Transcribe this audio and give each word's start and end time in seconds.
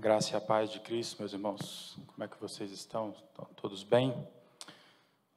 Graça 0.00 0.34
e 0.34 0.36
a 0.36 0.40
paz 0.40 0.70
de 0.70 0.78
Cristo, 0.78 1.18
meus 1.18 1.32
irmãos. 1.32 1.98
Como 2.06 2.22
é 2.22 2.28
que 2.28 2.40
vocês 2.40 2.70
estão? 2.70 3.10
Estão 3.10 3.46
todos 3.56 3.82
bem? 3.82 4.14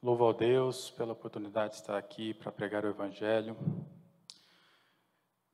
Louvo 0.00 0.22
ao 0.22 0.32
Deus 0.32 0.88
pela 0.88 1.14
oportunidade 1.14 1.72
de 1.72 1.80
estar 1.80 1.98
aqui 1.98 2.32
para 2.32 2.52
pregar 2.52 2.84
o 2.84 2.88
Evangelho. 2.88 3.56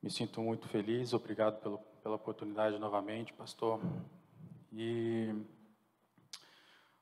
Me 0.03 0.11
sinto 0.11 0.43
muito 0.43 0.69
feliz, 0.69 1.15
obrigado 1.15 1.59
pelo, 1.63 1.79
pela 2.03 2.17
oportunidade 2.17 2.79
novamente, 2.79 3.33
pastor. 3.33 3.81
E 4.71 5.35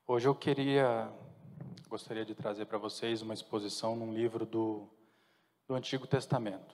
hoje 0.07 0.29
eu 0.29 0.33
queria, 0.33 1.11
gostaria 1.89 2.23
de 2.23 2.33
trazer 2.33 2.67
para 2.67 2.77
vocês 2.77 3.21
uma 3.21 3.33
exposição 3.33 3.97
num 3.97 4.13
livro 4.13 4.45
do, 4.45 4.87
do 5.67 5.75
Antigo 5.75 6.07
Testamento. 6.07 6.73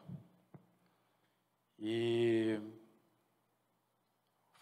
E 1.79 2.59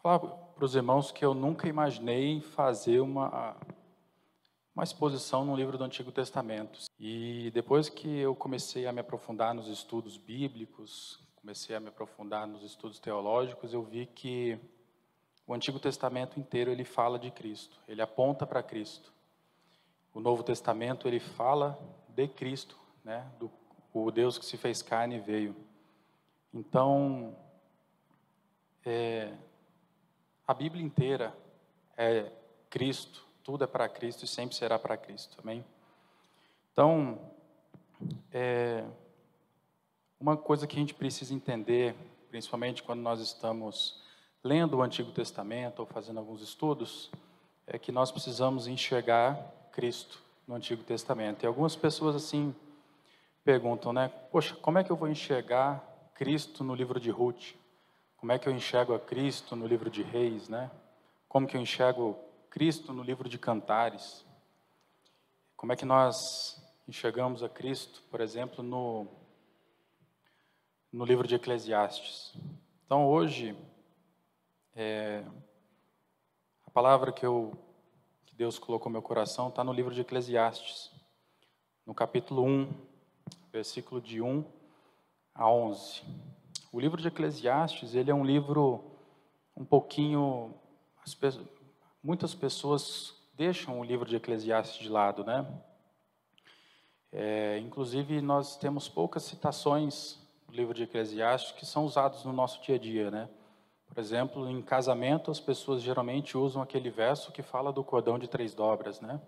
falar 0.01 0.50
para 0.61 0.67
os 0.67 0.75
irmãos 0.75 1.11
que 1.11 1.25
eu 1.25 1.33
nunca 1.33 1.67
imaginei 1.67 2.39
fazer 2.39 2.99
uma, 2.99 3.57
uma 4.75 4.83
exposição 4.83 5.43
no 5.43 5.55
livro 5.55 5.75
do 5.75 5.83
Antigo 5.83 6.11
Testamento. 6.11 6.81
E 6.99 7.49
depois 7.51 7.89
que 7.89 8.19
eu 8.19 8.35
comecei 8.35 8.85
a 8.85 8.91
me 8.91 8.99
aprofundar 8.99 9.55
nos 9.55 9.67
estudos 9.67 10.17
bíblicos, 10.17 11.19
comecei 11.35 11.75
a 11.75 11.79
me 11.79 11.87
aprofundar 11.87 12.45
nos 12.45 12.61
estudos 12.61 12.99
teológicos, 12.99 13.73
eu 13.73 13.81
vi 13.81 14.05
que 14.05 14.59
o 15.47 15.53
Antigo 15.55 15.79
Testamento 15.79 16.39
inteiro 16.39 16.69
ele 16.69 16.85
fala 16.85 17.17
de 17.17 17.31
Cristo, 17.31 17.79
ele 17.87 18.03
aponta 18.03 18.45
para 18.45 18.61
Cristo. 18.61 19.11
O 20.13 20.19
Novo 20.19 20.43
Testamento 20.43 21.07
ele 21.07 21.19
fala 21.19 21.75
de 22.07 22.27
Cristo, 22.27 22.77
né, 23.03 23.27
do 23.39 23.49
o 23.91 24.11
Deus 24.11 24.37
que 24.37 24.45
se 24.45 24.57
fez 24.57 24.83
carne 24.83 25.19
veio. 25.19 25.55
Então, 26.53 27.35
é, 28.85 29.33
a 30.51 30.53
Bíblia 30.53 30.83
inteira 30.83 31.33
é 31.95 32.29
Cristo, 32.69 33.23
tudo 33.41 33.63
é 33.63 33.67
para 33.67 33.87
Cristo 33.87 34.25
e 34.25 34.27
sempre 34.27 34.53
será 34.53 34.77
para 34.77 34.97
Cristo, 34.97 35.37
amém? 35.41 35.63
Então, 36.73 37.17
é, 38.33 38.83
uma 40.19 40.35
coisa 40.35 40.67
que 40.67 40.75
a 40.75 40.79
gente 40.79 40.93
precisa 40.93 41.33
entender, 41.33 41.95
principalmente 42.29 42.83
quando 42.83 42.99
nós 42.99 43.21
estamos 43.21 44.03
lendo 44.43 44.75
o 44.75 44.81
Antigo 44.81 45.09
Testamento 45.13 45.79
ou 45.79 45.85
fazendo 45.85 46.19
alguns 46.19 46.41
estudos, 46.41 47.09
é 47.65 47.79
que 47.79 47.93
nós 47.93 48.11
precisamos 48.11 48.67
enxergar 48.67 49.37
Cristo 49.71 50.21
no 50.45 50.55
Antigo 50.55 50.83
Testamento. 50.83 51.43
E 51.43 51.47
algumas 51.47 51.77
pessoas 51.77 52.13
assim 52.13 52.53
perguntam, 53.41 53.93
né? 53.93 54.09
Poxa, 54.29 54.53
como 54.55 54.79
é 54.79 54.83
que 54.83 54.91
eu 54.91 54.97
vou 54.97 55.07
enxergar 55.07 55.81
Cristo 56.13 56.61
no 56.61 56.75
livro 56.75 56.99
de 56.99 57.09
Ruth? 57.09 57.60
Como 58.21 58.31
é 58.31 58.37
que 58.37 58.47
eu 58.47 58.53
enxergo 58.53 58.93
a 58.93 58.99
Cristo 58.99 59.55
no 59.55 59.65
livro 59.65 59.89
de 59.89 60.03
Reis, 60.03 60.47
né? 60.47 60.69
Como 61.27 61.47
que 61.47 61.57
eu 61.57 61.61
enxergo 61.61 62.15
Cristo 62.51 62.93
no 62.93 63.01
livro 63.01 63.27
de 63.27 63.39
Cantares? 63.39 64.23
Como 65.57 65.73
é 65.73 65.75
que 65.75 65.85
nós 65.85 66.63
enxergamos 66.87 67.41
a 67.41 67.49
Cristo, 67.49 68.03
por 68.11 68.21
exemplo, 68.21 68.63
no 68.63 69.07
no 70.93 71.03
livro 71.03 71.27
de 71.27 71.33
Eclesiastes? 71.33 72.35
Então, 72.85 73.07
hoje 73.09 73.57
é, 74.75 75.23
a 76.67 76.69
palavra 76.69 77.11
que 77.11 77.25
eu 77.25 77.57
que 78.27 78.35
Deus 78.35 78.59
colocou 78.59 78.91
no 78.91 78.93
meu 78.93 79.01
coração 79.01 79.49
está 79.49 79.63
no 79.63 79.73
livro 79.73 79.95
de 79.95 80.01
Eclesiastes, 80.01 80.91
no 81.87 81.95
capítulo 81.95 82.43
1, 82.43 82.71
versículo 83.51 83.99
de 83.99 84.21
1 84.21 84.45
a 85.33 85.49
11. 85.49 86.03
O 86.71 86.79
livro 86.79 87.01
de 87.01 87.09
Eclesiastes, 87.09 87.95
ele 87.95 88.09
é 88.09 88.15
um 88.15 88.23
livro 88.23 88.81
um 89.57 89.65
pouquinho 89.65 90.53
pessoas, 91.19 91.45
muitas 92.01 92.33
pessoas 92.33 93.13
deixam 93.35 93.79
o 93.79 93.83
livro 93.83 94.07
de 94.07 94.15
Eclesiastes 94.15 94.79
de 94.79 94.87
lado, 94.87 95.25
né? 95.25 95.45
É, 97.11 97.59
inclusive 97.59 98.21
nós 98.21 98.55
temos 98.55 98.87
poucas 98.87 99.23
citações 99.23 100.17
do 100.47 100.55
livro 100.55 100.73
de 100.73 100.83
Eclesiastes 100.83 101.51
que 101.51 101.65
são 101.65 101.83
usados 101.83 102.23
no 102.23 102.31
nosso 102.31 102.61
dia 102.61 102.75
a 102.75 102.79
dia, 102.79 103.11
né? 103.11 103.29
Por 103.85 103.99
exemplo, 103.99 104.49
em 104.49 104.61
casamento 104.61 105.29
as 105.29 105.41
pessoas 105.41 105.81
geralmente 105.81 106.37
usam 106.37 106.61
aquele 106.61 106.89
verso 106.89 107.33
que 107.33 107.41
fala 107.41 107.73
do 107.73 107.83
cordão 107.83 108.17
de 108.17 108.29
três 108.29 108.55
dobras, 108.55 109.01
né? 109.01 109.19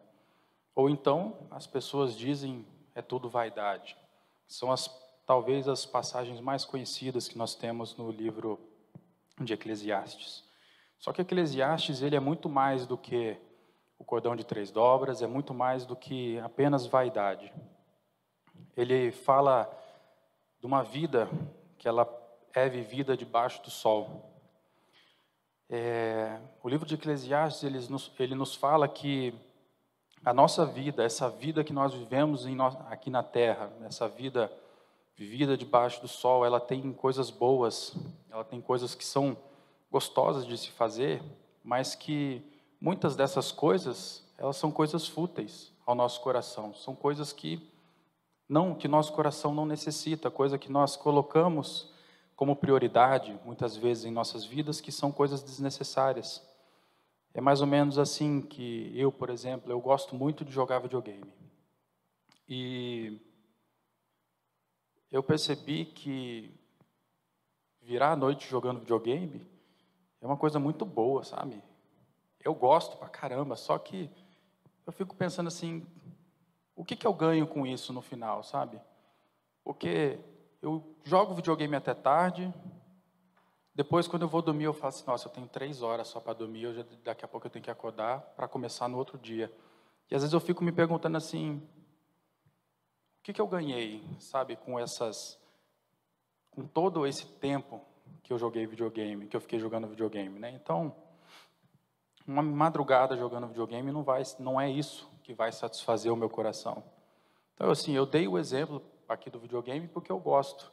Ou 0.73 0.90
então 0.90 1.35
as 1.51 1.67
pessoas 1.67 2.16
dizem 2.16 2.66
é 2.96 3.01
tudo 3.01 3.28
vaidade. 3.29 3.97
São 4.47 4.72
as 4.72 5.03
talvez 5.25 5.67
as 5.67 5.85
passagens 5.85 6.39
mais 6.39 6.66
conhecidas 6.66 7.28
que 7.28 7.38
nós 7.38 7.56
temos 7.56 7.95
no 7.95 8.11
livro 8.11 8.59
de 9.39 9.53
Eclesiastes. 9.53 10.44
Só 11.00 11.11
que 11.11 11.22
Eclesiastes 11.22 12.01
ele 12.01 12.16
é 12.16 12.19
muito 12.19 12.47
mais 12.47 12.85
do 12.85 12.97
que 12.97 13.38
o 13.97 14.03
cordão 14.03 14.35
de 14.35 14.44
três 14.44 14.72
dobras, 14.72 15.22
é 15.22 15.28
muito 15.28 15.53
mais 15.53 15.85
do 15.85 15.95
que 15.95 16.39
apenas 16.39 16.85
vaidade. 16.85 17.53
Ele 18.75 19.11
fala 19.11 19.72
de 20.59 20.66
uma 20.66 20.84
vida 20.84 21.29
que 21.78 21.88
ela 21.88 22.07
é 22.53 22.67
vivida 22.69 23.17
debaixo 23.17 23.61
do 23.63 23.69
sol. 23.69 24.29
É, 25.69 26.40
o 26.61 26.69
livro 26.69 26.85
de 26.85 26.95
Eclesiastes 26.95 27.63
ele 27.63 27.79
nos, 27.88 28.11
ele 28.19 28.35
nos 28.35 28.55
fala 28.55 28.88
que 28.88 29.34
a 30.23 30.34
nossa 30.34 30.66
vida, 30.66 31.03
essa 31.03 31.29
vida 31.29 31.63
que 31.63 31.73
nós 31.73 31.94
vivemos 31.94 32.45
no, 32.45 32.66
aqui 32.66 33.09
na 33.09 33.23
Terra, 33.23 33.72
essa 33.85 34.07
vida 34.07 34.51
vivida 35.16 35.56
debaixo 35.56 36.01
do 36.01 36.07
sol, 36.07 36.46
ela 36.46 36.59
tem 36.59 36.91
coisas 36.91 37.29
boas, 37.29 37.96
ela 38.29 38.44
tem 38.44 38.59
coisas 38.59 38.96
que 38.96 39.06
são 39.06 39.38
gostosas 39.91 40.46
de 40.46 40.57
se 40.57 40.72
fazer, 40.72 41.22
mas 41.63 41.96
que 41.96 42.41
muitas 42.81 43.16
dessas 43.16 43.52
coisas, 43.52 44.23
elas 44.38 44.57
são 44.57 44.72
coisas 44.72 45.07
fúteis 45.07 45.72
ao 45.85 45.96
nosso 45.96 46.22
coração, 46.22 46.73
são 46.73 46.96
coisas 46.96 47.31
que 47.31 47.72
não 48.50 48.75
que 48.75 48.88
nosso 48.88 49.13
coração 49.13 49.53
não 49.53 49.66
necessita, 49.66 50.29
coisa 50.29 50.57
que 50.57 50.72
nós 50.72 50.96
colocamos 50.96 51.91
como 52.35 52.56
prioridade 52.56 53.40
muitas 53.46 53.78
vezes 53.78 54.06
em 54.06 54.12
nossas 54.12 54.44
vidas, 54.44 54.81
que 54.81 54.91
são 54.91 55.12
coisas 55.12 55.41
desnecessárias. 55.41 56.44
É 57.34 57.41
mais 57.41 57.62
ou 57.62 57.68
menos 57.68 57.97
assim 57.97 58.41
que 58.41 58.91
eu, 58.96 59.12
por 59.12 59.29
exemplo, 59.29 59.72
eu 59.72 59.79
gosto 59.79 60.16
muito 60.16 60.44
de 60.44 60.52
jogar 60.52 60.79
videogame. 60.79 61.31
E 62.47 63.19
eu 65.13 65.22
percebi 65.22 65.85
que 65.85 66.51
virar 67.79 68.13
a 68.13 68.16
noite 68.16 68.50
jogando 68.50 68.79
videogame 68.79 69.47
é 70.19 70.25
uma 70.25 70.35
coisa 70.35 70.57
muito 70.59 70.84
boa, 70.85 71.24
sabe? 71.24 71.62
Eu 72.44 72.56
gosto 72.56 72.97
pra 72.97 73.07
caramba, 73.07 73.56
só 73.56 73.78
que 73.78 74.09
eu 74.88 74.91
fico 74.91 75.16
pensando 75.16 75.50
assim, 75.50 75.85
o 76.75 76.84
que, 76.84 76.96
que 76.96 77.06
eu 77.06 77.13
ganho 77.13 77.46
com 77.46 77.68
isso 77.68 77.94
no 77.94 78.02
final, 78.02 78.44
sabe? 78.44 78.81
Porque 79.63 80.18
eu 80.63 80.84
jogo 81.03 81.35
videogame 81.35 81.75
até 81.75 81.94
tarde, 81.94 82.52
depois 83.75 84.07
quando 84.07 84.23
eu 84.23 84.28
vou 84.28 84.41
dormir 84.41 84.63
eu 84.63 84.73
falo 84.73 84.90
assim, 84.90 85.06
nossa, 85.06 85.28
eu 85.28 85.31
tenho 85.31 85.47
três 85.47 85.84
horas 85.84 86.07
só 86.07 86.19
para 86.19 86.34
dormir, 86.34 86.63
eu 86.63 86.73
já, 86.73 86.85
daqui 87.03 87.23
a 87.23 87.28
pouco 87.28 87.46
eu 87.46 87.52
tenho 87.52 87.63
que 87.63 87.69
acordar 87.69 88.19
para 88.35 88.47
começar 88.47 88.88
no 88.88 88.97
outro 88.97 89.19
dia. 89.19 89.53
E 90.09 90.16
às 90.16 90.23
vezes 90.23 90.34
eu 90.34 90.40
fico 90.40 90.63
me 90.63 90.72
perguntando 90.72 91.18
assim, 91.18 91.62
o 93.23 93.25
que, 93.25 93.31
que 93.31 93.39
eu 93.39 93.47
ganhei, 93.47 94.03
sabe, 94.19 94.57
com 94.57 94.78
essas, 94.78 95.39
com 96.51 96.67
todo 96.67 97.07
esse 97.07 97.25
tempo 97.25 97.79
que 98.22 98.34
eu 98.34 98.38
joguei 98.38 98.67
videogame, 98.67 99.28
que 99.28 99.38
eu 99.38 99.39
fiquei 99.39 99.57
jogando 99.57 99.88
videogame, 99.88 100.38
né? 100.38 100.51
Então, 100.51 100.94
uma 102.28 102.44
madrugada 102.44 103.16
jogando 103.16 103.47
videogame 103.47 103.94
não 103.94 104.03
vai, 104.03 104.23
não 104.39 104.59
é 104.59 104.69
isso 104.69 105.09
que 105.23 105.34
vai 105.34 105.53
satisfazer 105.53 106.11
o 106.11 106.17
meu 106.17 106.29
coração. 106.29 106.84
Então, 107.53 107.72
assim, 107.72 107.94
eu 107.94 108.06
dei 108.06 108.28
o 108.28 108.38
exemplo 108.38 108.84
aqui 109.07 109.29
do 109.29 109.40
videogame 109.40 109.88
porque 109.88 110.11
eu 110.11 110.19
gosto, 110.19 110.69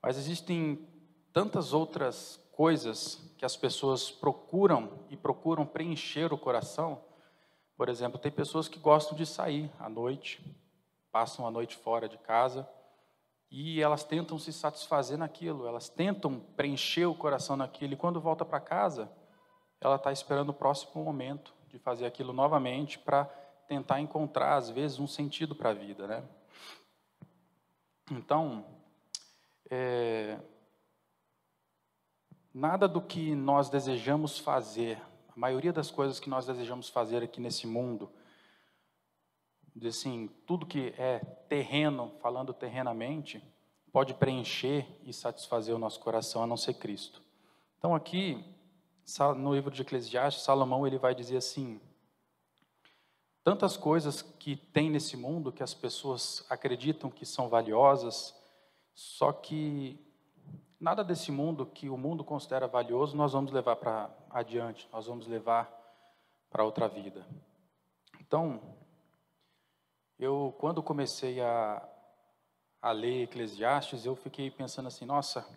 mas 0.00 0.16
existem 0.16 0.88
tantas 1.32 1.72
outras 1.72 2.36
coisas 2.52 3.34
que 3.36 3.44
as 3.44 3.56
pessoas 3.56 4.12
procuram 4.12 5.00
e 5.10 5.16
procuram 5.16 5.66
preencher 5.66 6.32
o 6.32 6.38
coração. 6.38 7.02
Por 7.76 7.88
exemplo, 7.88 8.16
tem 8.16 8.30
pessoas 8.30 8.68
que 8.68 8.78
gostam 8.78 9.16
de 9.16 9.26
sair 9.26 9.68
à 9.76 9.88
noite, 9.88 10.40
passam 11.10 11.46
a 11.46 11.50
noite 11.50 11.76
fora 11.76 12.08
de 12.08 12.18
casa 12.18 12.68
e 13.50 13.80
elas 13.82 14.04
tentam 14.04 14.38
se 14.38 14.52
satisfazer 14.52 15.18
naquilo, 15.18 15.66
elas 15.66 15.88
tentam 15.88 16.38
preencher 16.38 17.06
o 17.06 17.14
coração 17.14 17.56
naquilo, 17.56 17.94
e 17.94 17.96
quando 17.96 18.20
volta 18.20 18.44
para 18.44 18.60
casa, 18.60 19.10
ela 19.80 19.96
está 19.96 20.12
esperando 20.12 20.50
o 20.50 20.54
próximo 20.54 21.02
momento 21.02 21.52
de 21.68 21.78
fazer 21.78 22.06
aquilo 22.06 22.32
novamente 22.32 22.98
para 22.98 23.24
tentar 23.66 24.00
encontrar, 24.00 24.56
às 24.56 24.70
vezes, 24.70 25.00
um 25.00 25.06
sentido 25.06 25.54
para 25.54 25.70
a 25.70 25.74
vida, 25.74 26.06
né? 26.06 26.24
Então, 28.10 28.64
é, 29.68 30.38
nada 32.52 32.86
do 32.86 33.00
que 33.00 33.34
nós 33.34 33.68
desejamos 33.68 34.38
fazer, 34.38 35.00
a 35.28 35.38
maioria 35.38 35.72
das 35.72 35.90
coisas 35.90 36.20
que 36.20 36.28
nós 36.28 36.46
desejamos 36.46 36.88
fazer 36.88 37.22
aqui 37.22 37.40
nesse 37.40 37.66
mundo, 37.66 38.10
assim, 39.84 40.28
tudo 40.46 40.66
que 40.66 40.94
é 40.98 41.18
terreno, 41.48 42.12
falando 42.20 42.52
terrenamente, 42.52 43.42
pode 43.92 44.14
preencher 44.14 44.86
e 45.04 45.12
satisfazer 45.12 45.74
o 45.74 45.78
nosso 45.78 46.00
coração, 46.00 46.42
a 46.42 46.46
não 46.46 46.56
ser 46.56 46.74
Cristo. 46.74 47.22
Então 47.78 47.94
aqui, 47.94 48.44
no 49.36 49.54
livro 49.54 49.70
de 49.70 49.82
Eclesiastes, 49.82 50.44
Salomão 50.44 50.86
ele 50.86 50.98
vai 50.98 51.14
dizer 51.14 51.38
assim: 51.38 51.80
tantas 53.42 53.76
coisas 53.76 54.22
que 54.22 54.56
tem 54.56 54.90
nesse 54.90 55.16
mundo 55.16 55.52
que 55.52 55.62
as 55.62 55.74
pessoas 55.74 56.44
acreditam 56.48 57.10
que 57.10 57.24
são 57.24 57.48
valiosas, 57.48 58.34
só 58.94 59.32
que 59.32 59.98
nada 60.78 61.02
desse 61.02 61.32
mundo 61.32 61.66
que 61.66 61.88
o 61.88 61.96
mundo 61.96 62.24
considera 62.24 62.66
valioso 62.66 63.16
nós 63.16 63.32
vamos 63.32 63.52
levar 63.52 63.76
para 63.76 64.10
adiante, 64.30 64.88
nós 64.92 65.06
vamos 65.06 65.26
levar 65.26 65.70
para 66.50 66.64
outra 66.64 66.88
vida. 66.88 67.26
Então, 68.20 68.60
eu 70.20 70.54
quando 70.58 70.82
comecei 70.82 71.40
a, 71.40 71.82
a 72.82 72.92
ler 72.92 73.22
Eclesiastes, 73.22 74.04
eu 74.04 74.14
fiquei 74.14 74.50
pensando 74.50 74.86
assim, 74.86 75.06
nossa, 75.06 75.48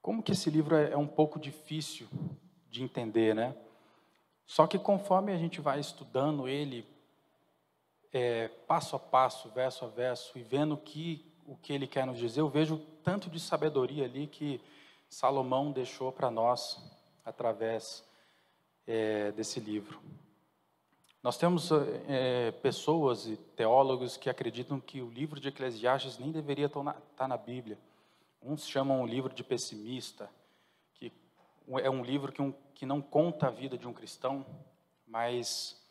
como 0.00 0.22
que 0.22 0.32
esse 0.32 0.48
livro 0.48 0.74
é, 0.74 0.92
é 0.92 0.96
um 0.96 1.06
pouco 1.06 1.38
difícil 1.38 2.08
de 2.70 2.82
entender, 2.82 3.34
né? 3.34 3.54
Só 4.46 4.66
que 4.66 4.78
conforme 4.78 5.30
a 5.30 5.36
gente 5.36 5.60
vai 5.60 5.78
estudando 5.78 6.48
ele 6.48 6.86
é, 8.12 8.48
passo 8.48 8.96
a 8.96 8.98
passo, 8.98 9.50
verso 9.50 9.84
a 9.84 9.88
verso, 9.88 10.38
e 10.38 10.42
vendo 10.42 10.74
que, 10.78 11.30
o 11.44 11.54
que 11.54 11.74
ele 11.74 11.86
quer 11.86 12.06
nos 12.06 12.18
dizer, 12.18 12.40
eu 12.40 12.48
vejo 12.48 12.78
tanto 13.04 13.28
de 13.28 13.38
sabedoria 13.38 14.06
ali 14.06 14.26
que 14.26 14.58
Salomão 15.06 15.70
deixou 15.70 16.10
para 16.10 16.30
nós 16.30 16.82
através 17.24 18.08
é, 18.86 19.32
desse 19.32 19.60
livro. 19.60 20.00
Nós 21.26 21.36
temos 21.36 21.72
é, 22.06 22.52
pessoas 22.52 23.26
e 23.26 23.36
teólogos 23.36 24.16
que 24.16 24.30
acreditam 24.30 24.78
que 24.78 25.02
o 25.02 25.10
livro 25.10 25.40
de 25.40 25.48
Eclesiastes 25.48 26.18
nem 26.18 26.30
deveria 26.30 26.66
estar 26.66 26.84
na, 26.84 26.94
estar 27.10 27.26
na 27.26 27.36
Bíblia. 27.36 27.76
Uns 28.40 28.64
chamam 28.64 29.02
o 29.02 29.06
livro 29.08 29.34
de 29.34 29.42
pessimista, 29.42 30.30
que 30.94 31.12
é 31.82 31.90
um 31.90 32.04
livro 32.04 32.30
que, 32.30 32.40
um, 32.40 32.54
que 32.72 32.86
não 32.86 33.02
conta 33.02 33.48
a 33.48 33.50
vida 33.50 33.76
de 33.76 33.88
um 33.88 33.92
cristão, 33.92 34.46
mas 35.04 35.84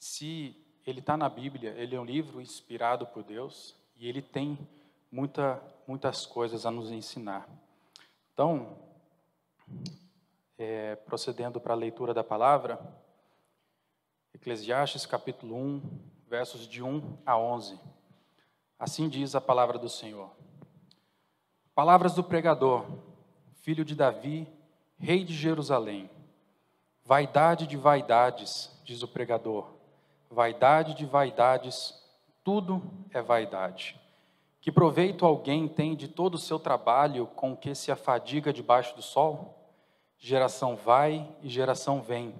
se 0.00 0.56
ele 0.84 0.98
está 0.98 1.16
na 1.16 1.28
Bíblia, 1.28 1.70
ele 1.76 1.94
é 1.94 2.00
um 2.00 2.04
livro 2.04 2.40
inspirado 2.40 3.06
por 3.06 3.22
Deus 3.22 3.76
e 3.96 4.08
ele 4.08 4.20
tem 4.20 4.58
muita, 5.12 5.62
muitas 5.86 6.26
coisas 6.26 6.66
a 6.66 6.72
nos 6.72 6.90
ensinar. 6.90 7.48
Então, 8.34 8.76
é, 10.58 10.96
procedendo 10.96 11.60
para 11.60 11.72
a 11.72 11.76
leitura 11.76 12.12
da 12.12 12.24
palavra, 12.24 12.80
Eclesiastes 14.42 15.06
capítulo 15.06 15.54
1, 15.54 15.82
versos 16.26 16.66
de 16.66 16.82
1 16.82 17.16
a 17.24 17.38
11. 17.38 17.78
Assim 18.76 19.08
diz 19.08 19.36
a 19.36 19.40
palavra 19.40 19.78
do 19.78 19.88
Senhor. 19.88 20.30
Palavras 21.76 22.16
do 22.16 22.24
pregador, 22.24 22.84
filho 23.60 23.84
de 23.84 23.94
Davi, 23.94 24.48
rei 24.98 25.22
de 25.22 25.32
Jerusalém. 25.32 26.10
Vaidade 27.04 27.68
de 27.68 27.76
vaidades, 27.76 28.76
diz 28.82 29.00
o 29.04 29.06
pregador. 29.06 29.74
Vaidade 30.28 30.94
de 30.94 31.06
vaidades, 31.06 31.94
tudo 32.42 32.82
é 33.12 33.22
vaidade. 33.22 33.96
Que 34.60 34.72
proveito 34.72 35.24
alguém 35.24 35.68
tem 35.68 35.94
de 35.94 36.08
todo 36.08 36.34
o 36.34 36.38
seu 36.38 36.58
trabalho 36.58 37.28
com 37.28 37.56
que 37.56 37.76
se 37.76 37.92
afadiga 37.92 38.52
debaixo 38.52 38.96
do 38.96 39.02
sol? 39.02 39.72
Geração 40.18 40.74
vai 40.74 41.32
e 41.42 41.48
geração 41.48 42.02
vem, 42.02 42.34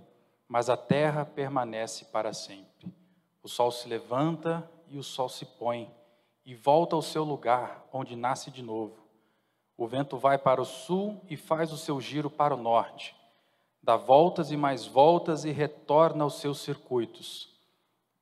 mas 0.52 0.68
a 0.68 0.76
terra 0.76 1.24
permanece 1.24 2.04
para 2.04 2.34
sempre. 2.34 2.94
O 3.42 3.48
sol 3.48 3.70
se 3.70 3.88
levanta 3.88 4.70
e 4.86 4.98
o 4.98 5.02
sol 5.02 5.26
se 5.26 5.46
põe, 5.46 5.90
e 6.44 6.54
volta 6.54 6.94
ao 6.94 7.00
seu 7.00 7.24
lugar, 7.24 7.86
onde 7.90 8.14
nasce 8.14 8.50
de 8.50 8.62
novo. 8.62 8.98
O 9.78 9.86
vento 9.86 10.18
vai 10.18 10.36
para 10.36 10.60
o 10.60 10.66
sul 10.66 11.18
e 11.30 11.38
faz 11.38 11.72
o 11.72 11.78
seu 11.78 11.98
giro 12.02 12.28
para 12.28 12.54
o 12.54 12.62
norte. 12.62 13.16
Dá 13.82 13.96
voltas 13.96 14.50
e 14.50 14.56
mais 14.58 14.84
voltas 14.86 15.46
e 15.46 15.50
retorna 15.50 16.22
aos 16.22 16.34
seus 16.34 16.58
circuitos. 16.60 17.48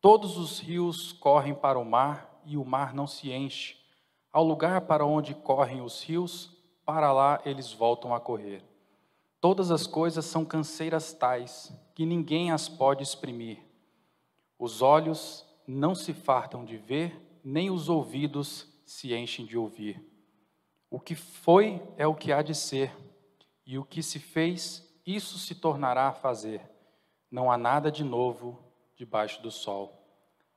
Todos 0.01 0.39
os 0.39 0.61
rios 0.61 1.13
correm 1.13 1.53
para 1.53 1.81
o 1.81 1.85
mar 1.85 2.41
e 2.45 2.57
o 2.57 2.65
mar 2.65 2.95
não 2.95 3.09
se 3.09 3.33
enche. 3.33 3.77
Ao 4.33 4.45
lugar 4.45 4.83
para 4.83 5.05
onde 5.05 5.35
correm 5.35 5.81
os 5.81 6.01
rios, 6.05 6.57
para 6.87 7.13
lá 7.13 7.41
eles 7.45 7.73
voltam 7.73 8.15
a 8.15 8.21
correr. 8.21 8.63
Todas 9.41 9.73
as 9.73 9.85
coisas 9.85 10.25
são 10.27 10.45
canseiras 10.45 11.13
tais 11.13 11.75
que 12.01 12.07
ninguém 12.07 12.51
as 12.51 12.67
pode 12.67 13.03
exprimir. 13.03 13.59
Os 14.59 14.81
olhos 14.81 15.45
não 15.67 15.95
se 15.95 16.15
fartam 16.15 16.65
de 16.65 16.79
ver, 16.79 17.15
nem 17.45 17.71
os 17.71 17.91
ouvidos 17.91 18.67
se 18.87 19.15
enchem 19.15 19.45
de 19.45 19.59
ouvir. 19.59 20.03
O 20.89 20.99
que 20.99 21.15
foi 21.15 21.79
é 21.99 22.07
o 22.07 22.15
que 22.15 22.33
há 22.33 22.41
de 22.41 22.55
ser, 22.55 22.91
e 23.67 23.77
o 23.77 23.85
que 23.85 24.03
se 24.03 24.19
fez, 24.19 24.83
isso 25.05 25.39
se 25.39 25.55
tornará 25.55 26.09
a 26.09 26.15
fazer. 26.15 26.63
Não 27.31 27.53
há 27.53 27.59
nada 27.59 27.93
de 27.93 28.03
novo 28.03 28.65
debaixo 28.97 29.43
do 29.43 29.51
sol. 29.51 30.03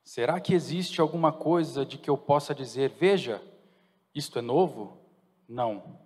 Será 0.02 0.40
que 0.40 0.54
existe 0.54 0.98
alguma 0.98 1.30
coisa 1.30 1.84
de 1.84 1.98
que 1.98 2.08
eu 2.08 2.16
possa 2.16 2.54
dizer, 2.54 2.88
veja, 2.88 3.42
isto 4.14 4.38
é 4.38 4.40
novo? 4.40 4.96
Não. 5.46 6.00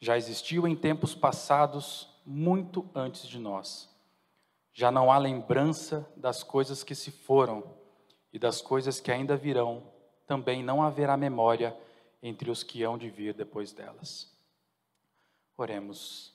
Já 0.00 0.16
existiu 0.16 0.66
em 0.66 0.74
tempos 0.74 1.14
passados, 1.14 2.08
muito 2.24 2.88
antes 2.94 3.28
de 3.28 3.38
nós. 3.38 3.91
Já 4.72 4.90
não 4.90 5.12
há 5.12 5.18
lembrança 5.18 6.10
das 6.16 6.42
coisas 6.42 6.82
que 6.82 6.94
se 6.94 7.10
foram 7.10 7.76
e 8.32 8.38
das 8.38 8.62
coisas 8.62 9.00
que 9.00 9.12
ainda 9.12 9.36
virão, 9.36 9.92
também 10.26 10.62
não 10.62 10.82
haverá 10.82 11.16
memória 11.16 11.76
entre 12.22 12.50
os 12.50 12.62
que 12.62 12.82
hão 12.82 12.96
de 12.96 13.10
vir 13.10 13.34
depois 13.34 13.72
delas. 13.72 14.32
Oremos. 15.56 16.32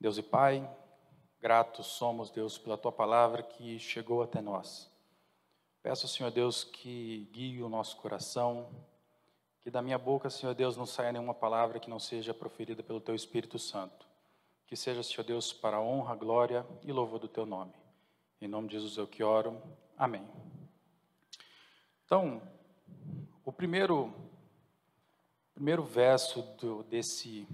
Deus 0.00 0.18
e 0.18 0.22
Pai, 0.22 0.68
gratos 1.40 1.86
somos, 1.86 2.30
Deus, 2.30 2.58
pela 2.58 2.76
tua 2.76 2.90
palavra 2.90 3.42
que 3.42 3.78
chegou 3.78 4.22
até 4.22 4.40
nós. 4.40 4.90
Peço, 5.82 6.08
Senhor 6.08 6.30
Deus, 6.30 6.64
que 6.64 7.28
guie 7.30 7.62
o 7.62 7.68
nosso 7.68 7.98
coração, 7.98 8.68
que 9.62 9.70
da 9.70 9.80
minha 9.80 9.98
boca, 9.98 10.28
Senhor 10.28 10.54
Deus, 10.54 10.76
não 10.76 10.86
saia 10.86 11.12
nenhuma 11.12 11.34
palavra 11.34 11.78
que 11.78 11.88
não 11.88 12.00
seja 12.00 12.34
proferida 12.34 12.82
pelo 12.82 13.00
teu 13.00 13.14
Espírito 13.14 13.58
Santo. 13.58 14.06
Que 14.74 14.80
seja, 14.80 15.04
Senhor 15.04 15.22
Deus, 15.22 15.52
para 15.52 15.76
a 15.76 15.80
honra, 15.80 16.16
glória 16.16 16.66
e 16.82 16.90
louvor 16.90 17.20
do 17.20 17.28
teu 17.28 17.46
nome. 17.46 17.72
Em 18.40 18.48
nome 18.48 18.66
de 18.66 18.74
Jesus 18.74 18.96
eu 18.96 19.06
que 19.06 19.22
oro. 19.22 19.62
Amém. 19.96 20.28
Então, 22.04 22.42
o 23.44 23.52
primeiro 23.52 24.12
primeiro 25.54 25.84
verso 25.84 26.42
do, 26.60 26.82
desse, 26.82 27.46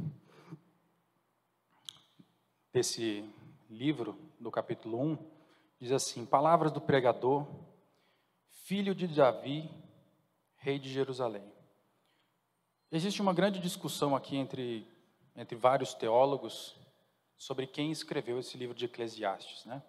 desse 2.72 3.22
livro, 3.68 4.16
do 4.38 4.50
capítulo 4.50 4.98
1, 4.98 5.18
diz 5.78 5.92
assim: 5.92 6.24
Palavras 6.24 6.72
do 6.72 6.80
pregador, 6.80 7.46
filho 8.64 8.94
de 8.94 9.06
Davi, 9.06 9.70
rei 10.56 10.78
de 10.78 10.90
Jerusalém. 10.90 11.44
Existe 12.90 13.20
uma 13.20 13.34
grande 13.34 13.60
discussão 13.60 14.16
aqui 14.16 14.38
entre, 14.38 14.88
entre 15.36 15.54
vários 15.54 15.92
teólogos 15.92 16.80
sobre 17.40 17.66
quem 17.66 17.90
escreveu 17.90 18.38
esse 18.38 18.58
livro 18.58 18.74
de 18.74 18.84
Eclesiastes. 18.84 19.64
Né? 19.64 19.82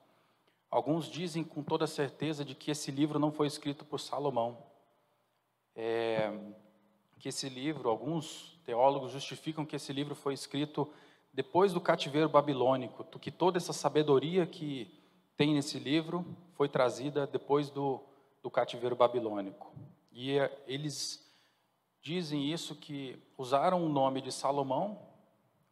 Alguns 0.69 1.07
dizem 1.07 1.43
com 1.43 1.61
toda 1.61 1.85
certeza 1.85 2.45
de 2.45 2.55
que 2.55 2.71
esse 2.71 2.89
livro 2.91 3.19
não 3.19 3.29
foi 3.29 3.45
escrito 3.45 3.83
por 3.83 3.99
Salomão. 3.99 4.57
É, 5.75 6.31
que 7.19 7.27
esse 7.27 7.49
livro, 7.49 7.89
alguns 7.89 8.57
teólogos 8.65 9.11
justificam 9.11 9.65
que 9.65 9.75
esse 9.75 9.91
livro 9.91 10.15
foi 10.15 10.33
escrito 10.33 10.89
depois 11.33 11.73
do 11.73 11.81
cativeiro 11.81 12.29
babilônico, 12.29 13.03
que 13.19 13.29
toda 13.29 13.57
essa 13.57 13.73
sabedoria 13.73 14.45
que 14.45 14.89
tem 15.35 15.53
nesse 15.53 15.77
livro 15.77 16.25
foi 16.53 16.69
trazida 16.69 17.27
depois 17.27 17.69
do, 17.69 18.01
do 18.41 18.49
cativeiro 18.49 18.95
babilônico. 18.95 19.73
E 20.09 20.37
eh, 20.37 20.63
eles 20.67 21.21
dizem 22.01 22.49
isso 22.49 22.75
que 22.75 23.21
usaram 23.37 23.85
o 23.85 23.89
nome 23.89 24.21
de 24.21 24.31
Salomão 24.31 25.05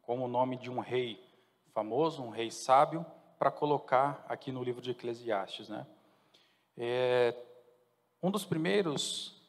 como 0.02 0.26
o 0.26 0.28
nome 0.28 0.58
de 0.58 0.70
um 0.70 0.80
rei 0.80 1.29
famoso, 1.74 2.24
um 2.24 2.30
rei 2.30 2.52
sábio, 2.52 3.06
para 3.38 3.52
colocar 3.52 4.26
aqui 4.28 4.52
no 4.52 4.64
livro 4.64 4.82
de 4.82 4.92
Eclesiastes, 4.92 5.70
né? 5.70 5.88
É, 6.78 7.36
um 8.22 8.32
dos 8.32 8.46
primeiros 8.46 9.40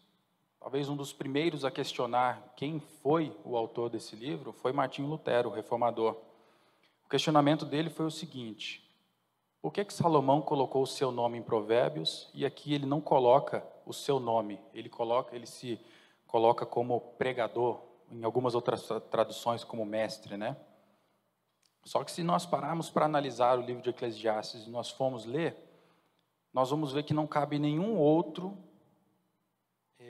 Talvez 0.61 0.91
um 0.91 0.97
dos 0.97 1.11
primeiros 1.11 1.65
a 1.65 1.71
questionar 1.71 2.53
quem 2.55 2.81
foi 2.81 3.35
o 3.47 3.57
autor 3.57 3.89
desse 3.89 4.15
livro 4.15 4.53
foi 4.53 4.73
Martinho 4.73 5.09
Lutero, 5.09 5.49
o 5.49 5.53
reformador. 5.53 6.15
O 7.03 7.09
questionamento 7.09 7.65
dele 7.65 7.89
foi 7.89 8.05
o 8.05 8.11
seguinte: 8.11 8.87
por 9.63 9.73
que, 9.73 9.83
que 9.87 9.95
Salomão 9.95 10.43
colocou 10.43 10.83
o 10.83 10.87
seu 10.87 11.11
nome 11.11 11.39
em 11.39 11.43
Provérbios 11.43 12.29
e 12.35 12.45
aqui 12.45 12.75
ele 12.75 12.85
não 12.85 13.01
coloca 13.01 13.67
o 13.87 13.95
seu 13.95 14.21
nome? 14.21 14.61
Ele 14.75 14.91
coloca, 14.91 15.35
ele 15.35 15.47
se 15.47 15.81
coloca 16.27 16.67
como 16.67 17.01
pregador, 17.17 17.81
em 18.11 18.23
algumas 18.23 18.55
outras 18.55 18.87
traduções 19.11 19.65
como 19.65 19.87
mestre, 19.87 20.37
né? 20.37 20.59
Só 21.85 22.05
que 22.05 22.13
se 22.13 22.23
nós 22.23 22.47
pararmos 22.47 22.91
para 22.91 23.07
analisar 23.07 23.59
o 23.59 23.63
livro 23.63 23.83
de 23.83 23.91
Eclesiastes 23.91 24.67
e 24.67 24.71
nós 24.71 24.91
formos 24.91 25.25
ler, 25.25 25.57
nós 26.53 26.71
vamos 26.71 26.93
ver 26.93 27.05
que 27.05 27.15
não 27.15 27.27
cabe 27.27 27.59
nenhum 27.59 27.97
outro 27.97 28.57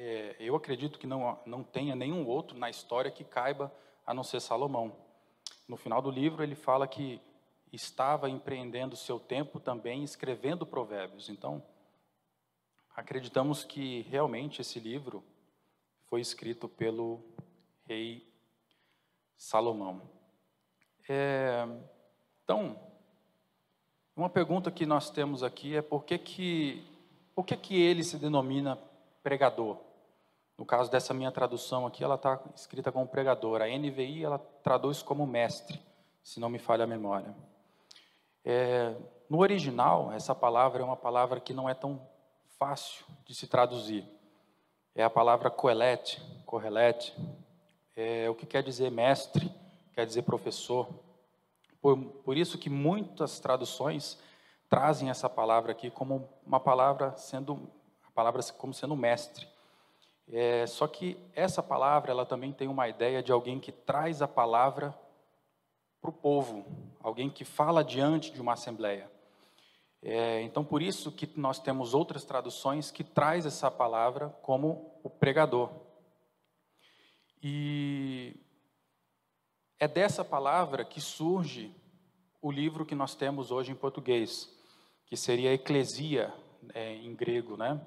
é, 0.02 0.34
eu 0.38 0.56
acredito 0.56 0.98
que 0.98 1.06
não, 1.06 1.38
não 1.44 1.62
tenha 1.62 1.94
nenhum 1.94 2.26
outro 2.26 2.56
na 2.56 2.70
história 2.70 3.10
que 3.10 3.22
caiba 3.22 3.70
a 4.06 4.14
não 4.14 4.24
ser 4.24 4.40
Salomão. 4.40 4.96
No 5.68 5.76
final 5.76 6.00
do 6.00 6.10
livro, 6.10 6.42
ele 6.42 6.54
fala 6.54 6.88
que 6.88 7.20
estava 7.70 8.30
empreendendo 8.30 8.96
seu 8.96 9.20
tempo 9.20 9.60
também 9.60 10.02
escrevendo 10.02 10.64
provérbios. 10.64 11.28
Então, 11.28 11.62
acreditamos 12.96 13.62
que 13.62 14.02
realmente 14.02 14.62
esse 14.62 14.80
livro 14.80 15.22
foi 16.06 16.22
escrito 16.22 16.66
pelo 16.66 17.22
rei 17.84 18.26
Salomão. 19.36 20.00
É, 21.12 21.66
então, 22.44 22.78
uma 24.14 24.30
pergunta 24.30 24.70
que 24.70 24.86
nós 24.86 25.10
temos 25.10 25.42
aqui 25.42 25.74
é 25.74 25.82
por 25.82 26.04
que 26.04 26.16
que, 26.16 26.84
por 27.34 27.44
que, 27.44 27.56
que 27.56 27.82
ele 27.82 28.04
se 28.04 28.16
denomina 28.16 28.78
pregador? 29.20 29.78
No 30.56 30.64
caso 30.64 30.88
dessa 30.88 31.12
minha 31.12 31.32
tradução 31.32 31.84
aqui, 31.84 32.04
ela 32.04 32.14
está 32.14 32.40
escrita 32.54 32.92
como 32.92 33.08
pregador. 33.08 33.60
A 33.60 33.66
NVI, 33.66 34.22
ela 34.22 34.38
traduz 34.62 35.02
como 35.02 35.26
mestre, 35.26 35.82
se 36.22 36.38
não 36.38 36.48
me 36.48 36.60
falha 36.60 36.84
a 36.84 36.86
memória. 36.86 37.34
É, 38.44 38.94
no 39.28 39.40
original, 39.40 40.12
essa 40.12 40.32
palavra 40.32 40.80
é 40.80 40.84
uma 40.84 40.96
palavra 40.96 41.40
que 41.40 41.52
não 41.52 41.68
é 41.68 41.74
tão 41.74 42.00
fácil 42.56 43.04
de 43.26 43.34
se 43.34 43.48
traduzir. 43.48 44.04
É 44.94 45.02
a 45.02 45.10
palavra 45.10 45.50
coelete, 45.50 46.22
correlete, 46.46 47.12
é, 47.96 48.30
o 48.30 48.34
que 48.36 48.46
quer 48.46 48.62
dizer 48.62 48.92
mestre, 48.92 49.52
quer 49.94 50.06
dizer 50.06 50.22
professor. 50.22 50.88
Por, 51.80 51.96
por 51.96 52.36
isso 52.36 52.58
que 52.58 52.70
muitas 52.70 53.40
traduções 53.40 54.18
trazem 54.68 55.10
essa 55.10 55.28
palavra 55.28 55.72
aqui 55.72 55.90
como 55.90 56.28
uma 56.46 56.60
palavra 56.60 57.16
sendo 57.16 57.70
a 58.06 58.10
palavra 58.10 58.42
como 58.56 58.74
sendo 58.74 58.96
mestre. 58.96 59.48
É, 60.28 60.66
só 60.66 60.86
que 60.86 61.16
essa 61.34 61.62
palavra 61.62 62.12
ela 62.12 62.24
também 62.24 62.52
tem 62.52 62.68
uma 62.68 62.88
ideia 62.88 63.22
de 63.22 63.32
alguém 63.32 63.58
que 63.58 63.72
traz 63.72 64.22
a 64.22 64.28
palavra 64.28 64.94
para 66.00 66.10
o 66.10 66.12
povo, 66.12 66.64
alguém 67.02 67.28
que 67.28 67.44
fala 67.44 67.84
diante 67.84 68.32
de 68.32 68.40
uma 68.40 68.52
assembleia. 68.52 69.10
É, 70.02 70.40
então, 70.42 70.64
por 70.64 70.80
isso 70.80 71.12
que 71.12 71.28
nós 71.36 71.58
temos 71.58 71.92
outras 71.92 72.24
traduções 72.24 72.90
que 72.90 73.04
traz 73.04 73.44
essa 73.44 73.70
palavra 73.70 74.30
como 74.40 74.98
o 75.02 75.10
pregador. 75.10 75.70
E 77.42 78.36
é 79.80 79.88
dessa 79.88 80.22
palavra 80.22 80.84
que 80.84 81.00
surge 81.00 81.74
o 82.42 82.52
livro 82.52 82.84
que 82.84 82.94
nós 82.94 83.14
temos 83.14 83.50
hoje 83.50 83.72
em 83.72 83.74
português, 83.74 84.54
que 85.06 85.16
seria 85.16 85.54
eclesia 85.54 86.32
é, 86.74 86.96
em 86.96 87.14
grego, 87.14 87.56
né? 87.56 87.80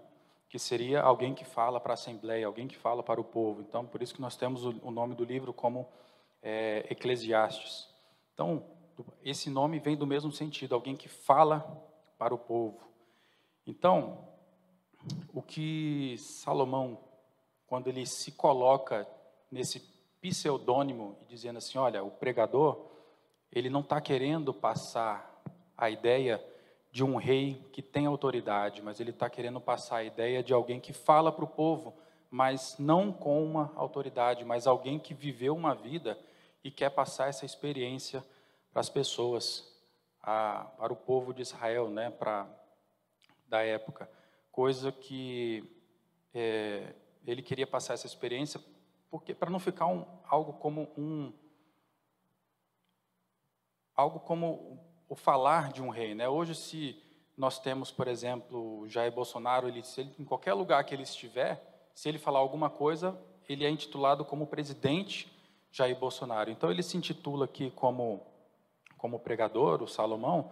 Que 0.49 0.57
seria 0.57 1.01
alguém 1.01 1.35
que 1.35 1.45
fala 1.45 1.79
para 1.79 1.93
a 1.93 1.95
assembleia, 1.95 2.47
alguém 2.47 2.67
que 2.67 2.75
fala 2.75 3.03
para 3.03 3.21
o 3.21 3.23
povo. 3.23 3.61
Então, 3.61 3.85
por 3.85 4.01
isso 4.01 4.13
que 4.13 4.21
nós 4.21 4.35
temos 4.35 4.65
o, 4.65 4.89
nome 4.89 5.13
do 5.13 5.23
livro 5.23 5.53
como 5.53 5.87
é, 6.41 6.85
Eclesiastes. 6.89 7.87
Então, 8.33 8.65
esse 9.23 9.51
nome 9.51 9.79
vem 9.79 9.95
do 9.95 10.07
mesmo 10.07 10.31
sentido, 10.31 10.73
alguém 10.73 10.95
que 10.95 11.07
fala 11.07 11.59
para 12.17 12.33
o 12.33 12.39
povo. 12.39 12.79
Então, 13.67 14.27
o 15.31 15.43
que 15.43 16.15
Salomão, 16.17 16.99
quando 17.67 17.87
ele 17.87 18.05
se 18.05 18.31
coloca 18.31 19.07
nesse 19.51 19.92
pseudônimo 20.23 21.17
e 21.21 21.25
dizendo 21.25 21.57
assim: 21.57 21.77
olha, 21.77 22.01
o 22.01 22.09
pregador, 22.09 22.87
ele 23.51 23.69
não 23.69 23.81
está 23.81 23.99
querendo 23.99 24.53
passar 24.53 25.43
a 25.77 25.89
ideia 25.89 26.41
de 26.89 27.03
um 27.03 27.17
rei 27.17 27.61
que 27.73 27.81
tem 27.81 28.05
autoridade, 28.05 28.81
mas 28.81 29.01
ele 29.01 29.09
está 29.09 29.29
querendo 29.29 29.59
passar 29.59 29.97
a 29.97 30.03
ideia 30.03 30.41
de 30.41 30.53
alguém 30.53 30.79
que 30.79 30.93
fala 30.93 31.29
para 31.29 31.43
o 31.43 31.47
povo, 31.47 31.93
mas 32.31 32.77
não 32.79 33.11
com 33.11 33.43
uma 33.43 33.73
autoridade, 33.75 34.45
mas 34.45 34.65
alguém 34.65 34.97
que 34.97 35.13
viveu 35.13 35.53
uma 35.53 35.75
vida 35.75 36.17
e 36.63 36.71
quer 36.71 36.91
passar 36.91 37.27
essa 37.27 37.45
experiência 37.45 38.23
para 38.71 38.79
as 38.79 38.89
pessoas, 38.89 39.69
a, 40.21 40.67
para 40.77 40.93
o 40.93 40.95
povo 40.95 41.33
de 41.33 41.41
Israel, 41.41 41.89
né, 41.89 42.09
para 42.09 42.47
da 43.47 43.61
época, 43.61 44.09
coisa 44.51 44.91
que 44.91 45.63
é, 46.33 46.93
ele 47.27 47.41
queria 47.41 47.67
passar 47.67 47.93
essa 47.93 48.07
experiência 48.07 48.59
porque 49.13 49.31
para 49.31 49.51
não 49.51 49.59
ficar 49.59 49.85
um, 49.85 50.03
algo 50.27 50.53
como 50.53 50.89
um 50.97 51.31
algo 53.95 54.19
como 54.19 54.79
o 55.07 55.15
falar 55.15 55.71
de 55.71 55.83
um 55.83 55.89
rei, 55.89 56.15
né? 56.15 56.27
Hoje 56.27 56.55
se 56.55 56.99
nós 57.37 57.59
temos, 57.59 57.91
por 57.91 58.07
exemplo, 58.07 58.89
Jair 58.89 59.11
Bolsonaro, 59.11 59.67
ele, 59.67 59.83
ele, 59.97 60.15
em 60.17 60.25
qualquer 60.25 60.53
lugar 60.53 60.83
que 60.83 60.95
ele 60.95 61.03
estiver, 61.03 61.61
se 61.93 62.09
ele 62.09 62.17
falar 62.17 62.39
alguma 62.39 62.71
coisa, 62.71 63.15
ele 63.47 63.63
é 63.63 63.69
intitulado 63.69 64.25
como 64.25 64.47
presidente 64.47 65.31
Jair 65.71 65.95
Bolsonaro. 65.95 66.49
Então 66.49 66.71
ele 66.71 66.81
se 66.81 66.97
intitula 66.97 67.45
aqui 67.45 67.69
como 67.69 68.25
como 68.97 69.19
pregador, 69.19 69.83
o 69.83 69.87
Salomão, 69.87 70.49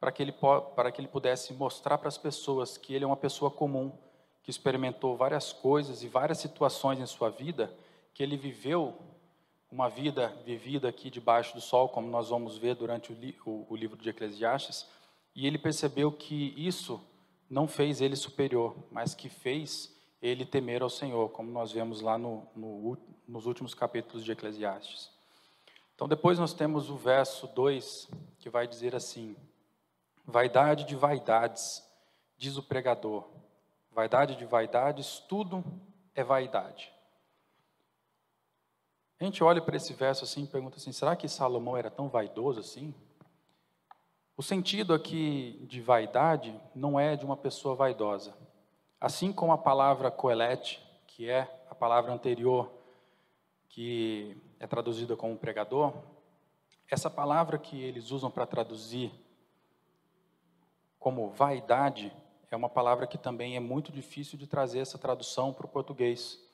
para 0.00 0.10
que 0.10 0.20
ele 0.20 0.34
para 0.74 0.90
que 0.90 1.00
ele 1.00 1.06
pudesse 1.06 1.52
mostrar 1.52 1.96
para 1.96 2.08
as 2.08 2.18
pessoas 2.18 2.76
que 2.76 2.92
ele 2.92 3.04
é 3.04 3.06
uma 3.06 3.16
pessoa 3.16 3.52
comum, 3.52 3.92
que 4.42 4.50
experimentou 4.50 5.16
várias 5.16 5.52
coisas 5.52 6.02
e 6.02 6.08
várias 6.08 6.38
situações 6.38 6.98
em 6.98 7.06
sua 7.06 7.30
vida 7.30 7.72
que 8.14 8.22
ele 8.22 8.36
viveu 8.36 8.98
uma 9.70 9.88
vida 9.88 10.28
vivida 10.44 10.88
aqui 10.88 11.08
debaixo 11.10 11.54
do 11.54 11.60
sol, 11.60 11.88
como 11.88 12.10
nós 12.10 12.28
vamos 12.28 12.58
ver 12.58 12.74
durante 12.74 13.12
o, 13.12 13.14
li 13.14 13.38
o, 13.46 13.66
o 13.68 13.76
livro 13.76 13.96
de 13.96 14.08
Eclesiastes, 14.08 14.86
e 15.34 15.46
ele 15.46 15.58
percebeu 15.58 16.10
que 16.10 16.52
isso 16.56 17.00
não 17.48 17.68
fez 17.68 18.00
ele 18.00 18.16
superior, 18.16 18.76
mas 18.90 19.14
que 19.14 19.28
fez 19.28 19.96
ele 20.20 20.44
temer 20.44 20.82
ao 20.82 20.90
Senhor, 20.90 21.30
como 21.30 21.50
nós 21.50 21.72
vemos 21.72 22.00
lá 22.00 22.18
no, 22.18 22.46
no, 22.54 22.98
nos 23.26 23.46
últimos 23.46 23.74
capítulos 23.74 24.24
de 24.24 24.32
Eclesiastes. 24.32 25.10
Então, 25.94 26.08
depois 26.08 26.38
nós 26.38 26.52
temos 26.52 26.90
o 26.90 26.96
verso 26.96 27.46
2, 27.48 28.08
que 28.38 28.50
vai 28.50 28.66
dizer 28.66 28.94
assim: 28.94 29.36
Vaidade 30.26 30.84
de 30.84 30.96
vaidades, 30.96 31.86
diz 32.36 32.56
o 32.56 32.62
pregador. 32.62 33.28
Vaidade 33.92 34.36
de 34.36 34.44
vaidades, 34.44 35.18
tudo 35.28 35.64
é 36.14 36.22
vaidade. 36.22 36.92
A 39.20 39.24
gente 39.24 39.44
olha 39.44 39.60
para 39.60 39.76
esse 39.76 39.92
verso 39.92 40.24
assim 40.24 40.44
e 40.44 40.46
pergunta 40.46 40.78
assim: 40.78 40.92
será 40.92 41.14
que 41.14 41.28
Salomão 41.28 41.76
era 41.76 41.90
tão 41.90 42.08
vaidoso 42.08 42.58
assim? 42.58 42.94
O 44.34 44.42
sentido 44.42 44.94
aqui 44.94 45.62
de 45.68 45.82
vaidade 45.82 46.58
não 46.74 46.98
é 46.98 47.14
de 47.14 47.26
uma 47.26 47.36
pessoa 47.36 47.74
vaidosa. 47.74 48.34
Assim 48.98 49.30
como 49.30 49.52
a 49.52 49.58
palavra 49.58 50.10
coelete, 50.10 50.82
que 51.06 51.28
é 51.28 51.40
a 51.68 51.74
palavra 51.74 52.10
anterior, 52.10 52.72
que 53.68 54.34
é 54.58 54.66
traduzida 54.66 55.14
como 55.14 55.36
pregador, 55.36 55.92
essa 56.90 57.10
palavra 57.10 57.58
que 57.58 57.78
eles 57.78 58.10
usam 58.10 58.30
para 58.30 58.46
traduzir 58.46 59.12
como 60.98 61.28
vaidade 61.28 62.10
é 62.50 62.56
uma 62.56 62.70
palavra 62.70 63.06
que 63.06 63.18
também 63.18 63.54
é 63.54 63.60
muito 63.60 63.92
difícil 63.92 64.38
de 64.38 64.46
trazer 64.46 64.78
essa 64.78 64.98
tradução 64.98 65.52
para 65.52 65.66
o 65.66 65.68
português. 65.68 66.49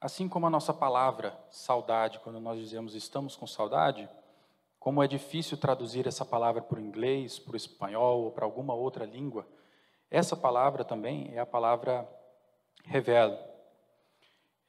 Assim 0.00 0.30
como 0.30 0.46
a 0.46 0.50
nossa 0.50 0.72
palavra 0.72 1.38
saudade, 1.50 2.20
quando 2.20 2.40
nós 2.40 2.58
dizemos 2.58 2.94
estamos 2.94 3.36
com 3.36 3.46
saudade, 3.46 4.08
como 4.78 5.02
é 5.02 5.06
difícil 5.06 5.58
traduzir 5.58 6.06
essa 6.06 6.24
palavra 6.24 6.62
para 6.62 6.78
o 6.78 6.82
inglês, 6.82 7.38
para 7.38 7.52
o 7.52 7.56
espanhol 7.56 8.22
ou 8.22 8.30
para 8.30 8.46
alguma 8.46 8.72
outra 8.72 9.04
língua, 9.04 9.46
essa 10.10 10.34
palavra 10.34 10.86
também 10.86 11.30
é 11.34 11.38
a 11.38 11.44
palavra 11.44 12.08
revela. 12.82 13.38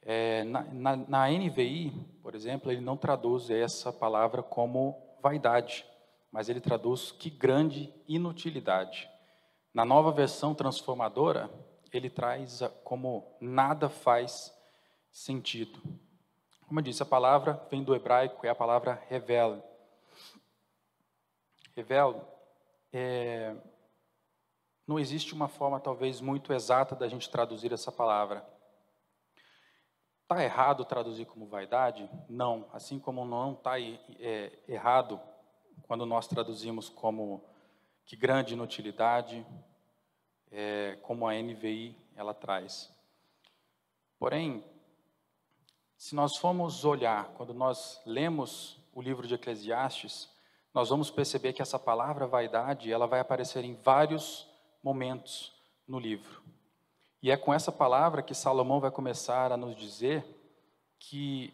É, 0.02 0.44
na, 0.44 0.64
na, 0.64 0.96
na 0.98 1.30
NVI, 1.30 1.92
por 2.22 2.36
exemplo, 2.36 2.70
ele 2.70 2.82
não 2.82 2.98
traduz 2.98 3.50
essa 3.50 3.94
palavra 3.94 4.44
como 4.44 5.02
vaidade, 5.22 5.86
mas 6.30 6.50
ele 6.50 6.60
traduz 6.60 7.10
que 7.10 7.30
grande 7.30 7.94
inutilidade. 8.06 9.10
Na 9.74 9.86
nova 9.86 10.12
versão 10.12 10.54
transformadora, 10.54 11.50
ele 11.94 12.10
traz 12.10 12.62
como 12.84 13.38
nada 13.40 13.88
faz 13.88 14.54
sentido. 15.12 15.82
Como 16.68 16.80
eu 16.80 16.84
disse, 16.84 17.04
a 17.04 17.06
palavra 17.06 17.62
vem 17.70 17.84
do 17.84 17.94
hebraico, 17.94 18.46
é 18.46 18.50
a 18.50 18.56
palavra 18.56 19.02
revela. 19.10 19.64
Revela, 21.76 22.28
é, 22.94 23.56
não 24.88 25.00
existe 25.00 25.34
uma 25.34 25.48
forma 25.48 25.80
talvez 25.80 26.22
muito 26.22 26.54
exata 26.54 26.96
da 26.96 27.08
gente 27.08 27.30
traduzir 27.30 27.72
essa 27.72 27.92
palavra. 27.92 28.46
Está 30.24 30.44
errado 30.44 30.86
traduzir 30.86 31.26
como 31.26 31.46
vaidade? 31.46 32.10
Não. 32.30 32.70
Assim 32.72 33.00
como 33.00 33.26
não 33.26 33.54
está 33.54 33.80
é, 33.80 34.58
errado 34.68 35.20
quando 35.84 36.06
nós 36.06 36.28
traduzimos 36.28 36.88
como 36.88 37.44
que 38.06 38.16
grande 38.16 38.54
inutilidade, 38.54 39.46
é, 40.50 40.98
como 41.02 41.28
a 41.28 41.34
NVI 41.34 41.98
ela 42.16 42.34
traz. 42.34 42.94
Porém, 44.18 44.64
se 46.02 46.16
nós 46.16 46.36
formos 46.36 46.84
olhar, 46.84 47.28
quando 47.36 47.54
nós 47.54 48.02
lemos 48.08 48.80
o 48.92 49.04
livro 49.04 49.28
de 49.28 49.36
Eclesiastes, 49.36 50.28
nós 50.74 50.90
vamos 50.90 51.12
perceber 51.12 51.54
que 51.54 51.62
essa 51.62 51.78
palavra 51.78 52.26
vaidade, 52.26 52.92
ela 52.92 53.06
vai 53.06 53.20
aparecer 53.20 53.64
em 53.64 53.76
vários 53.76 54.50
momentos 54.82 55.54
no 55.88 56.00
livro. 56.00 56.42
E 57.22 57.30
é 57.30 57.38
com 57.38 57.54
essa 57.54 57.72
palavra 57.72 58.24
que 58.24 58.34
Salomão 58.34 58.80
vai 58.80 58.90
começar 58.90 59.52
a 59.52 59.58
nos 59.58 59.76
dizer 59.76 60.26
que 60.98 61.54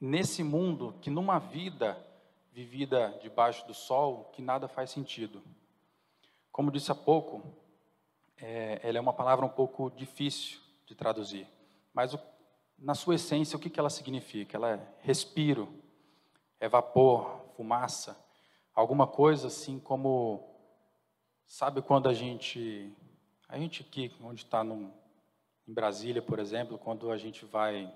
nesse 0.00 0.42
mundo, 0.42 0.98
que 1.00 1.10
numa 1.10 1.38
vida 1.38 1.96
vivida 2.50 3.16
debaixo 3.22 3.64
do 3.68 3.72
sol 3.72 4.32
que 4.34 4.42
nada 4.42 4.66
faz 4.66 4.90
sentido. 4.90 5.40
Como 6.50 6.72
disse 6.72 6.90
há 6.90 6.94
pouco, 6.96 7.54
é, 8.36 8.80
ela 8.82 8.98
é 8.98 9.00
uma 9.00 9.12
palavra 9.12 9.46
um 9.46 9.48
pouco 9.48 9.92
difícil 9.92 10.58
de 10.86 10.96
traduzir, 10.96 11.46
mas 11.96 12.12
o, 12.12 12.20
na 12.78 12.94
sua 12.94 13.14
essência, 13.14 13.56
o 13.56 13.58
que, 13.58 13.70
que 13.70 13.80
ela 13.80 13.88
significa? 13.88 14.58
Ela 14.58 14.72
é 14.72 14.94
respiro, 14.98 15.82
é 16.60 16.68
vapor, 16.68 17.40
fumaça, 17.56 18.22
alguma 18.74 19.06
coisa 19.06 19.46
assim 19.46 19.80
como, 19.80 20.46
sabe 21.46 21.80
quando 21.80 22.06
a 22.06 22.12
gente, 22.12 22.94
a 23.48 23.58
gente 23.58 23.80
aqui, 23.80 24.14
onde 24.22 24.42
está 24.42 24.62
em 24.62 24.92
Brasília, 25.66 26.20
por 26.20 26.38
exemplo, 26.38 26.76
quando 26.76 27.10
a 27.10 27.16
gente 27.16 27.46
vai 27.46 27.90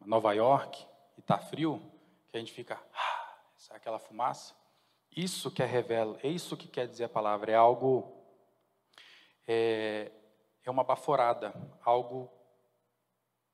a 0.00 0.06
Nova 0.06 0.32
York 0.32 0.82
e 1.18 1.20
está 1.20 1.36
frio, 1.36 1.82
que 2.30 2.38
a 2.38 2.40
gente 2.40 2.54
fica, 2.54 2.80
ah, 2.94 3.36
aquela 3.68 3.98
fumaça? 3.98 4.54
Isso 5.14 5.50
que 5.50 5.62
é 5.62 5.66
revela, 5.66 6.18
é 6.22 6.28
isso 6.28 6.56
que 6.56 6.68
quer 6.68 6.88
dizer 6.88 7.04
a 7.04 7.08
palavra, 7.10 7.52
é 7.52 7.54
algo, 7.54 8.16
é, 9.46 10.10
é 10.64 10.70
uma 10.70 10.82
baforada, 10.82 11.52
algo 11.84 12.34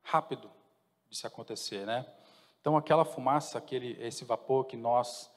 rápido 0.02 0.50
de 1.08 1.16
se 1.16 1.26
acontecer, 1.26 1.86
né? 1.86 2.06
Então 2.60 2.76
aquela 2.76 3.04
fumaça, 3.04 3.58
aquele, 3.58 3.96
esse 4.00 4.24
vapor 4.24 4.66
que 4.66 4.76
nós 4.76 5.30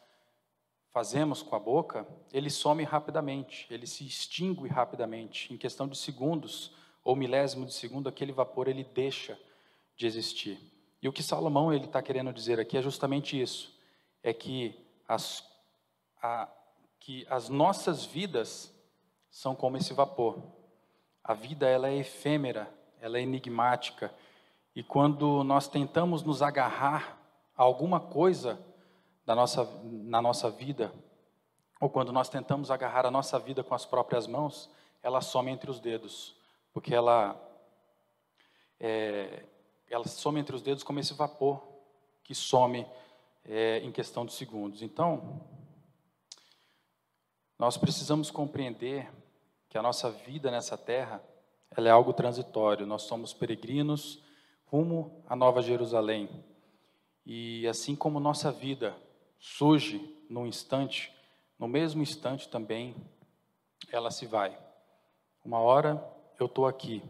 fazemos 0.92 1.42
com 1.42 1.56
a 1.56 1.60
boca, 1.60 2.08
ele 2.32 2.50
some 2.50 2.84
rapidamente, 2.84 3.68
ele 3.70 3.86
se 3.86 4.06
extingue 4.06 4.68
rapidamente, 4.68 5.54
em 5.54 5.58
questão 5.58 5.88
de 5.88 5.98
segundos 5.98 6.72
ou 7.04 7.16
milésimo 7.16 7.66
de 7.66 7.74
segundo, 7.74 8.08
aquele 8.08 8.32
vapor 8.32 8.68
ele 8.68 8.84
deixa 8.84 9.38
de 9.98 10.08
existir. 10.08 10.58
E 11.02 11.10
o 11.10 11.14
que 11.14 11.22
Salomão 11.22 11.74
ele 11.74 11.86
está 11.86 12.02
querendo 12.02 12.32
dizer 12.32 12.60
aqui 12.60 12.78
é 12.78 12.82
justamente 12.82 13.40
isso, 13.40 13.78
é 14.24 14.34
que 14.34 14.74
as, 15.08 15.44
a, 16.22 16.50
que 17.00 17.28
as 17.30 17.50
nossas 17.50 18.06
vidas 18.06 18.74
são 19.30 19.54
como 19.54 19.78
esse 19.78 19.94
vapor. 19.94 20.42
A 21.24 21.34
vida 21.34 21.68
ela 21.68 21.90
é 21.90 21.98
efêmera, 21.98 22.74
ela 23.02 23.18
é 23.18 23.22
enigmática, 23.22 24.14
e 24.76 24.84
quando 24.84 25.44
nós 25.44 25.70
tentamos 25.70 26.22
nos 26.22 26.42
agarrar 26.42 27.18
a 27.56 27.64
alguma 27.64 28.00
coisa 28.00 28.60
da 29.26 29.34
nossa, 29.34 29.64
na 29.84 30.22
nossa 30.22 30.50
vida, 30.50 30.94
ou 31.80 31.90
quando 31.90 32.12
nós 32.12 32.28
tentamos 32.28 32.70
agarrar 32.70 33.06
a 33.06 33.12
nossa 33.12 33.40
vida 33.40 33.64
com 33.64 33.74
as 33.74 33.86
próprias 33.86 34.28
mãos, 34.28 34.70
ela 35.02 35.22
some 35.22 35.50
entre 35.50 35.72
os 35.72 35.80
dedos, 35.80 36.36
porque 36.74 36.94
ela, 36.94 37.42
é, 38.78 39.46
ela 39.90 40.06
some 40.06 40.40
entre 40.40 40.56
os 40.56 40.62
dedos 40.62 40.84
como 40.84 41.00
esse 41.00 41.14
vapor 41.14 41.64
que 42.22 42.36
some 42.36 42.86
é, 43.46 43.80
em 43.80 43.92
questão 43.92 44.26
de 44.26 44.34
segundos. 44.34 44.82
Então, 44.82 45.42
nós 47.58 47.78
precisamos 47.78 48.30
compreender 48.30 49.10
que 49.70 49.78
a 49.78 49.82
nossa 49.82 50.12
vida 50.12 50.52
nessa 50.52 50.78
terra 50.78 51.24
ela 51.72 51.88
é 51.88 51.92
algo 51.92 52.12
transitório. 52.12 52.86
Nós 52.86 53.04
somos 53.04 53.34
peregrinos 53.34 54.25
rumo 54.76 55.24
à 55.26 55.38
Nova 55.38 55.62
Jerusalém. 55.62 56.28
E 57.26 57.66
assim 57.66 57.96
como 57.96 58.20
nossa 58.20 58.52
vida 58.52 58.94
surge 59.40 60.14
num 60.30 60.46
instante, 60.46 61.14
no 61.58 61.66
mesmo 61.66 62.04
instante 62.04 62.50
também 62.50 62.94
ela 63.90 64.12
se 64.12 64.26
vai. 64.26 64.58
Uma 65.46 65.60
hora 65.60 66.06
eu 66.38 66.48
estou 66.48 66.68
aqui 66.68 67.02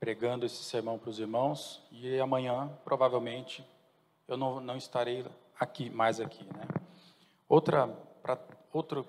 pregando 0.00 0.46
esse 0.46 0.64
sermão 0.64 0.98
para 0.98 1.10
os 1.10 1.18
irmãos 1.18 1.82
e 1.90 2.18
amanhã 2.18 2.70
provavelmente 2.82 3.62
eu 4.26 4.38
não, 4.38 4.58
não 4.58 4.76
estarei 4.78 5.26
aqui 5.60 5.90
mais 5.90 6.20
aqui, 6.20 6.42
né? 6.44 6.66
Outra 7.46 7.86
para 8.22 8.38
outro 8.72 9.06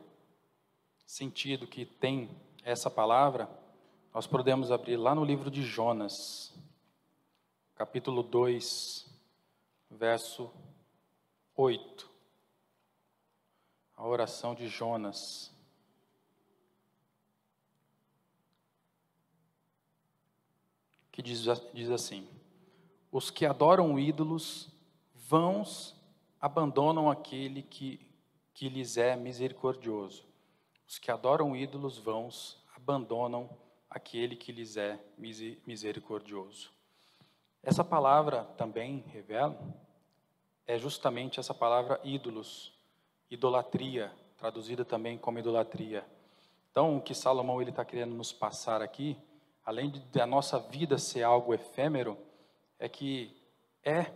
sentido 1.06 1.66
que 1.66 1.86
tem 1.86 2.30
essa 2.62 2.90
palavra, 2.90 3.50
nós 4.14 4.28
podemos 4.28 4.70
abrir 4.70 4.98
lá 4.98 5.16
no 5.16 5.24
livro 5.24 5.50
de 5.50 5.64
Jonas, 5.64 6.54
capítulo 7.76 8.24
2, 8.24 9.06
verso 9.90 10.52
8 11.56 12.14
a 14.04 14.08
oração 14.08 14.54
de 14.54 14.68
Jonas. 14.68 15.50
Que 21.10 21.22
diz, 21.22 21.46
diz 21.74 21.90
assim: 21.90 22.28
Os 23.10 23.30
que 23.30 23.46
adoram 23.46 23.98
ídolos, 23.98 24.70
vãos 25.14 25.96
abandonam 26.42 27.10
aquele 27.10 27.62
que, 27.62 28.00
que 28.54 28.68
lhes 28.68 28.98
é 28.98 29.16
misericordioso. 29.16 30.26
Os 30.86 31.00
que 31.00 31.10
adoram 31.10 31.56
ídolos, 31.56 31.98
vãos 31.98 32.62
abandonam 32.76 33.50
aquele 33.90 34.36
que 34.36 34.52
lhes 34.52 34.76
é 34.76 35.00
misericordioso. 35.66 36.74
Essa 37.64 37.84
palavra 37.84 38.44
também 38.58 39.06
revela, 39.08 39.58
é 40.68 40.78
justamente 40.78 41.40
essa 41.40 41.54
palavra 41.54 41.98
ídolos, 42.04 42.74
idolatria, 43.32 44.12
traduzida 44.38 44.84
também 44.84 45.18
como 45.18 45.40
idolatria. 45.40 46.06
Então, 46.72 46.98
o 46.98 47.02
que 47.02 47.16
Salomão 47.16 47.62
ele 47.62 47.70
está 47.70 47.86
querendo 47.86 48.14
nos 48.14 48.34
passar 48.34 48.82
aqui, 48.82 49.18
além 49.66 49.90
de 49.90 50.20
a 50.20 50.26
nossa 50.26 50.60
vida 50.60 50.98
ser 50.98 51.24
algo 51.24 51.54
efêmero, 51.54 52.18
é 52.78 52.90
que 52.90 53.34
é 53.82 54.12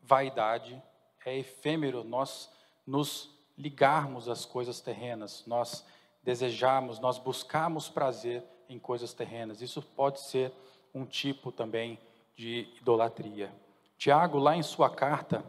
vaidade, 0.00 0.80
é 1.24 1.36
efêmero 1.36 2.04
nós 2.04 2.48
nos 2.86 3.36
ligarmos 3.58 4.28
às 4.28 4.44
coisas 4.44 4.80
terrenas, 4.80 5.44
nós 5.44 5.84
desejarmos, 6.22 7.00
nós 7.00 7.18
buscarmos 7.18 7.88
prazer 7.88 8.44
em 8.68 8.78
coisas 8.78 9.12
terrenas. 9.12 9.60
Isso 9.60 9.82
pode 9.82 10.20
ser 10.20 10.52
um 10.94 11.04
tipo 11.04 11.50
também 11.50 11.98
de 12.36 12.68
idolatria. 12.80 13.50
Tiago, 13.96 14.38
lá 14.38 14.54
em 14.54 14.62
sua 14.62 14.90
carta, 14.90 15.42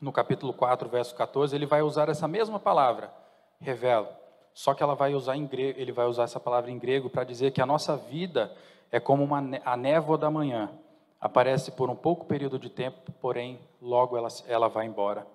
no 0.00 0.12
capítulo 0.12 0.52
4, 0.52 0.88
verso 0.88 1.14
14, 1.14 1.56
ele 1.56 1.64
vai 1.64 1.80
usar 1.80 2.08
essa 2.08 2.28
mesma 2.28 2.60
palavra, 2.60 3.12
revelo. 3.58 4.08
Só 4.52 4.74
que 4.74 4.82
ela 4.82 4.94
vai 4.94 5.14
usar 5.14 5.36
em 5.36 5.46
grego, 5.46 5.80
ele 5.80 5.92
vai 5.92 6.06
usar 6.06 6.24
essa 6.24 6.38
palavra 6.38 6.70
em 6.70 6.78
grego 6.78 7.08
para 7.08 7.24
dizer 7.24 7.52
que 7.52 7.62
a 7.62 7.66
nossa 7.66 7.96
vida 7.96 8.54
é 8.90 9.00
como 9.00 9.24
uma, 9.24 9.42
a 9.64 9.76
névoa 9.76 10.18
da 10.18 10.30
manhã. 10.30 10.70
Aparece 11.18 11.70
por 11.70 11.88
um 11.88 11.96
pouco 11.96 12.26
período 12.26 12.58
de 12.58 12.68
tempo, 12.68 13.10
porém 13.12 13.58
logo 13.80 14.16
ela, 14.16 14.28
ela 14.46 14.68
vai 14.68 14.86
embora. 14.86 15.26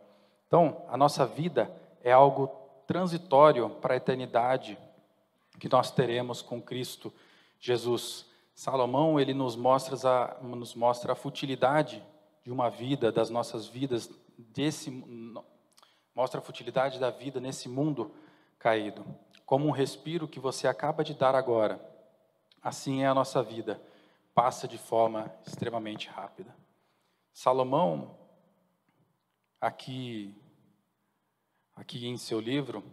Então, 0.45 0.83
a 0.89 0.95
nossa 0.95 1.25
vida 1.25 1.71
é 2.03 2.11
algo 2.11 2.51
transitório 2.85 3.69
para 3.81 3.95
a 3.95 3.97
eternidade 3.97 4.77
que 5.59 5.67
nós 5.67 5.89
teremos 5.89 6.41
com 6.41 6.61
Cristo 6.61 7.11
Jesus. 7.59 8.26
Salomão 8.57 9.19
ele 9.19 9.35
nos 9.35 9.55
mostra 9.55 9.95
a, 10.09 10.41
nos 10.41 10.73
mostra 10.73 11.13
a 11.13 11.15
futilidade 11.15 12.03
de 12.43 12.51
uma 12.51 12.71
vida, 12.71 13.11
das 13.11 13.29
nossas 13.29 13.67
vidas 13.67 14.09
desse 14.35 14.89
mostra 16.15 16.39
a 16.39 16.43
futilidade 16.43 16.99
da 16.99 17.11
vida 17.11 17.39
nesse 17.39 17.69
mundo 17.69 18.11
caído. 18.57 19.05
Como 19.45 19.67
um 19.67 19.71
respiro 19.71 20.27
que 20.27 20.39
você 20.39 20.67
acaba 20.67 21.03
de 21.03 21.13
dar 21.13 21.35
agora, 21.35 21.79
assim 22.59 23.03
é 23.03 23.07
a 23.07 23.13
nossa 23.13 23.43
vida, 23.43 23.79
passa 24.33 24.67
de 24.67 24.79
forma 24.79 25.31
extremamente 25.45 26.07
rápida. 26.07 26.55
Salomão, 27.31 28.17
aqui, 29.61 30.33
aqui 31.75 32.07
em 32.07 32.17
seu 32.17 32.39
livro, 32.39 32.83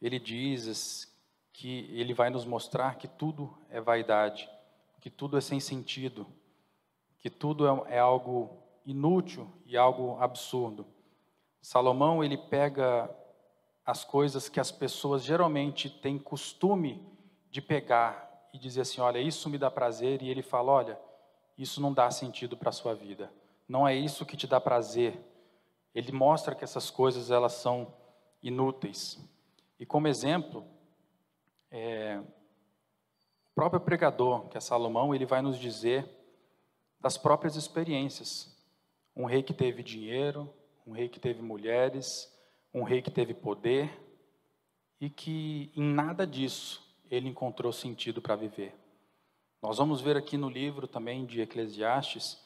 ele 0.00 0.20
diz 0.20 1.12
que 1.52 1.90
ele 1.90 2.14
vai 2.14 2.30
nos 2.30 2.44
mostrar 2.44 2.94
que 2.94 3.08
tudo 3.08 3.58
é 3.68 3.80
vaidade, 3.80 4.48
que 5.04 5.10
tudo 5.10 5.36
é 5.36 5.40
sem 5.42 5.60
sentido, 5.60 6.26
que 7.18 7.28
tudo 7.28 7.68
é, 7.68 7.96
é 7.96 7.98
algo 7.98 8.56
inútil 8.86 9.46
e 9.66 9.76
algo 9.76 10.16
absurdo. 10.18 10.86
Salomão 11.60 12.24
ele 12.24 12.38
pega 12.38 13.14
as 13.84 14.02
coisas 14.02 14.48
que 14.48 14.58
as 14.58 14.72
pessoas 14.72 15.22
geralmente 15.22 15.90
têm 15.90 16.18
costume 16.18 17.06
de 17.50 17.60
pegar 17.60 18.48
e 18.50 18.58
dizer 18.58 18.80
assim, 18.80 19.02
olha, 19.02 19.18
isso 19.18 19.50
me 19.50 19.58
dá 19.58 19.70
prazer, 19.70 20.22
e 20.22 20.30
ele 20.30 20.40
fala, 20.40 20.72
olha, 20.72 20.98
isso 21.58 21.82
não 21.82 21.92
dá 21.92 22.10
sentido 22.10 22.56
para 22.56 22.70
a 22.70 22.72
sua 22.72 22.94
vida. 22.94 23.30
Não 23.68 23.86
é 23.86 23.94
isso 23.94 24.24
que 24.24 24.38
te 24.38 24.46
dá 24.46 24.58
prazer. 24.58 25.20
Ele 25.94 26.12
mostra 26.12 26.54
que 26.54 26.64
essas 26.64 26.88
coisas 26.88 27.30
elas 27.30 27.52
são 27.52 27.92
inúteis. 28.42 29.22
E 29.78 29.84
como 29.84 30.08
exemplo, 30.08 30.64
é, 31.70 32.22
próprio 33.54 33.80
pregador, 33.80 34.48
que 34.48 34.56
é 34.56 34.60
Salomão, 34.60 35.14
ele 35.14 35.26
vai 35.26 35.40
nos 35.40 35.58
dizer 35.58 36.08
das 37.00 37.16
próprias 37.16 37.56
experiências. 37.56 38.54
Um 39.14 39.26
rei 39.26 39.42
que 39.42 39.54
teve 39.54 39.82
dinheiro, 39.82 40.52
um 40.86 40.92
rei 40.92 41.08
que 41.08 41.20
teve 41.20 41.40
mulheres, 41.40 42.32
um 42.72 42.82
rei 42.82 43.00
que 43.00 43.10
teve 43.10 43.32
poder 43.32 44.00
e 45.00 45.08
que 45.08 45.70
em 45.76 45.82
nada 45.82 46.26
disso 46.26 46.82
ele 47.10 47.28
encontrou 47.28 47.72
sentido 47.72 48.20
para 48.20 48.36
viver. 48.36 48.74
Nós 49.62 49.78
vamos 49.78 50.00
ver 50.00 50.16
aqui 50.16 50.36
no 50.36 50.50
livro 50.50 50.86
também 50.86 51.24
de 51.24 51.40
Eclesiastes, 51.40 52.38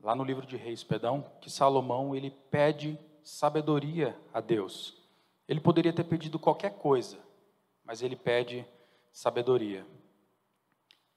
lá 0.00 0.14
no 0.14 0.22
livro 0.22 0.46
de 0.46 0.56
Reis, 0.56 0.84
perdão, 0.84 1.24
que 1.40 1.50
Salomão 1.50 2.14
ele 2.14 2.30
pede 2.50 2.98
sabedoria 3.24 4.16
a 4.32 4.40
Deus. 4.40 4.96
Ele 5.48 5.60
poderia 5.60 5.92
ter 5.92 6.04
pedido 6.04 6.38
qualquer 6.38 6.74
coisa, 6.74 7.18
mas 7.84 8.02
ele 8.02 8.16
pede 8.16 8.66
sabedoria. 9.12 9.86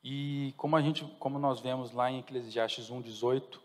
E 0.04 0.54
como 0.56 0.76
a 0.76 0.82
gente, 0.82 1.04
como 1.20 1.38
nós 1.38 1.60
vemos 1.60 1.92
lá 1.92 2.10
em 2.10 2.20
Eclesiastes 2.20 2.90
1:18, 2.90 3.60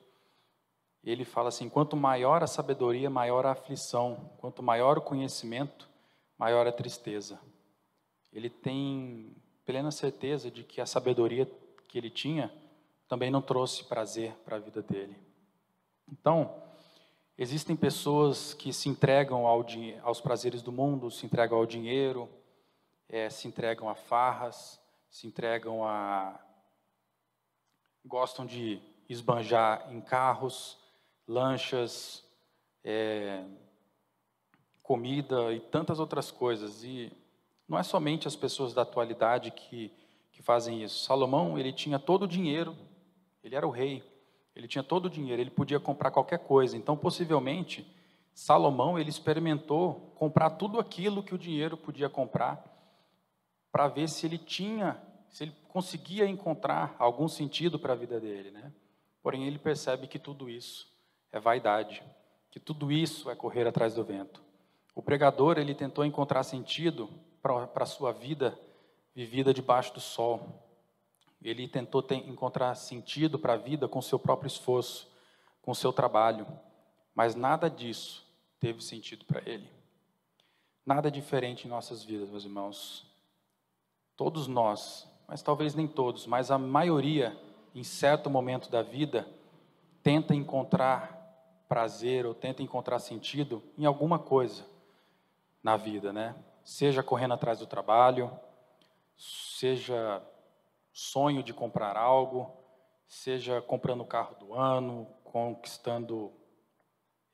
ele 1.02 1.24
fala 1.24 1.48
assim: 1.48 1.68
quanto 1.68 1.96
maior 1.96 2.42
a 2.42 2.46
sabedoria, 2.46 3.08
maior 3.08 3.46
a 3.46 3.52
aflição; 3.52 4.30
quanto 4.38 4.62
maior 4.62 4.98
o 4.98 5.02
conhecimento, 5.02 5.88
maior 6.38 6.66
a 6.66 6.72
tristeza. 6.72 7.40
Ele 8.32 8.50
tem 8.50 9.36
plena 9.64 9.90
certeza 9.90 10.50
de 10.50 10.64
que 10.64 10.80
a 10.80 10.86
sabedoria 10.86 11.48
que 11.88 11.96
ele 11.96 12.10
tinha 12.10 12.52
também 13.06 13.30
não 13.30 13.40
trouxe 13.40 13.84
prazer 13.84 14.32
para 14.44 14.56
a 14.56 14.58
vida 14.58 14.82
dele. 14.82 15.16
Então, 16.10 16.62
existem 17.38 17.76
pessoas 17.76 18.52
que 18.52 18.72
se 18.72 18.88
entregam 18.88 19.46
ao, 19.46 19.64
aos 20.02 20.20
prazeres 20.20 20.62
do 20.62 20.72
mundo, 20.72 21.10
se 21.10 21.24
entregam 21.24 21.58
ao 21.58 21.66
dinheiro, 21.66 22.28
é, 23.08 23.30
se 23.30 23.46
entregam 23.46 23.88
a 23.88 23.94
farras, 23.94 24.80
se 25.14 25.28
entregam 25.28 25.86
a. 25.86 26.36
gostam 28.04 28.44
de 28.44 28.82
esbanjar 29.08 29.86
em 29.92 30.00
carros, 30.00 30.76
lanchas, 31.24 32.24
é, 32.82 33.44
comida 34.82 35.52
e 35.52 35.60
tantas 35.60 36.00
outras 36.00 36.32
coisas. 36.32 36.82
E 36.82 37.12
não 37.68 37.78
é 37.78 37.84
somente 37.84 38.26
as 38.26 38.34
pessoas 38.34 38.74
da 38.74 38.82
atualidade 38.82 39.52
que, 39.52 39.92
que 40.32 40.42
fazem 40.42 40.82
isso. 40.82 41.04
Salomão, 41.04 41.56
ele 41.56 41.72
tinha 41.72 42.00
todo 42.00 42.24
o 42.24 42.28
dinheiro, 42.28 42.76
ele 43.44 43.54
era 43.54 43.64
o 43.64 43.70
rei, 43.70 44.02
ele 44.52 44.66
tinha 44.66 44.82
todo 44.82 45.06
o 45.06 45.10
dinheiro, 45.10 45.40
ele 45.40 45.50
podia 45.50 45.78
comprar 45.78 46.10
qualquer 46.10 46.40
coisa. 46.40 46.76
Então, 46.76 46.96
possivelmente, 46.96 47.86
Salomão, 48.34 48.98
ele 48.98 49.10
experimentou 49.10 50.12
comprar 50.16 50.50
tudo 50.50 50.80
aquilo 50.80 51.22
que 51.22 51.36
o 51.36 51.38
dinheiro 51.38 51.76
podia 51.76 52.08
comprar, 52.08 52.73
para 53.74 53.88
ver 53.88 54.08
se 54.08 54.24
ele 54.24 54.38
tinha, 54.38 55.02
se 55.28 55.42
ele 55.42 55.52
conseguia 55.66 56.28
encontrar 56.28 56.94
algum 56.96 57.26
sentido 57.26 57.76
para 57.76 57.92
a 57.92 57.96
vida 57.96 58.20
dele, 58.20 58.52
né? 58.52 58.72
Porém, 59.20 59.48
ele 59.48 59.58
percebe 59.58 60.06
que 60.06 60.16
tudo 60.16 60.48
isso 60.48 60.88
é 61.32 61.40
vaidade, 61.40 62.00
que 62.52 62.60
tudo 62.60 62.92
isso 62.92 63.28
é 63.28 63.34
correr 63.34 63.66
atrás 63.66 63.92
do 63.92 64.04
vento. 64.04 64.40
O 64.94 65.02
pregador, 65.02 65.58
ele 65.58 65.74
tentou 65.74 66.04
encontrar 66.04 66.44
sentido 66.44 67.10
para 67.42 67.68
a 67.74 67.84
sua 67.84 68.12
vida 68.12 68.56
vivida 69.12 69.52
debaixo 69.52 69.92
do 69.92 70.00
sol. 70.00 70.64
Ele 71.42 71.66
tentou 71.66 72.00
ter, 72.00 72.28
encontrar 72.28 72.76
sentido 72.76 73.40
para 73.40 73.54
a 73.54 73.56
vida 73.56 73.88
com 73.88 74.00
seu 74.00 74.20
próprio 74.20 74.46
esforço, 74.46 75.12
com 75.60 75.74
seu 75.74 75.92
trabalho, 75.92 76.46
mas 77.12 77.34
nada 77.34 77.68
disso 77.68 78.24
teve 78.60 78.80
sentido 78.84 79.24
para 79.24 79.42
ele. 79.44 79.68
Nada 80.86 81.10
diferente 81.10 81.66
em 81.66 81.68
nossas 81.68 82.04
vidas, 82.04 82.30
meus 82.30 82.44
irmãos. 82.44 83.12
Todos 84.16 84.46
nós, 84.46 85.08
mas 85.26 85.42
talvez 85.42 85.74
nem 85.74 85.88
todos, 85.88 86.26
mas 86.26 86.50
a 86.50 86.58
maioria, 86.58 87.36
em 87.74 87.82
certo 87.82 88.30
momento 88.30 88.70
da 88.70 88.82
vida, 88.82 89.26
tenta 90.02 90.34
encontrar 90.34 91.14
prazer 91.68 92.26
ou 92.26 92.34
tenta 92.34 92.62
encontrar 92.62 92.98
sentido 92.98 93.62
em 93.76 93.84
alguma 93.84 94.18
coisa 94.18 94.64
na 95.62 95.76
vida, 95.76 96.12
né? 96.12 96.36
Seja 96.62 97.02
correndo 97.02 97.34
atrás 97.34 97.58
do 97.58 97.66
trabalho, 97.66 98.30
seja 99.16 100.22
sonho 100.92 101.42
de 101.42 101.52
comprar 101.52 101.96
algo, 101.96 102.50
seja 103.08 103.60
comprando 103.60 104.02
o 104.02 104.06
carro 104.06 104.36
do 104.36 104.54
ano, 104.54 105.06
conquistando 105.24 106.32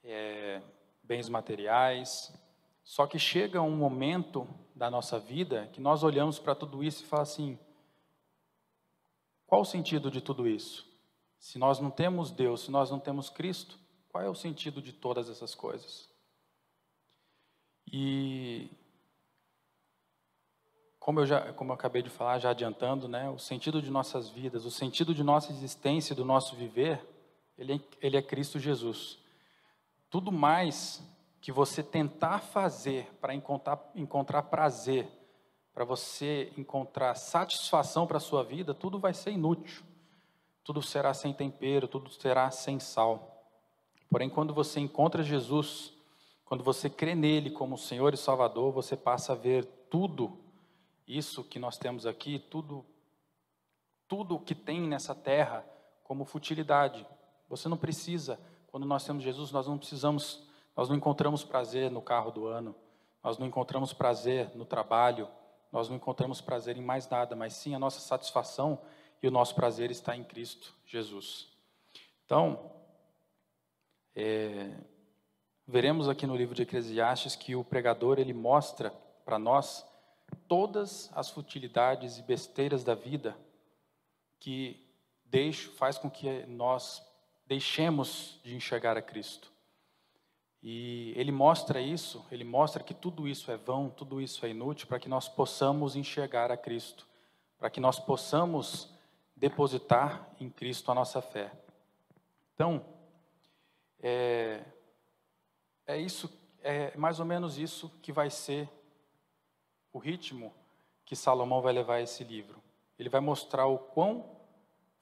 é, 0.02 0.62
bens 1.02 1.28
materiais. 1.28 2.32
Só 2.90 3.06
que 3.06 3.20
chega 3.20 3.62
um 3.62 3.76
momento 3.76 4.48
da 4.74 4.90
nossa 4.90 5.16
vida 5.16 5.68
que 5.72 5.80
nós 5.80 6.02
olhamos 6.02 6.40
para 6.40 6.56
tudo 6.56 6.82
isso 6.82 7.04
e 7.04 7.06
fala 7.06 7.22
assim: 7.22 7.56
qual 9.46 9.60
o 9.60 9.64
sentido 9.64 10.10
de 10.10 10.20
tudo 10.20 10.48
isso? 10.48 10.84
Se 11.38 11.56
nós 11.56 11.78
não 11.78 11.88
temos 11.88 12.32
Deus, 12.32 12.62
se 12.62 12.70
nós 12.72 12.90
não 12.90 12.98
temos 12.98 13.30
Cristo, 13.30 13.78
qual 14.08 14.24
é 14.24 14.28
o 14.28 14.34
sentido 14.34 14.82
de 14.82 14.92
todas 14.92 15.30
essas 15.30 15.54
coisas? 15.54 16.10
E 17.86 18.68
como 20.98 21.20
eu 21.20 21.26
já, 21.26 21.52
como 21.52 21.70
eu 21.70 21.74
acabei 21.74 22.02
de 22.02 22.10
falar, 22.10 22.40
já 22.40 22.50
adiantando, 22.50 23.06
né, 23.06 23.30
o 23.30 23.38
sentido 23.38 23.80
de 23.80 23.88
nossas 23.88 24.28
vidas, 24.28 24.64
o 24.64 24.70
sentido 24.70 25.14
de 25.14 25.22
nossa 25.22 25.52
existência, 25.52 26.12
do 26.12 26.24
nosso 26.24 26.56
viver, 26.56 27.00
ele 27.56 27.74
é, 27.74 27.80
ele 28.02 28.16
é 28.16 28.22
Cristo 28.22 28.58
Jesus. 28.58 29.16
Tudo 30.10 30.32
mais 30.32 31.08
que 31.40 31.50
você 31.50 31.82
tentar 31.82 32.40
fazer 32.40 33.10
para 33.20 33.34
encontrar, 33.34 33.90
encontrar 33.94 34.42
prazer, 34.44 35.08
para 35.72 35.84
você 35.84 36.52
encontrar 36.56 37.14
satisfação 37.14 38.06
para 38.06 38.18
a 38.18 38.20
sua 38.20 38.44
vida, 38.44 38.74
tudo 38.74 38.98
vai 38.98 39.14
ser 39.14 39.30
inútil. 39.30 39.82
Tudo 40.62 40.82
será 40.82 41.14
sem 41.14 41.32
tempero, 41.32 41.88
tudo 41.88 42.10
será 42.10 42.50
sem 42.50 42.78
sal. 42.78 43.44
Porém, 44.10 44.28
quando 44.28 44.52
você 44.52 44.78
encontra 44.80 45.22
Jesus, 45.22 45.92
quando 46.44 46.62
você 46.62 46.90
crê 46.90 47.14
nele 47.14 47.50
como 47.50 47.78
Senhor 47.78 48.12
e 48.12 48.16
Salvador, 48.16 48.72
você 48.72 48.96
passa 48.96 49.32
a 49.32 49.36
ver 49.36 49.64
tudo 49.88 50.38
isso 51.06 51.42
que 51.44 51.58
nós 51.58 51.78
temos 51.78 52.06
aqui, 52.06 52.38
tudo 52.38 52.84
tudo 54.10 54.40
que 54.40 54.56
tem 54.56 54.80
nessa 54.80 55.14
terra 55.14 55.64
como 56.02 56.24
futilidade. 56.24 57.06
Você 57.48 57.68
não 57.68 57.76
precisa, 57.76 58.40
quando 58.66 58.84
nós 58.84 59.04
temos 59.04 59.22
Jesus, 59.22 59.52
nós 59.52 59.68
não 59.68 59.78
precisamos, 59.78 60.42
nós 60.80 60.88
não 60.88 60.96
encontramos 60.96 61.44
prazer 61.44 61.90
no 61.90 62.00
carro 62.00 62.30
do 62.30 62.46
ano, 62.46 62.74
nós 63.22 63.36
não 63.36 63.46
encontramos 63.46 63.92
prazer 63.92 64.50
no 64.56 64.64
trabalho, 64.64 65.28
nós 65.70 65.90
não 65.90 65.96
encontramos 65.96 66.40
prazer 66.40 66.74
em 66.74 66.80
mais 66.80 67.06
nada, 67.06 67.36
mas 67.36 67.52
sim 67.52 67.74
a 67.74 67.78
nossa 67.78 68.00
satisfação 68.00 68.80
e 69.22 69.28
o 69.28 69.30
nosso 69.30 69.54
prazer 69.54 69.90
está 69.90 70.16
em 70.16 70.24
Cristo 70.24 70.74
Jesus. 70.86 71.48
Então, 72.24 72.72
é, 74.16 74.74
veremos 75.66 76.08
aqui 76.08 76.26
no 76.26 76.34
livro 76.34 76.54
de 76.54 76.62
Eclesiastes 76.62 77.36
que 77.36 77.54
o 77.54 77.62
pregador 77.62 78.18
ele 78.18 78.32
mostra 78.32 78.90
para 79.22 79.38
nós 79.38 79.86
todas 80.48 81.10
as 81.14 81.28
futilidades 81.28 82.16
e 82.16 82.22
besteiras 82.22 82.82
da 82.82 82.94
vida 82.94 83.36
que 84.38 84.82
deixo, 85.26 85.72
faz 85.72 85.98
com 85.98 86.10
que 86.10 86.46
nós 86.46 87.06
deixemos 87.46 88.40
de 88.42 88.56
enxergar 88.56 88.96
a 88.96 89.02
Cristo. 89.02 89.59
E 90.62 91.14
ele 91.16 91.32
mostra 91.32 91.80
isso, 91.80 92.26
ele 92.30 92.44
mostra 92.44 92.82
que 92.82 92.92
tudo 92.92 93.26
isso 93.26 93.50
é 93.50 93.56
vão, 93.56 93.88
tudo 93.88 94.20
isso 94.20 94.44
é 94.44 94.50
inútil, 94.50 94.86
para 94.86 94.98
que 94.98 95.08
nós 95.08 95.28
possamos 95.28 95.96
enxergar 95.96 96.50
a 96.50 96.56
Cristo, 96.56 97.06
para 97.58 97.70
que 97.70 97.80
nós 97.80 97.98
possamos 97.98 98.92
depositar 99.34 100.28
em 100.38 100.50
Cristo 100.50 100.90
a 100.90 100.94
nossa 100.94 101.22
fé. 101.22 101.50
Então, 102.54 102.84
é, 104.02 104.62
é 105.86 105.96
isso, 105.96 106.30
é 106.62 106.94
mais 106.96 107.20
ou 107.20 107.24
menos 107.24 107.58
isso 107.58 107.90
que 108.02 108.12
vai 108.12 108.28
ser 108.28 108.68
o 109.92 109.98
ritmo 109.98 110.52
que 111.04 111.16
Salomão 111.16 111.62
vai 111.62 111.72
levar 111.72 112.00
esse 112.00 112.22
livro. 112.22 112.62
Ele 112.98 113.08
vai 113.08 113.20
mostrar 113.20 113.66
o 113.66 113.78
quão 113.78 114.36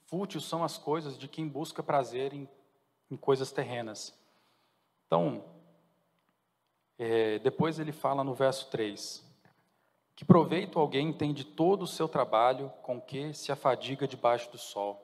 fúteis 0.07 0.45
são 0.45 0.65
as 0.65 0.79
coisas 0.79 1.19
de 1.19 1.29
quem 1.29 1.47
busca 1.47 1.83
prazer 1.83 2.33
em, 2.33 2.49
em 3.11 3.17
coisas 3.17 3.53
terrenas. 3.53 4.18
Então, 5.09 5.43
é, 6.99 7.39
depois 7.39 7.79
ele 7.79 7.93
fala 7.93 8.23
no 8.23 8.35
verso 8.35 8.69
3: 8.71 9.25
Que 10.15 10.23
proveito 10.23 10.79
alguém 10.79 11.13
tem 11.15 11.33
de 11.33 11.45
todo 11.45 11.83
o 11.83 11.87
seu 11.87 12.07
trabalho 12.07 12.71
com 12.83 13.01
que 13.01 13.33
se 13.33 13.51
afadiga 13.51 14.07
debaixo 14.07 14.53
do 14.53 14.59
sol? 14.59 15.03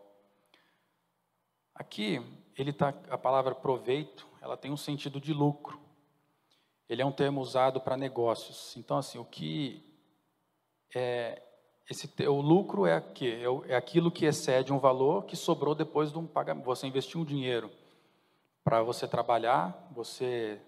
Aqui, 1.75 2.21
ele 2.57 2.71
tá, 2.71 2.93
a 3.09 3.17
palavra 3.17 3.55
proveito, 3.55 4.29
ela 4.43 4.59
tem 4.59 4.71
um 4.71 4.77
sentido 4.77 5.19
de 5.19 5.33
lucro. 5.33 5.81
Ele 6.87 7.01
é 7.01 7.07
um 7.07 7.11
termo 7.11 7.41
usado 7.41 7.81
para 7.81 7.97
negócios. 7.97 8.77
Então, 8.77 8.99
assim, 8.99 9.19
o 9.19 9.25
que 9.25 9.83
é 10.95 11.43
esse 11.89 12.11
o 12.29 12.41
lucro 12.43 12.87
é, 12.87 13.01
que, 13.01 13.27
é, 13.31 13.73
é 13.73 13.75
aquilo 13.75 14.11
que 14.11 14.27
excede 14.27 14.71
um 14.71 14.79
valor 14.79 15.25
que 15.25 15.35
sobrou 15.35 15.75
depois 15.75 16.13
de 16.13 16.19
um 16.19 16.27
pagamento. 16.27 16.67
Você 16.67 16.87
investiu 16.87 17.23
um 17.23 17.25
dinheiro 17.25 17.71
para 18.65 18.83
você 18.83 19.07
trabalhar, 19.07 19.89
você 19.93 20.59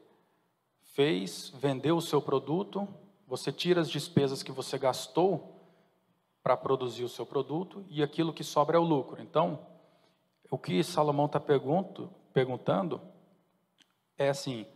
fez, 0.82 1.48
vendeu 1.56 1.96
o 1.96 2.02
seu 2.02 2.20
produto, 2.20 2.86
você 3.26 3.50
tira 3.50 3.80
as 3.80 3.90
despesas 3.90 4.42
que 4.42 4.52
você 4.52 4.78
gastou 4.78 5.56
para 6.42 6.56
produzir 6.56 7.02
o 7.02 7.08
seu 7.08 7.26
produto 7.26 7.84
e 7.88 8.02
aquilo 8.02 8.32
que 8.32 8.44
sobra 8.44 8.76
é 8.76 8.80
o 8.80 8.84
lucro. 8.84 9.20
Então, 9.20 9.66
o 10.50 10.56
que 10.56 10.84
Salomão 10.84 11.26
está 11.26 11.40
perguntando 11.40 13.00
é 14.16 14.28
assim: 14.28 14.66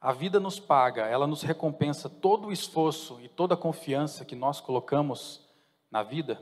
a 0.00 0.12
vida 0.12 0.40
nos 0.40 0.58
paga, 0.58 1.06
ela 1.06 1.26
nos 1.26 1.42
recompensa 1.42 2.08
todo 2.08 2.48
o 2.48 2.52
esforço 2.52 3.20
e 3.20 3.28
toda 3.28 3.54
a 3.54 3.56
confiança 3.56 4.24
que 4.24 4.34
nós 4.34 4.60
colocamos 4.60 5.46
na 5.90 6.02
vida? 6.02 6.40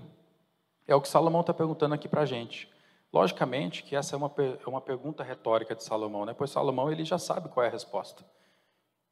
É 0.86 0.94
o 0.94 1.00
que 1.00 1.08
Salomão 1.08 1.40
está 1.40 1.52
perguntando 1.52 1.94
aqui 1.94 2.08
para 2.08 2.22
a 2.22 2.26
gente. 2.26 2.71
Logicamente 3.12 3.82
que 3.82 3.94
essa 3.94 4.16
é 4.16 4.16
uma, 4.16 4.32
é 4.38 4.68
uma 4.68 4.80
pergunta 4.80 5.22
retórica 5.22 5.74
de 5.74 5.84
Salomão, 5.84 6.24
né? 6.24 6.34
pois 6.34 6.50
Salomão 6.50 6.90
ele 6.90 7.04
já 7.04 7.18
sabe 7.18 7.48
qual 7.48 7.64
é 7.64 7.68
a 7.68 7.72
resposta. 7.72 8.24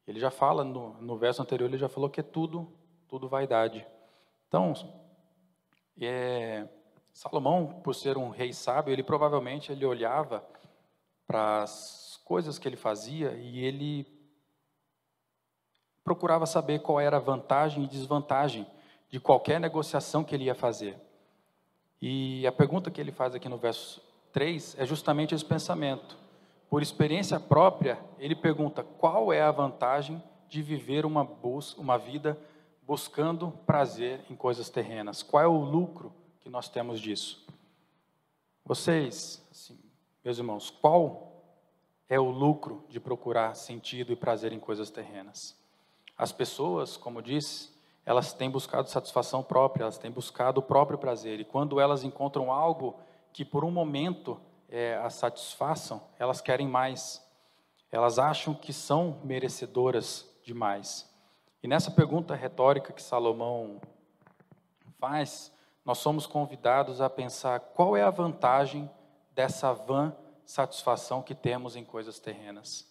Ele 0.07 0.19
já 0.19 0.31
fala, 0.31 0.63
no, 0.63 0.93
no 1.01 1.17
verso 1.17 1.41
anterior, 1.41 1.67
ele 1.67 1.77
já 1.77 1.87
falou 1.87 2.09
que 2.09 2.19
é 2.19 2.23
tudo, 2.23 2.71
tudo 3.07 3.29
vaidade. 3.29 3.85
Então, 4.47 4.73
é, 6.01 6.67
Salomão, 7.13 7.79
por 7.83 7.93
ser 7.93 8.17
um 8.17 8.29
rei 8.29 8.51
sábio, 8.53 8.91
ele 8.91 9.03
provavelmente 9.03 9.71
ele 9.71 9.85
olhava 9.85 10.43
para 11.27 11.61
as 11.61 12.19
coisas 12.25 12.57
que 12.57 12.67
ele 12.67 12.75
fazia 12.75 13.33
e 13.33 13.63
ele 13.63 14.07
procurava 16.03 16.45
saber 16.45 16.79
qual 16.79 16.99
era 16.99 17.17
a 17.17 17.21
vantagem 17.21 17.83
e 17.83 17.87
desvantagem 17.87 18.65
de 19.09 19.19
qualquer 19.19 19.59
negociação 19.59 20.23
que 20.23 20.33
ele 20.33 20.45
ia 20.45 20.55
fazer. 20.55 20.99
E 22.01 22.47
a 22.47 22.51
pergunta 22.51 22.89
que 22.89 22.99
ele 22.99 23.11
faz 23.11 23.35
aqui 23.35 23.47
no 23.47 23.57
verso 23.57 24.01
3 24.33 24.75
é 24.79 24.85
justamente 24.85 25.35
esse 25.35 25.45
pensamento. 25.45 26.17
Por 26.69 26.81
experiência 26.81 27.39
própria, 27.39 27.99
ele 28.17 28.35
pergunta 28.35 28.83
qual 28.83 29.31
é 29.31 29.41
a 29.41 29.51
vantagem 29.51 30.21
de 30.49 30.61
viver 30.61 31.05
uma, 31.05 31.29
uma 31.77 31.97
vida 31.97 32.37
buscando 32.87 33.51
prazer 33.65 34.25
em 34.29 34.35
coisas 34.35 34.69
terrenas. 34.69 35.21
Qual 35.21 35.43
é 35.43 35.47
o 35.47 35.63
lucro 35.63 36.13
que 36.39 36.49
nós 36.49 36.67
temos 36.67 36.99
disso? 36.99 37.45
Vocês, 38.65 39.45
assim, 39.51 39.77
meus 40.23 40.37
irmãos, 40.37 40.69
qual 40.69 41.43
é 42.09 42.19
o 42.19 42.29
lucro 42.29 42.83
de 42.89 42.99
procurar 42.99 43.55
sentido 43.55 44.11
e 44.11 44.15
prazer 44.15 44.51
em 44.53 44.59
coisas 44.59 44.89
terrenas? 44.89 45.55
As 46.17 46.31
pessoas, 46.31 46.97
como 46.97 47.21
disse, 47.21 47.69
elas 48.05 48.33
têm 48.33 48.49
buscado 48.49 48.89
satisfação 48.89 49.43
própria, 49.43 49.83
elas 49.83 49.97
têm 49.97 50.11
buscado 50.11 50.59
o 50.59 50.63
próprio 50.63 50.97
prazer. 50.97 51.39
E 51.39 51.45
quando 51.45 51.79
elas 51.79 52.03
encontram 52.03 52.51
algo 52.51 52.99
que 53.31 53.45
por 53.45 53.63
um 53.63 53.71
momento 53.71 54.39
é, 54.67 54.97
as 54.97 55.13
satisfaçam, 55.15 56.01
elas 56.17 56.41
querem 56.41 56.67
mais. 56.67 57.23
Elas 57.91 58.17
acham 58.17 58.53
que 58.53 58.73
são 58.73 59.19
merecedoras 59.23 60.29
de 60.43 60.53
mais. 60.53 61.09
E 61.61 61.67
nessa 61.67 61.91
pergunta 61.91 62.33
retórica 62.33 62.91
que 62.91 63.03
Salomão 63.03 63.79
faz, 64.97 65.51
nós 65.85 65.99
somos 65.99 66.25
convidados 66.25 67.01
a 67.01 67.09
pensar 67.09 67.59
qual 67.59 67.95
é 67.95 68.01
a 68.01 68.09
vantagem 68.09 68.89
dessa 69.33 69.73
vã 69.73 70.15
satisfação 70.45 71.21
que 71.21 71.35
temos 71.35 71.75
em 71.75 71.83
coisas 71.83 72.19
terrenas. 72.19 72.89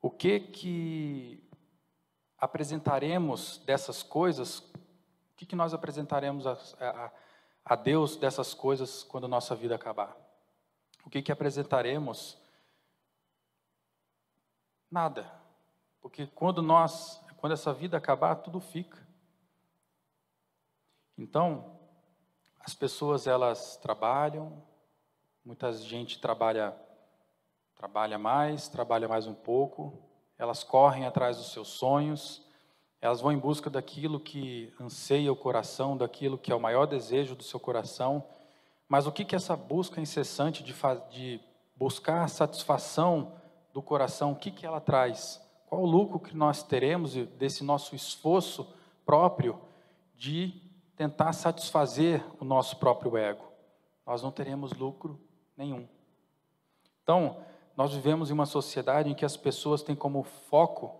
O 0.00 0.10
que 0.10 0.38
que 0.40 1.42
apresentaremos 2.38 3.58
dessas 3.66 4.02
coisas, 4.02 4.60
o 4.60 5.36
que, 5.36 5.46
que 5.46 5.56
nós 5.56 5.74
apresentaremos 5.74 6.46
a, 6.46 6.52
a, 6.80 7.10
a, 7.64 7.76
Deus 7.76 8.16
dessas 8.16 8.54
coisas 8.54 9.02
quando 9.02 9.26
nossa 9.28 9.54
vida 9.54 9.74
acabar? 9.74 10.16
O 11.04 11.10
que, 11.10 11.22
que 11.22 11.32
apresentaremos? 11.32 12.38
Nada. 14.90 15.30
Porque 16.00 16.26
quando 16.26 16.62
nós, 16.62 17.20
quando 17.38 17.52
essa 17.52 17.72
vida 17.72 17.96
acabar, 17.96 18.36
tudo 18.36 18.60
fica. 18.60 19.06
Então, 21.16 21.78
as 22.60 22.74
pessoas 22.74 23.26
elas 23.26 23.76
trabalham, 23.76 24.62
muita 25.44 25.72
gente 25.72 26.20
trabalha 26.20 26.76
trabalha 27.78 28.18
mais, 28.18 28.68
trabalha 28.68 29.06
mais 29.06 29.28
um 29.28 29.34
pouco, 29.34 30.07
elas 30.38 30.62
correm 30.62 31.04
atrás 31.04 31.36
dos 31.36 31.52
seus 31.52 31.68
sonhos, 31.68 32.46
elas 33.00 33.20
vão 33.20 33.32
em 33.32 33.38
busca 33.38 33.68
daquilo 33.68 34.18
que 34.18 34.72
anseia 34.80 35.32
o 35.32 35.36
coração, 35.36 35.96
daquilo 35.96 36.38
que 36.38 36.52
é 36.52 36.54
o 36.54 36.60
maior 36.60 36.86
desejo 36.86 37.34
do 37.34 37.42
seu 37.42 37.60
coração. 37.60 38.24
Mas 38.88 39.06
o 39.06 39.12
que 39.12 39.24
que 39.24 39.36
essa 39.36 39.56
busca 39.56 40.00
incessante 40.00 40.62
de, 40.62 40.74
de 41.10 41.40
buscar 41.76 42.24
a 42.24 42.28
satisfação 42.28 43.34
do 43.72 43.82
coração, 43.82 44.32
o 44.32 44.36
que 44.36 44.50
que 44.50 44.66
ela 44.66 44.80
traz? 44.80 45.40
Qual 45.66 45.82
o 45.82 45.86
lucro 45.86 46.18
que 46.18 46.36
nós 46.36 46.62
teremos 46.62 47.14
desse 47.14 47.62
nosso 47.62 47.94
esforço 47.94 48.66
próprio 49.04 49.60
de 50.16 50.60
tentar 50.96 51.32
satisfazer 51.32 52.24
o 52.40 52.44
nosso 52.44 52.76
próprio 52.78 53.16
ego? 53.16 53.44
Nós 54.06 54.22
não 54.22 54.32
teremos 54.32 54.72
lucro 54.72 55.20
nenhum. 55.56 55.86
Então, 57.02 57.36
nós 57.78 57.94
vivemos 57.94 58.28
em 58.28 58.32
uma 58.32 58.44
sociedade 58.44 59.08
em 59.08 59.14
que 59.14 59.24
as 59.24 59.36
pessoas 59.36 59.84
têm 59.84 59.94
como 59.94 60.24
foco 60.24 60.96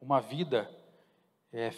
uma 0.00 0.20
vida, 0.20 0.70
é, 1.52 1.74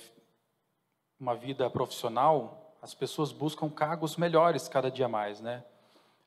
uma 1.18 1.34
vida 1.34 1.70
profissional. 1.70 2.76
As 2.82 2.92
pessoas 2.92 3.32
buscam 3.32 3.70
cargos 3.70 4.18
melhores 4.18 4.68
cada 4.68 4.90
dia 4.90 5.08
mais, 5.08 5.40
né? 5.40 5.64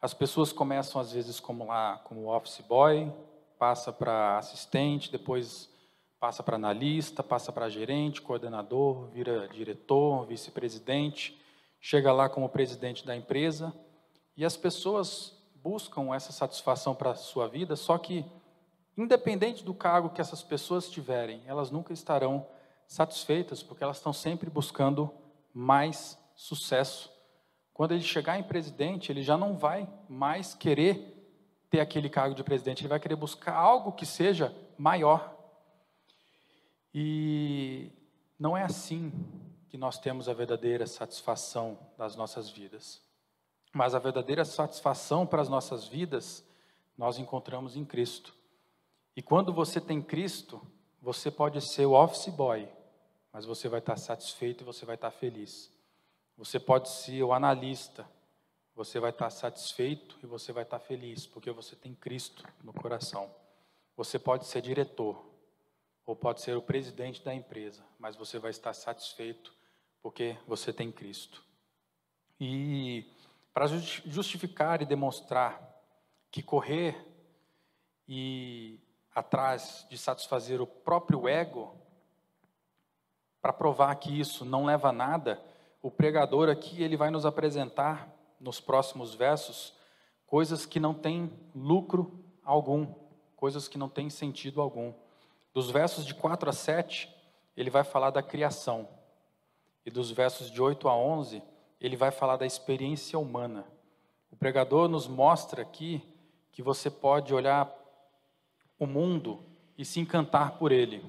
As 0.02 0.16
pessoas 0.16 0.52
começam 0.52 1.00
às 1.00 1.12
vezes 1.12 1.40
como 1.40 1.68
lá, 1.68 2.00
como 2.06 2.36
office 2.36 2.60
boy, 2.68 3.14
passa 3.60 3.94
para 3.94 4.40
assistente, 4.40 5.12
depois 5.12 5.70
passa 6.20 6.42
para 6.42 6.56
analista, 6.56 7.22
passa 7.22 7.52
para 7.52 7.70
gerente, 7.70 8.20
coordenador, 8.20 9.10
vira 9.10 9.48
diretor, 9.48 10.26
vice-presidente, 10.26 11.40
chega 11.80 12.12
lá 12.12 12.28
como 12.28 12.50
presidente 12.50 13.06
da 13.06 13.16
empresa. 13.16 13.72
E 14.36 14.44
as 14.44 14.58
pessoas 14.58 15.37
buscam 15.68 16.16
essa 16.16 16.32
satisfação 16.32 16.96
para 16.96 17.12
a 17.12 17.16
sua 17.16 17.46
vida, 17.46 17.76
só 17.76 17.98
que, 17.98 18.26
independente 18.98 19.66
do 19.66 19.74
cargo 19.74 20.12
que 20.12 20.22
essas 20.22 20.42
pessoas 20.42 20.90
tiverem, 20.90 21.44
elas 21.46 21.70
nunca 21.70 21.92
estarão 21.92 22.48
satisfeitas, 22.88 23.62
porque 23.62 23.84
elas 23.84 23.98
estão 23.98 24.14
sempre 24.14 24.50
buscando 24.50 25.14
mais 25.54 26.18
sucesso. 26.34 27.12
Quando 27.74 27.92
ele 27.92 28.02
chegar 28.02 28.40
em 28.40 28.44
presidente, 28.44 29.12
ele 29.12 29.22
já 29.22 29.38
não 29.38 29.58
vai 29.58 29.90
mais 30.08 30.54
querer 30.54 31.14
ter 31.70 31.82
aquele 31.82 32.10
cargo 32.10 32.34
de 32.34 32.46
presidente, 32.46 32.84
ele 32.84 32.88
vai 32.88 33.00
querer 33.00 33.18
buscar 33.18 33.54
algo 33.54 33.92
que 33.92 34.06
seja 34.06 34.56
maior. 34.78 35.36
E 36.94 37.92
não 38.40 38.56
é 38.56 38.64
assim 38.64 39.12
que 39.68 39.78
nós 39.78 40.00
temos 40.00 40.30
a 40.30 40.34
verdadeira 40.34 40.88
satisfação 40.88 41.78
das 41.98 42.16
nossas 42.16 42.50
vidas. 42.50 43.06
Mas 43.78 43.94
a 43.94 44.00
verdadeira 44.00 44.44
satisfação 44.44 45.24
para 45.24 45.40
as 45.40 45.48
nossas 45.48 45.88
vidas 45.88 46.44
nós 46.98 47.20
encontramos 47.20 47.78
em 47.78 47.86
Cristo. 47.86 48.34
E 49.16 49.22
quando 49.22 49.54
você 49.54 49.80
tem 49.80 50.02
Cristo, 50.02 50.60
você 51.00 51.30
pode 51.30 51.62
ser 51.62 51.86
o 51.86 51.94
office 51.94 52.34
boy, 52.34 52.68
mas 53.32 53.46
você 53.46 53.70
vai 53.70 53.78
estar 53.78 53.96
satisfeito 53.96 54.64
e 54.64 54.66
você 54.66 54.84
vai 54.84 54.96
estar 54.96 55.12
feliz. 55.12 55.72
Você 56.40 56.60
pode 56.60 56.90
ser 56.90 57.22
o 57.22 57.32
analista, 57.32 58.10
você 58.74 59.00
vai 59.00 59.12
estar 59.12 59.30
satisfeito 59.30 60.18
e 60.24 60.26
você 60.26 60.52
vai 60.52 60.64
estar 60.64 60.80
feliz, 60.80 61.28
porque 61.28 61.52
você 61.52 61.76
tem 61.76 61.94
Cristo 61.94 62.44
no 62.64 62.74
coração. 62.74 63.30
Você 63.96 64.18
pode 64.18 64.48
ser 64.48 64.64
diretor, 64.64 65.24
ou 66.04 66.16
pode 66.16 66.42
ser 66.42 66.58
o 66.58 66.64
presidente 66.64 67.24
da 67.24 67.32
empresa, 67.32 67.86
mas 68.00 68.16
você 68.16 68.40
vai 68.40 68.50
estar 68.50 68.74
satisfeito 68.74 69.54
porque 70.02 70.36
você 70.48 70.74
tem 70.74 70.92
Cristo. 70.92 71.46
E 72.40 73.06
para 73.58 73.66
justificar 73.66 74.84
e 74.84 74.86
demonstrar 74.86 75.60
que 76.30 76.44
correr 76.44 76.96
e 78.08 78.80
atrás 79.16 79.84
de 79.90 79.98
satisfazer 79.98 80.62
o 80.62 80.68
próprio 80.68 81.28
ego, 81.28 81.76
para 83.42 83.52
provar 83.52 83.96
que 83.96 84.20
isso 84.20 84.46
não 84.46 84.64
leva 84.64 84.90
a 84.90 84.92
nada, 84.92 85.44
o 85.82 85.90
pregador 85.90 86.50
aqui 86.50 86.84
ele 86.84 86.96
vai 86.96 87.10
nos 87.10 87.26
apresentar 87.26 88.08
nos 88.40 88.60
próximos 88.60 89.16
versos 89.16 89.74
coisas 90.28 90.64
que 90.64 90.80
não 90.80 90.94
têm 90.94 91.28
lucro 91.56 92.24
algum, 92.44 92.94
coisas 93.36 93.68
que 93.68 93.80
não 93.80 93.90
têm 93.90 94.08
sentido 94.08 94.62
algum. 94.62 94.94
Dos 95.52 95.72
versos 95.72 96.06
de 96.06 96.14
4 96.14 96.48
a 96.48 96.54
7, 96.54 97.12
ele 97.56 97.72
vai 97.72 97.84
falar 97.84 98.12
da 98.12 98.22
criação. 98.22 98.88
E 99.84 99.90
dos 99.90 100.12
versos 100.12 100.52
de 100.52 100.62
8 100.62 100.88
a 100.88 100.96
11, 100.96 101.42
ele 101.80 101.96
vai 101.96 102.12
falar 102.12 102.38
da 102.38 102.46
experiência 102.46 103.18
humana. 103.18 103.66
O 104.32 104.36
pregador 104.36 104.88
nos 104.88 105.08
mostra 105.08 105.62
aqui 105.62 106.02
que 106.52 106.62
você 106.62 106.90
pode 106.90 107.34
olhar 107.34 107.72
o 108.80 108.86
mundo 108.86 109.44
e 109.78 109.86
se 109.86 110.00
encantar 110.00 110.58
por 110.58 110.72
ele. 110.72 111.04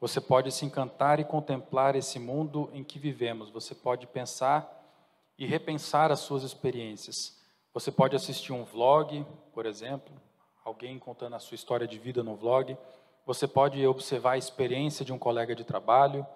Você 0.00 0.20
pode 0.20 0.52
se 0.52 0.64
encantar 0.64 1.18
e 1.18 1.24
contemplar 1.24 1.96
esse 1.96 2.18
mundo 2.18 2.70
em 2.72 2.84
que 2.84 2.98
vivemos. 2.98 3.50
Você 3.50 3.74
pode 3.74 4.06
pensar 4.06 4.74
e 5.36 5.46
repensar 5.46 6.12
as 6.12 6.20
suas 6.20 6.44
experiências. 6.44 7.36
Você 7.74 7.90
pode 7.90 8.14
assistir 8.14 8.52
um 8.52 8.64
vlog, 8.64 9.26
por 9.52 9.66
exemplo, 9.66 10.12
alguém 10.64 10.98
contando 10.98 11.34
a 11.34 11.38
sua 11.40 11.54
história 11.54 11.86
de 11.86 11.98
vida 11.98 12.22
no 12.22 12.36
vlog. 12.36 12.76
Você 13.26 13.46
pode 13.46 13.84
observar 13.86 14.32
a 14.32 14.38
experiência 14.38 15.04
de 15.04 15.12
um 15.12 15.18
colega 15.18 15.54
de 15.54 15.64
trabalho, 15.64 16.26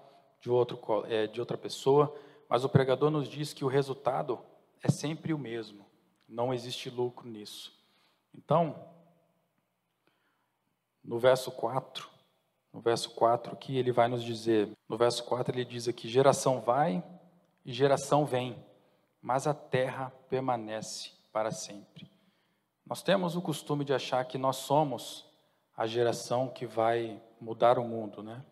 de, 0.41 0.51
outro, 0.51 0.79
é, 1.09 1.27
de 1.27 1.41
outra 1.41 1.57
pessoa. 1.57 2.15
Mas 2.53 2.65
o 2.65 2.69
pregador 2.69 3.11
nos 3.11 3.29
diz 3.29 3.55
que 3.55 3.65
o 3.65 3.67
resultado 3.67 4.39
é 4.83 4.91
sempre 4.91 5.33
o 5.33 5.39
mesmo, 5.39 5.87
não 6.29 6.53
existe 6.53 6.91
lucro 6.91 7.27
nisso. 7.27 7.73
Então, 8.35 8.91
no 11.03 11.19
verso 11.19 11.51
4, 11.51 12.07
no 12.71 12.79
verso 12.79 13.09
4 13.13 13.55
aqui, 13.55 13.79
ele 13.79 13.91
vai 13.91 14.07
nos 14.07 14.23
dizer, 14.23 14.69
no 14.87 14.99
verso 14.99 15.25
4 15.25 15.57
ele 15.57 15.65
diz 15.65 15.89
aqui, 15.89 16.07
geração 16.11 16.61
vai 16.61 17.03
e 17.65 17.73
geração 17.73 18.27
vem, 18.27 18.63
mas 19.23 19.47
a 19.47 19.55
terra 19.55 20.13
permanece 20.29 21.11
para 21.33 21.51
sempre. 21.51 22.13
Nós 22.85 23.03
temos 23.03 23.35
o 23.35 23.41
costume 23.41 23.83
de 23.83 23.95
achar 23.95 24.27
que 24.27 24.37
nós 24.37 24.57
somos 24.57 25.25
a 25.75 25.87
geração 25.87 26.51
que 26.51 26.67
vai 26.67 27.19
mudar 27.41 27.79
o 27.79 27.85
mundo, 27.89 28.23
né? 28.23 28.45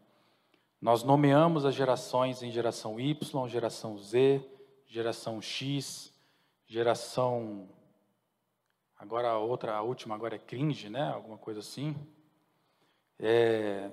Nós 0.80 1.02
nomeamos 1.02 1.66
as 1.66 1.74
gerações 1.74 2.42
em 2.42 2.50
geração 2.50 2.98
Y, 2.98 3.48
geração 3.48 3.98
Z, 3.98 4.42
geração 4.86 5.42
X, 5.42 6.10
geração. 6.66 7.68
Agora 8.96 9.28
a 9.30 9.38
outra, 9.38 9.74
a 9.74 9.82
última 9.82 10.14
agora 10.14 10.36
é 10.36 10.38
cringe, 10.38 10.88
né? 10.88 11.10
Alguma 11.12 11.36
coisa 11.36 11.60
assim. 11.60 11.94
É, 13.18 13.90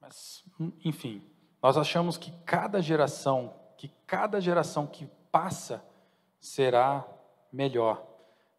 mas, 0.00 0.42
enfim, 0.82 1.22
nós 1.62 1.76
achamos 1.76 2.16
que 2.16 2.32
cada 2.46 2.80
geração, 2.80 3.54
que 3.76 3.88
cada 4.06 4.40
geração 4.40 4.86
que 4.86 5.06
passa 5.30 5.84
será 6.40 7.06
melhor. 7.52 8.02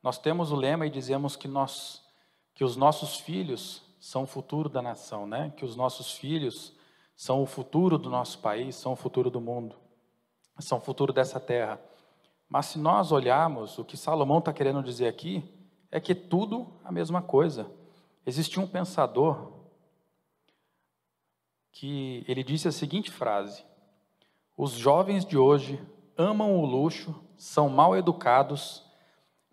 Nós 0.04 0.20
temos 0.20 0.52
o 0.52 0.56
lema 0.56 0.86
e 0.86 0.92
dizemos 0.92 1.36
que 1.36 1.48
nós, 1.48 2.04
que 2.54 2.64
os 2.64 2.76
nossos 2.76 3.18
filhos 3.18 3.82
são 4.00 4.24
o 4.24 4.28
futuro 4.28 4.70
da 4.70 4.82
nação, 4.82 5.26
né? 5.26 5.52
Que 5.58 5.66
os 5.66 5.76
nossos 5.76 6.12
filhos 6.12 6.76
são 7.16 7.42
o 7.42 7.46
futuro 7.46 7.98
do 7.98 8.10
nosso 8.10 8.40
país, 8.40 8.76
são 8.76 8.94
o 8.94 8.96
futuro 8.96 9.30
do 9.30 9.40
mundo, 9.40 9.76
são 10.60 10.78
o 10.78 10.82
futuro 10.82 11.14
dessa 11.14 11.40
terra. 11.40 11.80
Mas 12.50 12.68
se 12.68 12.80
nós 12.80 13.12
olharmos, 13.12 13.78
o 13.78 13.86
que 13.86 13.98
Salomão 13.98 14.40
está 14.40 14.52
querendo 14.52 14.84
dizer 14.84 15.08
aqui 15.08 15.44
é 15.92 16.00
que 16.00 16.14
tudo 16.14 16.68
a 16.84 16.92
mesma 16.92 17.22
coisa. 17.22 17.72
Existia 18.26 18.62
um 18.62 18.68
pensador 18.68 19.54
que 21.72 22.24
ele 22.28 22.44
disse 22.44 22.68
a 22.68 22.72
seguinte 22.72 23.12
frase: 23.12 23.64
Os 24.58 24.72
jovens 24.72 25.26
de 25.26 25.38
hoje 25.38 25.82
amam 26.18 26.58
o 26.58 26.66
luxo, 26.66 27.16
são 27.38 27.70
mal 27.70 27.96
educados, 27.96 28.84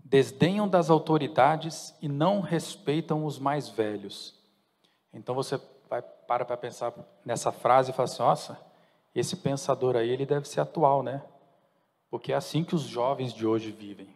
desdenham 0.05 0.69
das 0.69 0.91
autoridades 0.91 1.95
e 2.01 2.09
não 2.09 2.41
respeitam 2.41 3.25
os 3.25 3.39
mais 3.39 3.69
velhos. 3.69 4.39
Então 5.13 5.35
você 5.35 5.61
para 6.01 6.45
para 6.45 6.57
pensar 6.57 6.95
nessa 7.25 7.53
frase 7.53 7.91
e 7.91 7.95
fala 7.95 8.09
assim: 8.09 8.23
nossa, 8.23 8.59
esse 9.15 9.37
pensador 9.37 9.97
aí 9.97 10.09
ele 10.09 10.25
deve 10.25 10.49
ser 10.49 10.61
atual, 10.61 11.03
né? 11.03 11.23
Porque 12.11 12.33
é 12.33 12.37
assim 12.37 12.65
que 12.65 12.75
os 12.75 12.83
jovens 12.83 13.33
de 13.33 13.47
hoje 13.47 13.71
vivem. 13.71 14.15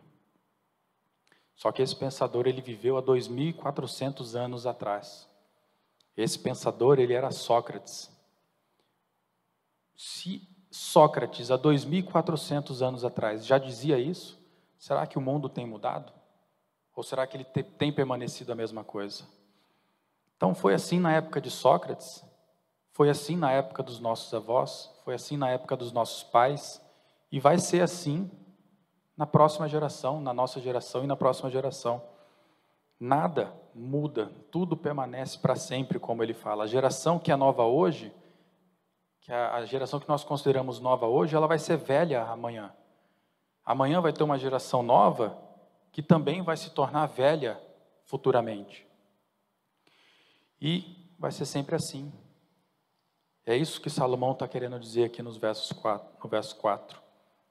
Só 1.54 1.72
que 1.72 1.82
esse 1.82 1.96
pensador 1.96 2.46
ele 2.46 2.60
viveu 2.60 2.98
há 2.98 3.02
2.400 3.02 4.34
anos 4.34 4.66
atrás. 4.66 5.26
Esse 6.16 6.38
pensador 6.38 6.98
ele 6.98 7.14
era 7.14 7.30
Sócrates. 7.30 8.10
Se 9.96 10.46
Sócrates 10.70 11.50
há 11.50 11.58
2.400 11.58 12.86
anos 12.86 13.04
atrás 13.04 13.46
já 13.46 13.56
dizia 13.56 13.98
isso, 13.98 14.38
será 14.78 15.06
que 15.06 15.16
o 15.16 15.22
mundo 15.22 15.48
tem 15.48 15.66
mudado? 15.66 16.12
Ou 16.94 17.02
será 17.02 17.26
que 17.26 17.38
ele 17.38 17.44
tem 17.44 17.92
permanecido 17.92 18.52
a 18.52 18.54
mesma 18.54 18.84
coisa? 18.84 19.24
Então 20.36 20.54
foi 20.54 20.74
assim 20.74 21.00
na 21.00 21.12
época 21.12 21.40
de 21.40 21.50
Sócrates, 21.50 22.24
foi 22.92 23.10
assim 23.10 23.36
na 23.36 23.52
época 23.52 23.82
dos 23.82 24.00
nossos 24.00 24.32
avós, 24.32 24.90
foi 25.04 25.14
assim 25.14 25.36
na 25.36 25.50
época 25.50 25.76
dos 25.76 25.92
nossos 25.92 26.22
pais, 26.22 26.82
e 27.30 27.40
vai 27.40 27.58
ser 27.58 27.82
assim 27.82 28.30
na 29.16 29.26
próxima 29.26 29.68
geração, 29.68 30.20
na 30.20 30.32
nossa 30.32 30.60
geração 30.60 31.02
e 31.02 31.06
na 31.06 31.16
próxima 31.16 31.50
geração. 31.50 32.02
Nada 32.98 33.52
muda, 33.74 34.30
tudo 34.50 34.76
permanece 34.76 35.38
para 35.38 35.56
sempre, 35.56 35.98
como 35.98 36.22
ele 36.22 36.32
fala. 36.32 36.64
A 36.64 36.66
geração 36.66 37.18
que 37.18 37.30
é 37.30 37.36
nova 37.36 37.64
hoje, 37.64 38.12
que 39.20 39.32
é 39.32 39.36
a 39.36 39.64
geração 39.64 40.00
que 40.00 40.08
nós 40.08 40.24
consideramos 40.24 40.80
nova 40.80 41.06
hoje, 41.06 41.36
ela 41.36 41.46
vai 41.46 41.58
ser 41.58 41.76
velha 41.76 42.24
amanhã. 42.24 42.72
Amanhã 43.64 44.00
vai 44.00 44.12
ter 44.12 44.22
uma 44.22 44.38
geração 44.38 44.82
nova 44.82 45.36
que 45.92 46.02
também 46.02 46.42
vai 46.42 46.56
se 46.56 46.70
tornar 46.70 47.06
velha 47.06 47.60
futuramente. 48.04 48.85
E 50.60 51.12
vai 51.18 51.30
ser 51.30 51.44
sempre 51.46 51.74
assim. 51.74 52.12
É 53.44 53.56
isso 53.56 53.80
que 53.80 53.88
Salomão 53.88 54.32
está 54.32 54.48
querendo 54.48 54.78
dizer 54.78 55.04
aqui 55.04 55.22
nos 55.22 55.36
versos 55.36 55.72
4, 55.72 56.18
no 56.22 56.28
verso 56.28 56.56
4. 56.56 57.00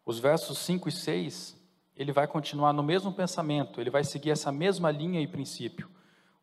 Os 0.05 0.19
versos 0.19 0.57
5 0.59 0.89
e 0.89 0.91
6, 0.91 1.57
ele 1.95 2.11
vai 2.11 2.27
continuar 2.27 2.73
no 2.73 2.83
mesmo 2.83 3.13
pensamento, 3.13 3.79
ele 3.79 3.89
vai 3.89 4.03
seguir 4.03 4.31
essa 4.31 4.51
mesma 4.51 4.91
linha 4.91 5.21
e 5.21 5.27
princípio. 5.27 5.89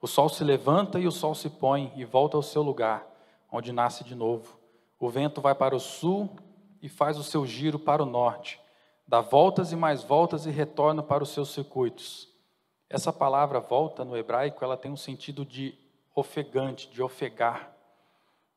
O 0.01 0.07
sol 0.07 0.29
se 0.29 0.42
levanta 0.42 0.98
e 0.98 1.07
o 1.07 1.12
sol 1.12 1.35
se 1.35 1.51
põe 1.51 1.92
e 1.94 2.05
volta 2.05 2.37
ao 2.37 2.42
seu 2.42 2.62
lugar, 2.62 3.07
onde 3.51 3.70
nasce 3.72 4.03
de 4.03 4.14
novo. 4.14 4.59
O 4.98 5.11
vento 5.11 5.40
vai 5.40 5.55
para 5.55 5.77
o 5.77 5.81
sul 5.81 6.35
e 6.81 6.88
faz 6.88 7.18
o 7.18 7.22
seu 7.22 7.46
giro 7.46 7.79
para 7.79 8.03
o 8.03 8.07
norte, 8.07 8.61
dá 9.07 9.20
voltas 9.20 9.70
e 9.70 9.77
mais 9.77 10.03
voltas 10.03 10.46
e 10.46 10.51
retorna 10.51 11.03
para 11.03 11.22
os 11.22 11.29
seus 11.29 11.51
circuitos. 11.51 12.29
Essa 12.88 13.12
palavra 13.12 13.61
volta 13.61 14.05
no 14.05 14.16
hebraico, 14.16 14.64
ela 14.64 14.77
tem 14.77 14.90
um 14.90 14.96
sentido 14.96 15.44
de 15.44 15.79
ofegante, 16.14 16.90
de 16.90 17.03
ofegar. 17.03 17.75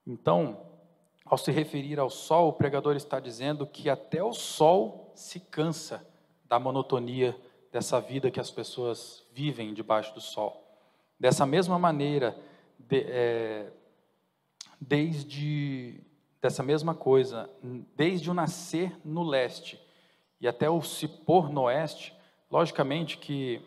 Então, 0.06 0.66
ao 1.26 1.38
se 1.38 1.52
referir 1.52 2.00
ao 2.00 2.10
sol, 2.10 2.50
o 2.50 2.54
pregador 2.54 2.96
está 2.96 3.20
dizendo 3.20 3.66
que 3.66 3.90
até 3.90 4.24
o 4.24 4.34
sol 4.34 5.12
se 5.16 5.40
cansa 5.40 6.06
da 6.46 6.60
monotonia 6.60 7.36
dessa 7.72 8.00
vida 8.00 8.30
que 8.30 8.40
as 8.40 8.52
pessoas 8.52 9.26
vivem 9.34 9.74
debaixo 9.74 10.14
do 10.14 10.22
sol. 10.22 10.64
Dessa 11.20 11.46
mesma 11.46 11.80
maneira, 11.80 12.38
de, 12.78 13.06
é, 13.08 13.72
desde 14.80 16.02
dessa 16.42 16.62
mesma 16.62 16.94
coisa, 16.94 17.50
desde 17.96 18.30
o 18.30 18.34
nascer 18.34 18.96
no 19.04 19.24
leste 19.24 19.80
e 20.40 20.48
até 20.48 20.70
o 20.70 20.80
se 20.80 21.08
pôr 21.08 21.50
no 21.50 21.64
oeste, 21.64 22.16
logicamente 22.52 23.18
que 23.18 23.60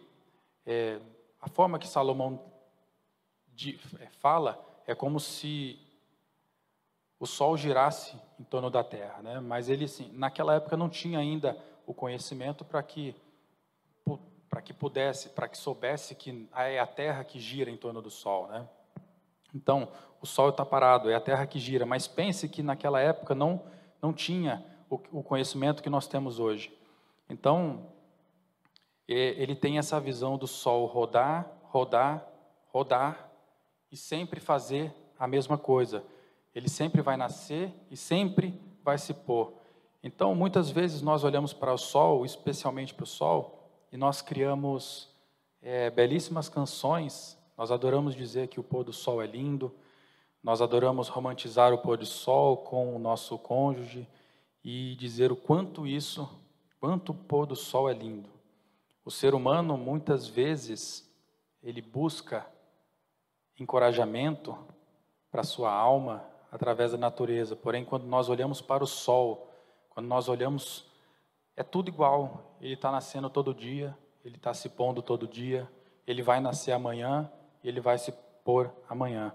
é, 0.64 1.01
a 1.40 1.48
forma 1.48 1.79
que 1.79 1.88
Salomão 1.88 2.40
de, 3.59 3.81
é, 3.99 4.07
fala 4.07 4.64
é 4.87 4.94
como 4.94 5.18
se 5.18 5.77
o 7.18 7.27
Sol 7.27 7.57
girasse 7.57 8.16
em 8.38 8.44
torno 8.44 8.71
da 8.71 8.85
Terra, 8.85 9.21
né? 9.21 9.40
Mas 9.40 9.68
ele, 9.68 9.85
assim, 9.85 10.09
naquela 10.14 10.55
época 10.55 10.77
não 10.77 10.88
tinha 10.88 11.18
ainda 11.18 11.59
o 11.85 11.92
conhecimento 11.92 12.64
para 12.64 12.83
que 12.83 13.14
para 14.49 14.62
que 14.62 14.73
pudesse, 14.73 15.29
para 15.29 15.47
que 15.47 15.59
soubesse 15.59 16.14
que 16.14 16.49
é 16.55 16.79
a 16.79 16.87
Terra 16.87 17.23
que 17.23 17.38
gira 17.38 17.71
em 17.71 17.77
torno 17.77 18.01
do 18.01 18.11
Sol, 18.11 18.47
né? 18.47 18.66
Então, 19.55 19.88
o 20.23 20.27
Sol 20.27 20.49
está 20.49 20.64
parado, 20.64 21.11
é 21.11 21.14
a 21.14 21.21
Terra 21.21 21.47
que 21.47 21.59
gira. 21.59 21.85
Mas 21.85 22.09
pense 22.09 22.49
que 22.49 22.62
naquela 22.62 23.01
época 23.01 23.35
não 23.35 23.62
não 24.01 24.12
tinha 24.12 24.64
o, 24.88 24.94
o 25.18 25.23
conhecimento 25.23 25.83
que 25.83 25.90
nós 25.90 26.07
temos 26.07 26.38
hoje. 26.38 26.73
Então, 27.29 27.92
ele 29.07 29.57
tem 29.57 29.79
essa 29.79 30.01
visão 30.01 30.38
do 30.38 30.47
Sol 30.47 30.87
rodar, 30.87 31.51
rodar, 31.64 32.25
rodar 32.73 33.28
e 33.90 33.96
sempre 33.96 34.40
fazer 34.40 34.94
a 35.18 35.27
mesma 35.27 35.59
coisa. 35.59 36.05
Ele 36.55 36.68
sempre 36.68 37.03
vai 37.03 37.16
nascer 37.16 37.72
e 37.90 37.96
sempre 37.96 38.59
vai 38.83 38.98
se 38.98 39.12
pôr. 39.12 39.53
Então, 40.03 40.35
muitas 40.35 40.70
vezes 40.70 41.03
nós 41.03 41.24
olhamos 41.24 41.53
para 41.53 41.72
o 41.72 41.79
sol, 41.79 42.24
especialmente 42.24 42.94
para 42.94 43.05
o 43.05 43.07
sol, 43.07 43.70
e 43.92 43.96
nós 43.96 44.22
criamos 44.22 45.09
é, 45.61 45.90
belíssimas 45.90 46.48
canções. 46.48 47.37
Nós 47.57 47.70
adoramos 47.70 48.14
dizer 48.14 48.48
que 48.48 48.61
o 48.61 48.62
pôr 48.62 48.85
do 48.85 48.92
sol 48.92 49.20
é 49.20 49.27
lindo, 49.27 49.74
nós 50.42 50.62
adoramos 50.62 51.09
romantizar 51.09 51.72
o 51.72 51.79
pôr 51.79 51.98
do 51.98 52.07
sol 52.07 52.59
com 52.59 52.94
o 52.94 52.98
nosso 52.98 53.37
cônjuge 53.38 54.07
e 54.64 54.94
dizer 54.96 55.33
o 55.33 55.37
quanto 55.37 55.87
isso, 55.87 56.29
quanto 56.81 57.11
o 57.11 57.14
pôr 57.14 57.44
do 57.44 57.57
sol 57.57 57.90
é 57.90 57.92
lindo. 57.92 58.31
O 59.05 59.11
ser 59.11 59.35
humano, 59.35 59.77
muitas 59.77 60.29
vezes, 60.29 61.11
ele 61.62 61.83
busca 61.83 62.46
encorajamento 63.59 64.57
para 65.31 65.40
a 65.42 65.44
sua 65.44 65.73
alma 65.73 66.25
através 66.51 66.92
da 66.92 66.99
natureza. 66.99 67.57
Porém, 67.57 67.85
quando 67.85 68.05
nós 68.05 68.29
olhamos 68.29 68.61
para 68.61 68.83
o 68.83 68.87
sol, 68.87 69.51
quando 69.90 70.07
nós 70.07 70.29
olhamos, 70.29 70.87
é 71.57 71.62
tudo 71.62 71.88
igual. 71.88 72.57
Ele 72.61 72.75
está 72.75 72.90
nascendo 72.90 73.29
todo 73.29 73.55
dia, 73.55 73.97
ele 74.25 74.37
está 74.37 74.55
se 74.55 74.68
pondo 74.68 75.03
todo 75.03 75.27
dia, 75.27 75.68
ele 76.07 76.22
vai 76.22 76.41
nascer 76.41 76.72
amanhã, 76.72 77.30
ele 77.62 77.80
vai 77.80 77.99
se 77.99 78.12
pôr 78.45 78.70
amanhã. 78.89 79.33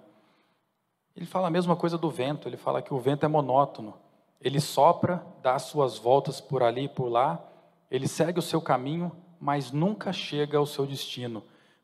Ele 1.16 1.26
fala 1.26 1.48
a 1.48 1.52
mesma 1.52 1.76
coisa 1.76 1.98
do 1.98 2.10
vento, 2.10 2.48
ele 2.48 2.58
fala 2.58 2.82
que 2.82 2.94
o 2.94 3.00
vento 3.00 3.26
é 3.26 3.28
monótono. 3.28 3.94
Ele 4.42 4.60
sopra, 4.60 5.24
dá 5.42 5.56
as 5.56 5.64
suas 5.64 5.98
voltas 5.98 6.42
por 6.42 6.64
ali 6.64 6.86
e 6.86 6.90
por 6.90 7.08
lá, 7.08 7.42
ele 7.90 8.08
segue 8.08 8.40
o 8.40 8.42
seu 8.42 8.60
caminho, 8.60 9.12
mas 9.40 9.72
nunca 9.72 10.12
chega 10.12 10.58
ao 10.58 10.66
seu 10.66 10.86
destino 10.86 11.44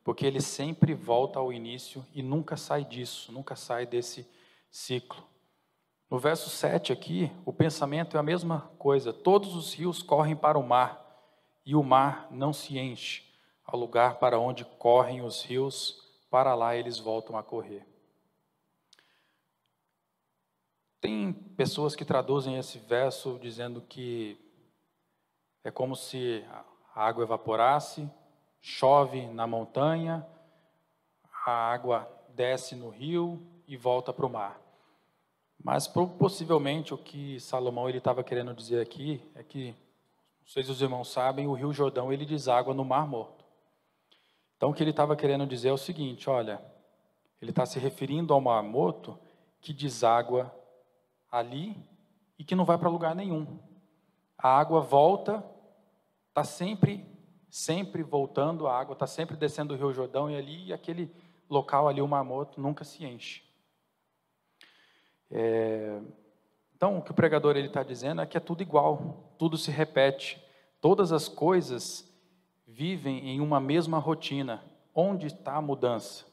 porque 0.10 0.26
ele 0.26 0.41
sempre 0.41 0.95
volta 0.95 1.38
ao 1.38 1.53
início 1.53 2.03
e 2.16 2.24
nunca 2.24 2.57
sai 2.57 2.84
disso, 2.84 3.32
nunca 3.32 3.55
sai 3.55 3.86
desse 3.86 4.28
ciclo. 4.72 5.24
No 6.10 6.18
verso 6.18 6.49
7 6.49 6.91
aqui, 6.91 7.32
o 7.45 7.53
pensamento 7.53 8.18
é 8.18 8.20
a 8.20 8.24
mesma 8.24 8.72
coisa. 8.80 9.14
Todos 9.14 9.55
os 9.55 9.72
rios 9.72 10.01
correm 10.01 10.36
para 10.36 10.57
o 10.57 10.64
mar, 10.64 10.99
e 11.64 11.76
o 11.76 11.84
mar 11.84 12.28
não 12.32 12.51
se 12.51 12.80
enche. 12.80 13.24
Ao 13.64 13.80
lugar 13.80 14.16
para 14.16 14.39
onde 14.39 14.66
correm 14.66 15.22
os 15.22 15.43
rios, 15.43 16.01
para 16.28 16.55
lá 16.55 16.76
eles 16.76 16.97
voltam 16.97 17.38
a 17.38 17.43
correr. 17.43 17.86
Tem 20.99 21.32
pessoas 21.32 21.95
que 21.95 22.03
traduzem 22.03 22.57
esse 22.57 22.80
verso 22.80 23.38
dizendo 23.39 23.80
que 23.80 24.39
é 25.64 25.70
como 25.70 25.95
se 25.95 26.43
a 26.95 27.05
água 27.05 27.24
evaporasse 27.24 28.10
chove 28.62 29.28
na 29.28 29.47
montanha, 29.47 30.26
a 31.45 31.51
água 31.51 32.10
desce 32.30 32.76
no 32.76 32.89
rio 32.89 33.41
e 33.68 33.76
volta 33.76 34.14
para 34.14 34.26
o 34.26 34.30
mar. 34.30 34.60
Mas 35.64 35.88
possivelmente 35.88 36.93
o 36.93 36.97
que 36.97 37.39
Salomão 37.39 37.89
ele 37.89 37.97
estava 37.97 38.24
querendo 38.24 38.53
dizer 38.53 38.82
aqui 38.82 39.22
é 39.36 39.43
que, 39.43 39.76
se 40.45 40.60
os 40.60 40.82
irmãos 40.82 41.12
sabem, 41.12 41.47
o 41.47 41.53
Rio 41.53 41.74
Jordão 41.74 42.14
ele 42.14 42.26
deságua 42.26 42.74
no 42.74 42.86
Mar 42.86 43.05
Morto. 43.05 43.45
Então 44.55 44.70
o 44.70 44.74
que 44.74 44.82
ele 44.82 44.91
estava 44.91 45.16
querendo 45.16 45.45
dizer 45.45 45.70
é 45.70 45.74
o 45.74 45.78
seguinte, 45.78 46.30
olha, 46.30 46.62
ele 47.41 47.51
está 47.51 47.66
se 47.66 47.78
referindo 47.78 48.34
ao 48.34 48.41
Mar 48.41 48.64
Morto 48.64 49.20
que 49.62 49.74
deságua 49.74 50.53
ali 51.32 51.76
e 52.38 52.43
que 52.43 52.55
não 52.55 52.66
vai 52.66 52.78
para 52.78 52.89
lugar 52.89 53.14
nenhum. 53.14 53.60
A 54.38 54.57
água 54.57 54.80
volta, 54.80 55.43
está 56.30 56.43
sempre, 56.43 57.05
sempre 57.50 58.04
voltando, 58.04 58.68
a 58.68 58.78
água 58.78 58.93
está 58.93 59.08
sempre 59.08 59.36
descendo 59.36 59.74
o 59.74 59.78
Rio 59.78 59.93
Jordão 59.93 60.30
e 60.30 60.36
ali 60.36 60.74
aquele 60.74 61.12
local 61.50 61.88
ali, 61.88 62.02
o 62.02 62.08
Mar 62.08 62.24
Morto, 62.24 62.62
nunca 62.62 62.84
se 62.84 63.04
enche. 63.06 63.41
É, 65.32 66.00
então, 66.76 66.97
o 66.97 67.02
que 67.02 67.12
o 67.12 67.14
pregador 67.14 67.58
ele 67.58 67.68
está 67.68 67.84
dizendo 67.84 68.22
é 68.22 68.26
que 68.26 68.38
é 68.38 68.39
tudo 68.39 68.62
igual, 68.62 69.34
tudo 69.38 69.58
se 69.58 69.72
repete, 69.72 70.41
todas 70.80 71.12
as 71.12 71.28
coisas 71.28 72.10
vivem 72.66 73.30
em 73.30 73.41
uma 73.41 73.60
mesma 73.60 73.97
rotina. 74.00 74.64
Onde 74.93 75.28
está 75.28 75.56
a 75.56 75.62
mudança? 75.62 76.26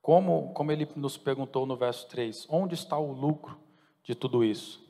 Como, 0.00 0.52
como 0.52 0.70
ele 0.70 0.88
nos 0.94 1.16
perguntou 1.16 1.64
no 1.64 1.76
verso 1.76 2.06
3, 2.08 2.46
onde 2.50 2.74
está 2.74 2.98
o 2.98 3.12
lucro 3.12 3.58
de 4.02 4.14
tudo 4.14 4.44
isso? 4.44 4.84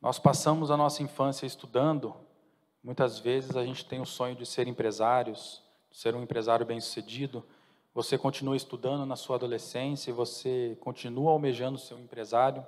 Nós 0.00 0.18
passamos 0.18 0.70
a 0.70 0.76
nossa 0.76 1.02
infância 1.02 1.46
estudando, 1.46 2.14
muitas 2.82 3.18
vezes 3.18 3.56
a 3.56 3.64
gente 3.64 3.84
tem 3.84 4.00
o 4.00 4.06
sonho 4.06 4.34
de 4.34 4.44
ser 4.44 4.66
empresários, 4.66 5.62
de 5.90 5.98
ser 5.98 6.14
um 6.14 6.22
empresário 6.22 6.66
bem-sucedido, 6.66 7.44
você 7.94 8.16
continua 8.16 8.56
estudando 8.56 9.04
na 9.04 9.16
sua 9.16 9.36
adolescência, 9.36 10.12
você 10.14 10.76
continua 10.80 11.32
almejando 11.32 11.78
ser 11.78 11.94
um 11.94 12.00
empresário, 12.00 12.66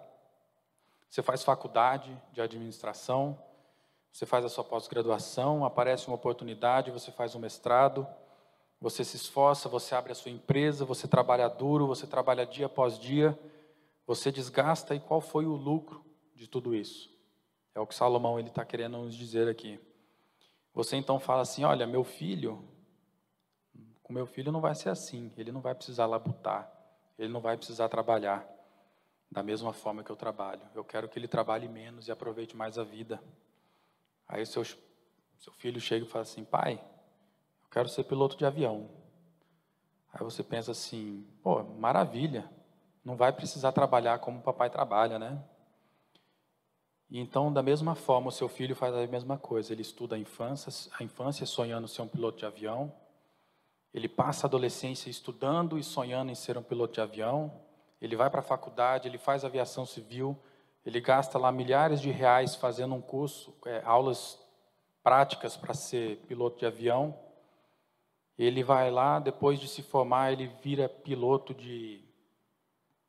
você 1.08 1.22
faz 1.22 1.42
faculdade 1.42 2.14
de 2.32 2.40
administração, 2.40 3.38
você 4.12 4.26
faz 4.26 4.44
a 4.44 4.48
sua 4.48 4.62
pós-graduação, 4.62 5.64
aparece 5.64 6.06
uma 6.08 6.16
oportunidade, 6.16 6.90
você 6.90 7.10
faz 7.10 7.34
um 7.34 7.38
mestrado, 7.38 8.06
você 8.80 9.02
se 9.02 9.16
esforça, 9.16 9.68
você 9.68 9.94
abre 9.94 10.12
a 10.12 10.14
sua 10.14 10.30
empresa, 10.30 10.84
você 10.84 11.08
trabalha 11.08 11.48
duro, 11.48 11.86
você 11.86 12.06
trabalha 12.06 12.44
dia 12.44 12.66
após 12.66 12.98
dia, 12.98 13.38
você 14.06 14.30
desgasta 14.30 14.94
e 14.94 15.00
qual 15.00 15.20
foi 15.20 15.46
o 15.46 15.54
lucro 15.54 16.04
de 16.34 16.46
tudo 16.46 16.74
isso? 16.74 17.10
É 17.74 17.80
o 17.80 17.86
que 17.86 17.94
Salomão 17.94 18.38
ele 18.38 18.48
está 18.48 18.64
querendo 18.64 18.98
nos 18.98 19.14
dizer 19.14 19.48
aqui. 19.48 19.80
Você 20.74 20.96
então 20.96 21.20
fala 21.20 21.42
assim, 21.42 21.64
olha, 21.64 21.86
meu 21.86 22.02
filho, 22.02 22.68
com 24.02 24.12
meu 24.12 24.26
filho 24.26 24.50
não 24.50 24.60
vai 24.60 24.74
ser 24.74 24.90
assim. 24.90 25.32
Ele 25.36 25.52
não 25.52 25.60
vai 25.60 25.74
precisar 25.74 26.06
labutar. 26.06 26.70
Ele 27.18 27.32
não 27.32 27.40
vai 27.40 27.56
precisar 27.56 27.88
trabalhar 27.88 28.44
da 29.30 29.42
mesma 29.42 29.72
forma 29.72 30.02
que 30.02 30.10
eu 30.10 30.16
trabalho. 30.16 30.62
Eu 30.74 30.84
quero 30.84 31.08
que 31.08 31.18
ele 31.18 31.28
trabalhe 31.28 31.68
menos 31.68 32.08
e 32.08 32.12
aproveite 32.12 32.56
mais 32.56 32.76
a 32.76 32.84
vida. 32.84 33.22
Aí 34.28 34.44
seu, 34.44 34.64
seu 34.64 35.52
filho 35.52 35.80
chega 35.80 36.04
e 36.04 36.08
fala 36.08 36.22
assim, 36.22 36.44
pai, 36.44 36.74
eu 37.62 37.70
quero 37.70 37.88
ser 37.88 38.04
piloto 38.04 38.36
de 38.36 38.44
avião. 38.44 38.90
Aí 40.12 40.22
você 40.24 40.42
pensa 40.42 40.72
assim, 40.72 41.24
pô, 41.42 41.62
maravilha. 41.62 42.50
Não 43.04 43.16
vai 43.16 43.32
precisar 43.32 43.72
trabalhar 43.72 44.18
como 44.18 44.38
o 44.38 44.42
papai 44.42 44.70
trabalha, 44.70 45.18
né? 45.18 45.42
Então, 47.16 47.52
da 47.52 47.62
mesma 47.62 47.94
forma, 47.94 48.26
o 48.26 48.32
seu 48.32 48.48
filho 48.48 48.74
faz 48.74 48.92
a 48.92 49.06
mesma 49.06 49.38
coisa. 49.38 49.72
Ele 49.72 49.82
estuda 49.82 50.16
a 50.16 50.18
infância, 50.18 50.90
a 50.98 51.04
infância 51.04 51.46
sonhando 51.46 51.86
ser 51.86 52.02
um 52.02 52.08
piloto 52.08 52.38
de 52.38 52.44
avião, 52.44 52.92
ele 53.92 54.08
passa 54.08 54.46
a 54.46 54.48
adolescência 54.48 55.08
estudando 55.08 55.78
e 55.78 55.84
sonhando 55.84 56.32
em 56.32 56.34
ser 56.34 56.58
um 56.58 56.62
piloto 56.62 56.94
de 56.94 57.00
avião. 57.00 57.52
Ele 58.02 58.16
vai 58.16 58.28
para 58.28 58.40
a 58.40 58.42
faculdade, 58.42 59.06
ele 59.06 59.16
faz 59.16 59.44
aviação 59.44 59.86
civil, 59.86 60.36
ele 60.84 61.00
gasta 61.00 61.38
lá 61.38 61.52
milhares 61.52 62.00
de 62.00 62.10
reais 62.10 62.56
fazendo 62.56 62.96
um 62.96 63.00
curso, 63.00 63.54
é, 63.64 63.80
aulas 63.84 64.36
práticas 65.00 65.56
para 65.56 65.72
ser 65.72 66.16
piloto 66.26 66.58
de 66.58 66.66
avião. 66.66 67.16
Ele 68.36 68.64
vai 68.64 68.90
lá, 68.90 69.20
depois 69.20 69.60
de 69.60 69.68
se 69.68 69.82
formar, 69.82 70.32
ele 70.32 70.48
vira 70.60 70.88
piloto 70.88 71.54
de, 71.54 72.02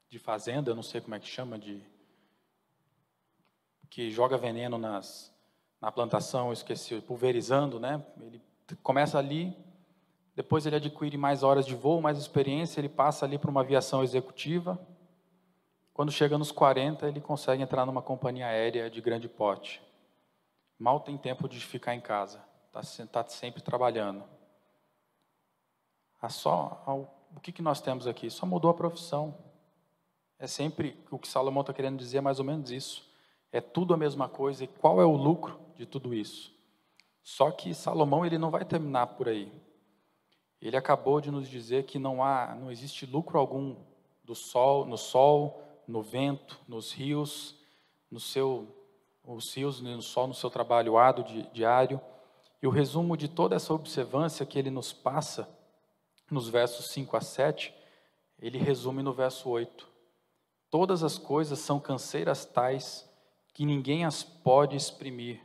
de 0.08 0.20
fazenda, 0.20 0.76
não 0.76 0.84
sei 0.84 1.02
como 1.02 1.16
é 1.16 1.20
que 1.20 1.28
chama, 1.28 1.58
de 1.58 1.95
que 3.90 4.12
joga 4.12 4.38
veneno 4.38 4.78
nas, 4.78 5.34
na 5.82 5.92
plantação, 5.92 6.52
esqueci, 6.52 7.00
pulverizando, 7.02 7.80
né? 7.80 8.04
Ele 8.22 8.42
começa 8.82 9.18
ali, 9.18 9.56
depois 10.36 10.66
ele 10.66 10.76
adquire 10.76 11.18
mais 11.18 11.44
horas 11.44 11.66
de 11.66 11.76
voo, 11.76 12.02
mais 12.02 12.18
experiência, 12.18 12.80
ele 12.80 12.90
passa 12.90 13.26
ali 13.26 13.38
para 13.38 13.50
uma 13.50 13.62
aviação 13.62 14.04
executiva. 14.04 14.80
Quando 15.94 16.12
chega 16.12 16.38
nos 16.38 16.52
40, 16.52 17.08
ele 17.08 17.22
consegue 17.22 17.64
entrar 17.64 17.86
numa 17.86 18.02
companhia 18.02 18.48
aérea 18.48 18.90
de 18.90 19.00
grande 19.00 19.30
porte. 19.30 19.82
Mal 20.78 21.00
tem 21.00 21.18
tempo 21.18 21.48
de 21.48 21.60
ficar 21.60 21.96
em 21.96 22.02
casa, 22.02 22.44
está 22.68 23.24
tá 23.24 23.30
sempre 23.30 23.62
trabalhando. 23.62 24.24
A 26.22 26.28
só, 26.28 26.84
o 27.36 27.40
que, 27.40 27.52
que 27.52 27.62
nós 27.62 27.80
temos 27.80 28.08
aqui? 28.08 28.30
Só 28.30 28.46
mudou 28.46 28.72
a 28.72 28.74
profissão. 28.74 29.38
É 30.38 30.48
sempre 30.48 31.02
o 31.12 31.18
que 31.18 31.28
Salomão 31.28 31.62
está 31.62 31.72
querendo 31.72 31.98
dizer, 31.98 32.18
é 32.18 32.22
mais 32.22 32.40
ou 32.40 32.46
menos 32.46 32.72
isso. 32.72 33.08
É 33.56 33.62
tudo 33.62 33.94
a 33.94 33.98
mesma 33.98 34.28
coisa. 34.28 34.66
E 34.66 34.68
qual 34.68 35.02
é 35.02 35.06
o 35.06 35.16
lucro 35.16 35.58
de 35.78 35.86
tudo 35.86 36.14
isso? 36.14 36.54
Só 37.24 37.50
que 37.52 37.74
Salomão 37.74 38.26
ele 38.26 38.38
não 38.38 38.52
vai 38.52 38.66
terminar 38.66 39.08
por 39.08 39.30
aí. 39.30 39.50
Ele 40.62 40.76
acabou 40.76 41.22
de 41.22 41.32
nos 41.32 41.48
dizer 41.48 41.86
que 41.86 41.98
não 41.98 42.22
há, 42.22 42.54
não 42.54 42.70
existe 42.70 43.06
lucro 43.06 43.40
algum 43.40 43.78
do 44.26 44.36
sol, 44.36 44.84
no 44.84 44.98
sol, 44.98 45.64
no 45.88 46.02
vento, 46.02 46.60
nos 46.68 46.92
rios, 46.92 47.56
no 48.12 48.20
seu, 48.20 48.68
os 49.24 49.56
rios 49.56 49.80
no 49.80 50.02
sol, 50.02 50.28
no 50.28 50.34
seu 50.34 50.50
trabalho 50.50 50.98
árduo 50.98 51.24
diário. 51.54 52.02
E 52.62 52.68
o 52.68 52.72
resumo 52.72 53.16
de 53.16 53.30
toda 53.30 53.56
essa 53.56 53.74
observância 53.74 54.46
que 54.46 54.60
ele 54.60 54.70
nos 54.70 54.92
passa 54.92 55.48
nos 56.30 56.50
versos 56.50 56.88
5 56.92 57.16
a 57.16 57.22
7, 57.22 57.74
ele 58.38 58.58
resume 58.58 59.02
no 59.02 59.14
verso 59.14 59.48
8. 59.48 59.88
Todas 60.70 61.04
as 61.04 61.18
coisas 61.18 61.60
são 61.60 61.80
canseiras 61.80 62.44
tais 62.44 63.05
que 63.56 63.66
ninguém 63.66 64.04
as 64.04 64.22
pode 64.22 64.76
exprimir. 64.76 65.40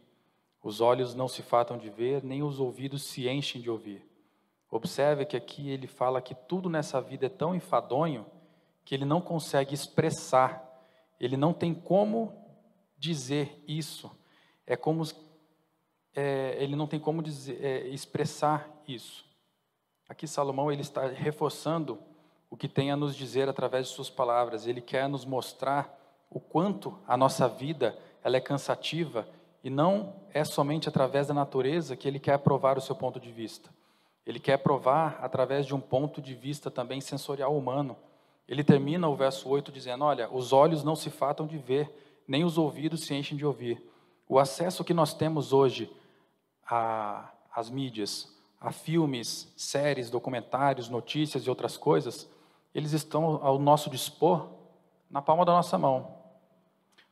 Os 0.60 0.80
olhos 0.80 1.14
não 1.14 1.28
se 1.28 1.42
fatam 1.42 1.78
de 1.78 1.88
ver, 1.88 2.24
nem 2.24 2.42
os 2.42 2.58
ouvidos 2.58 3.04
se 3.04 3.28
enchem 3.28 3.62
de 3.62 3.70
ouvir. 3.70 4.04
Observe 4.68 5.24
que 5.24 5.36
aqui 5.36 5.70
ele 5.70 5.86
fala 5.86 6.20
que 6.20 6.34
tudo 6.34 6.68
nessa 6.68 7.00
vida 7.00 7.26
é 7.26 7.28
tão 7.28 7.54
enfadonho 7.54 8.26
que 8.84 8.96
ele 8.96 9.04
não 9.04 9.20
consegue 9.20 9.72
expressar, 9.72 10.60
ele 11.20 11.36
não 11.36 11.52
tem 11.52 11.72
como 11.72 12.34
dizer 12.98 13.62
isso. 13.66 14.10
É 14.66 14.74
como 14.74 15.04
é, 16.12 16.56
ele 16.58 16.74
não 16.74 16.88
tem 16.88 16.98
como 16.98 17.22
dizer, 17.22 17.64
é, 17.64 17.86
expressar 17.90 18.68
isso. 18.88 19.24
Aqui 20.08 20.26
Salomão 20.26 20.72
ele 20.72 20.82
está 20.82 21.06
reforçando 21.06 21.96
o 22.50 22.56
que 22.56 22.66
tem 22.66 22.90
a 22.90 22.96
nos 22.96 23.14
dizer 23.14 23.48
através 23.48 23.86
de 23.86 23.94
suas 23.94 24.10
palavras. 24.10 24.66
Ele 24.66 24.80
quer 24.80 25.08
nos 25.08 25.24
mostrar 25.24 25.99
o 26.30 26.38
quanto 26.38 26.96
a 27.06 27.16
nossa 27.16 27.48
vida 27.48 27.98
ela 28.22 28.36
é 28.36 28.40
cansativa 28.40 29.28
e 29.62 29.68
não 29.68 30.14
é 30.32 30.44
somente 30.44 30.88
através 30.88 31.26
da 31.26 31.34
natureza 31.34 31.96
que 31.96 32.06
ele 32.06 32.20
quer 32.20 32.38
provar 32.38 32.78
o 32.78 32.80
seu 32.80 32.94
ponto 32.94 33.18
de 33.18 33.32
vista. 33.32 33.68
Ele 34.24 34.38
quer 34.38 34.58
provar 34.58 35.18
através 35.20 35.66
de 35.66 35.74
um 35.74 35.80
ponto 35.80 36.22
de 36.22 36.34
vista 36.34 36.70
também 36.70 37.00
sensorial 37.00 37.56
humano. 37.56 37.96
Ele 38.46 38.62
termina 38.62 39.08
o 39.08 39.16
verso 39.16 39.48
8 39.48 39.72
dizendo: 39.72 40.04
Olha, 40.04 40.32
os 40.32 40.52
olhos 40.52 40.84
não 40.84 40.94
se 40.94 41.10
fatam 41.10 41.46
de 41.46 41.58
ver, 41.58 42.22
nem 42.28 42.44
os 42.44 42.56
ouvidos 42.56 43.04
se 43.04 43.14
enchem 43.14 43.36
de 43.36 43.44
ouvir. 43.44 43.82
O 44.28 44.38
acesso 44.38 44.84
que 44.84 44.94
nós 44.94 45.12
temos 45.12 45.52
hoje 45.52 45.90
às 47.52 47.68
mídias, 47.68 48.32
a 48.60 48.70
filmes, 48.70 49.52
séries, 49.56 50.10
documentários, 50.10 50.88
notícias 50.88 51.42
e 51.44 51.50
outras 51.50 51.76
coisas, 51.76 52.30
eles 52.72 52.92
estão 52.92 53.40
ao 53.42 53.58
nosso 53.58 53.90
dispor 53.90 54.48
na 55.10 55.20
palma 55.20 55.44
da 55.44 55.52
nossa 55.52 55.76
mão. 55.76 56.19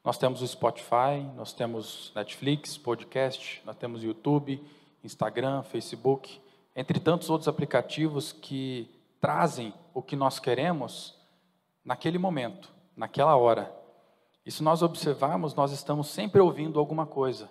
Nós 0.09 0.16
temos 0.16 0.40
o 0.40 0.48
Spotify, 0.48 1.22
nós 1.36 1.52
temos 1.52 2.12
Netflix, 2.14 2.78
podcast, 2.78 3.61
nós 3.66 3.76
temos 3.76 4.02
YouTube, 4.02 4.59
Instagram, 5.04 5.62
Facebook 5.64 6.40
entre 6.74 6.98
tantos 6.98 7.28
outros 7.28 7.46
aplicativos 7.46 8.32
que 8.32 8.88
trazem 9.20 9.74
o 9.92 10.00
que 10.00 10.16
nós 10.16 10.38
queremos 10.38 11.14
naquele 11.84 12.16
momento, 12.16 12.72
naquela 12.96 13.36
hora. 13.36 13.70
E 14.46 14.50
se 14.50 14.62
nós 14.62 14.80
observarmos, 14.80 15.54
nós 15.54 15.72
estamos 15.72 16.09
sempre 16.09 16.40
ouvindo 16.40 16.80
alguma 16.80 17.04
coisa. 17.04 17.46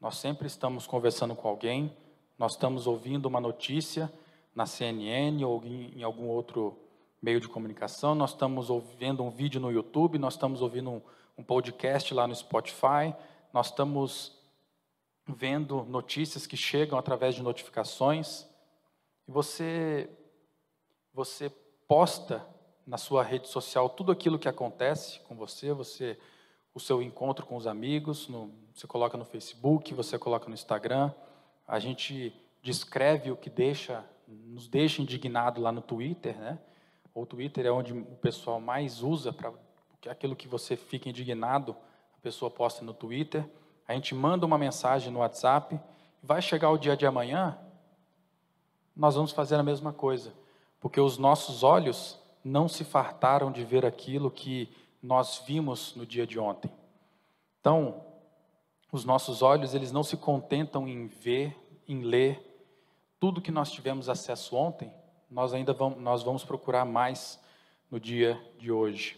Nós 0.00 0.16
sempre 0.16 0.46
estamos 0.46 0.86
conversando 0.86 1.34
com 1.34 1.46
alguém, 1.46 1.94
nós 2.38 2.52
estamos 2.52 2.86
ouvindo 2.86 3.26
uma 3.26 3.38
notícia 3.38 4.10
na 4.54 4.64
CNN 4.64 5.44
ou 5.44 5.62
em 5.62 6.02
algum 6.02 6.28
outro 6.28 6.74
meio 7.20 7.38
de 7.38 7.48
comunicação, 7.48 8.14
nós 8.14 8.30
estamos 8.30 8.70
ouvindo 8.70 9.22
um 9.22 9.28
vídeo 9.28 9.60
no 9.60 9.70
YouTube, 9.70 10.18
nós 10.18 10.34
estamos 10.34 10.62
ouvindo 10.62 10.88
um, 10.88 11.02
um 11.38 11.42
podcast 11.42 12.12
lá 12.12 12.26
no 12.26 12.34
Spotify, 12.34 13.14
nós 13.52 13.66
estamos 13.66 14.36
vendo 15.24 15.84
notícias 15.84 16.46
que 16.46 16.56
chegam 16.56 16.98
através 16.98 17.36
de 17.36 17.42
notificações. 17.42 18.44
E 19.26 19.30
você, 19.30 20.10
você 21.14 21.48
posta 21.86 22.44
na 22.84 22.98
sua 22.98 23.22
rede 23.22 23.46
social 23.46 23.88
tudo 23.88 24.10
aquilo 24.10 24.38
que 24.38 24.48
acontece 24.48 25.20
com 25.20 25.36
você, 25.36 25.72
você 25.72 26.18
o 26.74 26.80
seu 26.80 27.02
encontro 27.02 27.46
com 27.46 27.56
os 27.56 27.66
amigos, 27.66 28.28
no, 28.28 28.52
você 28.74 28.86
coloca 28.86 29.16
no 29.16 29.24
Facebook, 29.24 29.92
você 29.94 30.18
coloca 30.18 30.48
no 30.48 30.54
Instagram, 30.54 31.12
a 31.66 31.78
gente 31.78 32.32
descreve 32.62 33.30
o 33.30 33.36
que 33.36 33.50
deixa, 33.50 34.04
nos 34.26 34.68
deixa 34.68 35.02
indignado 35.02 35.60
lá 35.60 35.72
no 35.72 35.82
Twitter, 35.82 36.36
né? 36.36 36.58
O 37.14 37.26
Twitter 37.26 37.66
é 37.66 37.70
onde 37.72 37.92
o 37.92 38.16
pessoal 38.16 38.60
mais 38.60 39.02
usa 39.02 39.32
para 39.32 39.52
aquilo 40.06 40.36
que 40.36 40.46
você 40.46 40.76
fica 40.76 41.08
indignado, 41.08 41.74
a 42.16 42.20
pessoa 42.20 42.50
posta 42.50 42.84
no 42.84 42.92
Twitter. 42.92 43.48
A 43.86 43.94
gente 43.94 44.14
manda 44.14 44.44
uma 44.44 44.58
mensagem 44.58 45.10
no 45.10 45.20
WhatsApp, 45.20 45.80
vai 46.22 46.42
chegar 46.42 46.70
o 46.70 46.76
dia 46.76 46.96
de 46.96 47.06
amanhã, 47.06 47.58
nós 48.94 49.14
vamos 49.14 49.30
fazer 49.30 49.54
a 49.54 49.62
mesma 49.62 49.92
coisa, 49.92 50.34
porque 50.80 51.00
os 51.00 51.16
nossos 51.16 51.62
olhos 51.62 52.18
não 52.44 52.68
se 52.68 52.84
fartaram 52.84 53.52
de 53.52 53.64
ver 53.64 53.86
aquilo 53.86 54.30
que 54.30 54.68
nós 55.02 55.42
vimos 55.46 55.94
no 55.94 56.04
dia 56.04 56.26
de 56.26 56.38
ontem. 56.38 56.70
Então, 57.60 58.02
os 58.90 59.04
nossos 59.04 59.40
olhos, 59.40 59.74
eles 59.74 59.92
não 59.92 60.02
se 60.02 60.16
contentam 60.16 60.88
em 60.88 61.06
ver, 61.06 61.56
em 61.86 62.02
ler 62.02 62.44
tudo 63.20 63.40
que 63.40 63.50
nós 63.50 63.70
tivemos 63.70 64.08
acesso 64.08 64.56
ontem, 64.56 64.92
nós 65.30 65.52
ainda 65.52 65.72
vamos, 65.72 66.00
nós 66.00 66.22
vamos 66.22 66.44
procurar 66.44 66.84
mais 66.84 67.38
no 67.90 68.00
dia 68.00 68.40
de 68.58 68.72
hoje. 68.72 69.16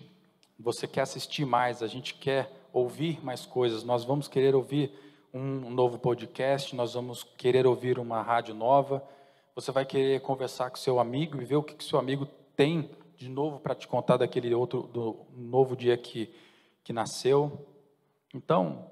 Você 0.63 0.87
quer 0.87 1.01
assistir 1.01 1.47
mais, 1.47 1.83
a 1.83 1.87
gente 1.87 2.15
quer 2.15 2.69
ouvir 2.71 3.25
mais 3.25 3.47
coisas, 3.47 3.83
nós 3.83 4.05
vamos 4.05 4.29
querer 4.29 4.55
ouvir 4.55 4.93
um 5.33 5.71
novo 5.71 5.99
podcast, 5.99 6.77
nós 6.77 6.93
vamos 6.93 7.23
querer 7.23 7.67
ouvir 7.67 7.99
uma 7.99 8.21
rádio 8.21 8.55
nova, 8.55 9.03
você 9.55 9.73
vai 9.73 9.87
querer 9.87 10.21
conversar 10.21 10.69
com 10.69 10.77
seu 10.77 11.01
amigo 11.01 11.41
e 11.41 11.47
ver 11.47 11.57
o 11.57 11.63
que, 11.63 11.75
que 11.75 11.83
seu 11.83 11.99
amigo 11.99 12.27
tem 12.55 12.91
de 13.17 13.29
novo 13.29 13.59
para 13.59 13.75
te 13.75 13.89
contar 13.89 14.19
daquele 14.19 14.55
outro 14.55 14.83
do 14.83 15.25
novo 15.35 15.75
dia 15.75 15.97
que, 15.97 16.31
que 16.85 16.93
nasceu. 16.93 17.67
Então, 18.35 18.91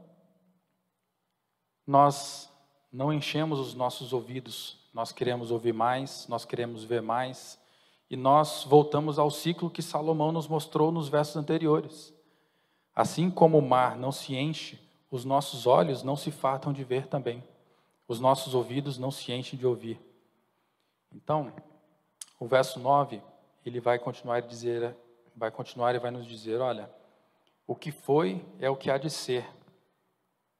nós 1.87 2.51
não 2.91 3.13
enchemos 3.13 3.59
os 3.61 3.75
nossos 3.75 4.15
ouvidos, 4.15 4.89
nós 4.95 5.13
queremos 5.13 5.51
ouvir 5.51 5.75
mais, 5.75 6.27
nós 6.29 6.47
queremos 6.47 6.83
ver 6.83 7.03
mais, 7.03 7.59
e 8.11 8.17
nós 8.17 8.65
voltamos 8.65 9.19
ao 9.19 9.31
ciclo 9.31 9.71
que 9.71 9.83
Salomão 9.83 10.33
nos 10.33 10.49
mostrou 10.49 10.91
nos 10.91 11.09
versos 11.09 11.37
anteriores. 11.37 12.15
Assim 12.95 13.31
como 13.31 13.59
o 13.59 13.63
mar 13.63 13.97
não 13.97 14.11
se 14.11 14.35
enche, 14.35 14.79
os 15.11 15.25
nossos 15.25 15.67
olhos 15.67 16.03
não 16.03 16.17
se 16.17 16.31
fartam 16.31 16.73
de 16.73 16.83
ver 16.85 17.07
também, 17.07 17.43
os 18.07 18.19
nossos 18.19 18.55
ouvidos 18.55 18.99
não 18.99 19.11
se 19.11 19.31
enchem 19.33 19.59
de 19.59 19.67
ouvir. 19.67 20.01
Então, 21.13 21.53
o 22.41 22.47
verso 22.47 22.81
9 22.81 23.23
ele 23.65 23.81
vai 23.81 23.99
continuar 23.99 24.41
dizer, 24.41 24.97
vai 25.37 25.51
continuar 25.51 25.95
e 25.95 25.99
vai 25.99 26.11
nos 26.11 26.27
dizer, 26.27 26.61
olha, 26.61 26.91
o 27.67 27.75
que 27.75 27.93
foi 27.93 28.45
é 28.59 28.71
o 28.71 28.77
que 28.77 28.91
há 28.91 28.97
de 28.97 29.11
ser. 29.11 29.47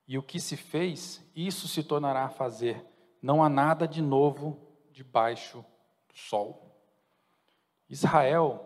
E 0.07 0.17
o 0.17 0.23
que 0.23 0.39
se 0.41 0.57
fez, 0.57 1.23
isso 1.35 1.67
se 1.69 1.83
tornará 1.83 2.25
a 2.25 2.31
fazer. 2.31 2.85
Não 3.21 3.43
há 3.43 3.49
nada 3.49 3.87
de 3.87 4.01
novo 4.01 4.59
debaixo 4.91 5.65
do 6.09 6.17
sol. 6.17 6.68
Israel 7.89 8.65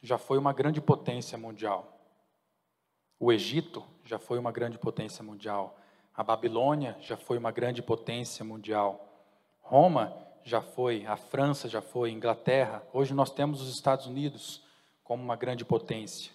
já 0.00 0.18
foi 0.18 0.38
uma 0.38 0.52
grande 0.52 0.80
potência 0.80 1.36
mundial. 1.36 1.98
O 3.18 3.32
Egito 3.32 3.84
já 4.04 4.18
foi 4.18 4.38
uma 4.38 4.50
grande 4.50 4.78
potência 4.78 5.22
mundial. 5.22 5.78
A 6.14 6.22
Babilônia 6.22 6.96
já 7.00 7.16
foi 7.16 7.38
uma 7.38 7.50
grande 7.50 7.82
potência 7.82 8.44
mundial. 8.44 9.08
Roma 9.60 10.16
já 10.44 10.60
foi, 10.60 11.06
a 11.06 11.16
França 11.16 11.68
já 11.68 11.80
foi, 11.80 12.10
Inglaterra. 12.10 12.82
Hoje 12.92 13.14
nós 13.14 13.30
temos 13.30 13.60
os 13.62 13.72
Estados 13.72 14.06
Unidos 14.06 14.62
como 15.04 15.22
uma 15.22 15.36
grande 15.36 15.64
potência. 15.64 16.32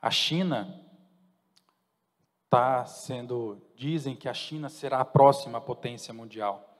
A 0.00 0.10
China 0.10 0.80
está 2.44 2.86
sendo, 2.86 3.60
dizem 3.74 4.16
que 4.16 4.28
a 4.28 4.34
China 4.34 4.68
será 4.68 5.00
a 5.00 5.04
próxima 5.04 5.60
potência 5.60 6.14
mundial. 6.14 6.78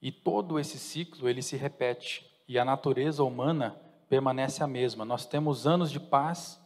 E 0.00 0.10
todo 0.10 0.58
esse 0.58 0.78
ciclo 0.78 1.28
ele 1.28 1.42
se 1.42 1.56
repete 1.56 2.29
e 2.50 2.58
a 2.58 2.64
natureza 2.64 3.22
humana 3.22 3.76
permanece 4.08 4.60
a 4.60 4.66
mesma. 4.66 5.04
Nós 5.04 5.24
temos 5.24 5.68
anos 5.68 5.88
de 5.88 6.00
paz 6.00 6.60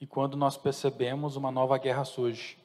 e 0.00 0.04
quando 0.04 0.36
nós 0.36 0.56
percebemos 0.56 1.36
uma 1.36 1.52
nova 1.52 1.78
guerra 1.78 2.04
surge, 2.04 2.58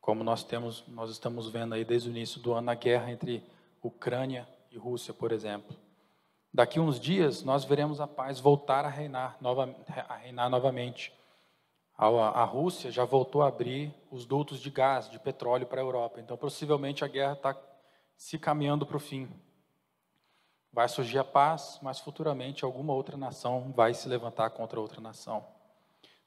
como 0.00 0.24
nós 0.24 0.42
temos, 0.42 0.82
nós 0.88 1.10
estamos 1.10 1.50
vendo 1.50 1.74
aí 1.74 1.84
desde 1.84 2.08
o 2.08 2.10
início 2.10 2.40
do 2.40 2.54
ano 2.54 2.70
a 2.70 2.74
guerra 2.74 3.12
entre 3.12 3.44
Ucrânia 3.82 4.48
e 4.70 4.78
Rússia, 4.78 5.12
por 5.12 5.30
exemplo. 5.30 5.76
Daqui 6.50 6.80
uns 6.80 6.98
dias 6.98 7.42
nós 7.42 7.64
veremos 7.64 8.00
a 8.00 8.06
paz 8.06 8.40
voltar 8.40 8.86
a 8.86 8.88
reinar, 8.88 9.36
nova, 9.38 9.68
a 10.08 10.16
reinar 10.16 10.48
novamente. 10.48 11.12
A, 11.98 12.06
a 12.06 12.44
Rússia 12.44 12.90
já 12.90 13.04
voltou 13.04 13.42
a 13.42 13.48
abrir 13.48 13.94
os 14.10 14.24
dutos 14.24 14.58
de 14.58 14.70
gás, 14.70 15.10
de 15.10 15.18
petróleo 15.18 15.66
para 15.66 15.82
a 15.82 15.84
Europa. 15.84 16.18
Então, 16.18 16.34
possivelmente 16.34 17.04
a 17.04 17.08
guerra 17.08 17.34
está 17.34 17.54
se 18.16 18.38
caminhando 18.38 18.86
para 18.86 18.96
o 18.96 19.00
fim. 19.00 19.28
Vai 20.72 20.88
surgir 20.88 21.18
a 21.18 21.24
paz, 21.24 21.78
mas 21.82 21.98
futuramente 21.98 22.64
alguma 22.64 22.92
outra 22.92 23.16
nação 23.16 23.72
vai 23.74 23.92
se 23.92 24.08
levantar 24.08 24.50
contra 24.50 24.80
outra 24.80 25.00
nação. 25.00 25.44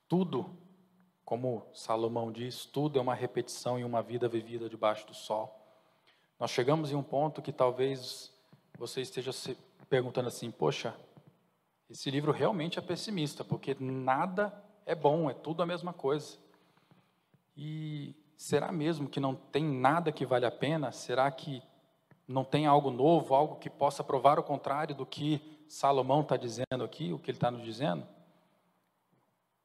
Tudo, 0.07 0.57
como 1.23 1.65
Salomão 1.73 2.31
diz, 2.31 2.65
tudo 2.65 2.99
é 2.99 3.01
uma 3.01 3.15
repetição 3.15 3.79
e 3.79 3.83
uma 3.83 4.01
vida 4.01 4.27
vivida 4.27 4.69
debaixo 4.69 5.07
do 5.07 5.13
sol. 5.13 5.59
Nós 6.39 6.51
chegamos 6.51 6.91
em 6.91 6.95
um 6.95 7.03
ponto 7.03 7.41
que 7.41 7.53
talvez 7.53 8.33
você 8.77 9.01
esteja 9.01 9.31
se 9.31 9.57
perguntando 9.89 10.27
assim: 10.27 10.51
poxa, 10.51 10.93
esse 11.89 12.11
livro 12.11 12.31
realmente 12.31 12.77
é 12.77 12.81
pessimista, 12.81 13.43
porque 13.43 13.77
nada 13.79 14.53
é 14.85 14.93
bom, 14.93 15.29
é 15.29 15.33
tudo 15.33 15.63
a 15.63 15.65
mesma 15.65 15.93
coisa. 15.93 16.37
E 17.55 18.15
será 18.35 18.71
mesmo 18.71 19.07
que 19.07 19.19
não 19.19 19.35
tem 19.35 19.63
nada 19.63 20.11
que 20.11 20.25
vale 20.25 20.45
a 20.45 20.51
pena? 20.51 20.91
Será 20.91 21.29
que 21.31 21.61
não 22.27 22.43
tem 22.43 22.65
algo 22.65 22.89
novo, 22.89 23.33
algo 23.33 23.55
que 23.55 23.69
possa 23.69 24.03
provar 24.03 24.39
o 24.39 24.43
contrário 24.43 24.95
do 24.95 25.05
que 25.05 25.41
Salomão 25.67 26.21
está 26.21 26.37
dizendo 26.37 26.83
aqui, 26.83 27.11
o 27.11 27.19
que 27.19 27.31
ele 27.31 27.37
está 27.37 27.49
nos 27.51 27.63
dizendo? 27.63 28.07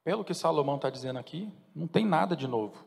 Pelo 0.03 0.25
que 0.25 0.35
Salomão 0.35 0.77
está 0.77 0.89
dizendo 0.89 1.19
aqui, 1.19 1.53
não 1.75 1.87
tem 1.87 2.07
nada 2.07 2.35
de 2.35 2.47
novo. 2.47 2.85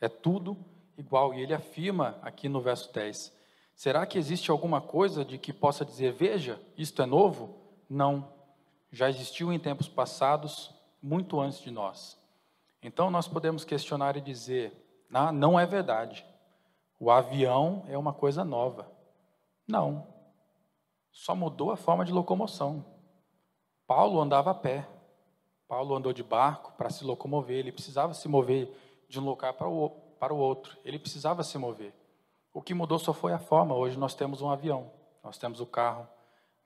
É 0.00 0.08
tudo 0.08 0.56
igual. 0.96 1.34
E 1.34 1.40
ele 1.40 1.52
afirma 1.52 2.18
aqui 2.22 2.48
no 2.48 2.60
verso 2.60 2.92
10: 2.92 3.32
Será 3.74 4.06
que 4.06 4.18
existe 4.18 4.50
alguma 4.50 4.80
coisa 4.80 5.24
de 5.24 5.38
que 5.38 5.52
possa 5.52 5.84
dizer, 5.84 6.12
veja, 6.12 6.60
isto 6.76 7.02
é 7.02 7.06
novo? 7.06 7.56
Não. 7.88 8.32
Já 8.90 9.08
existiu 9.08 9.52
em 9.52 9.58
tempos 9.58 9.88
passados, 9.88 10.74
muito 11.02 11.40
antes 11.40 11.60
de 11.60 11.70
nós. 11.70 12.18
Então 12.82 13.10
nós 13.10 13.28
podemos 13.28 13.64
questionar 13.64 14.16
e 14.16 14.20
dizer, 14.20 14.72
ah, 15.12 15.32
não 15.32 15.58
é 15.58 15.66
verdade. 15.66 16.24
O 16.98 17.10
avião 17.10 17.84
é 17.88 17.98
uma 17.98 18.12
coisa 18.12 18.44
nova. 18.44 18.90
Não. 19.66 20.06
Só 21.10 21.34
mudou 21.34 21.70
a 21.70 21.76
forma 21.76 22.04
de 22.04 22.12
locomoção. 22.12 22.84
Paulo 23.86 24.20
andava 24.20 24.50
a 24.50 24.54
pé. 24.54 24.88
Paulo 25.68 25.94
andou 25.94 26.12
de 26.12 26.22
barco 26.22 26.72
para 26.72 26.90
se 26.90 27.04
locomover. 27.04 27.58
Ele 27.58 27.72
precisava 27.72 28.14
se 28.14 28.28
mover 28.28 28.70
de 29.08 29.20
um 29.20 29.28
o, 29.28 29.36
para 30.18 30.32
o 30.34 30.38
outro. 30.38 30.78
Ele 30.84 30.98
precisava 30.98 31.42
se 31.42 31.58
mover. 31.58 31.94
O 32.52 32.60
que 32.60 32.74
mudou 32.74 32.98
só 32.98 33.12
foi 33.12 33.32
a 33.32 33.38
forma. 33.38 33.74
Hoje 33.74 33.98
nós 33.98 34.14
temos 34.14 34.42
um 34.42 34.50
avião, 34.50 34.90
nós 35.22 35.38
temos 35.38 35.60
o 35.60 35.66
carro, 35.66 36.06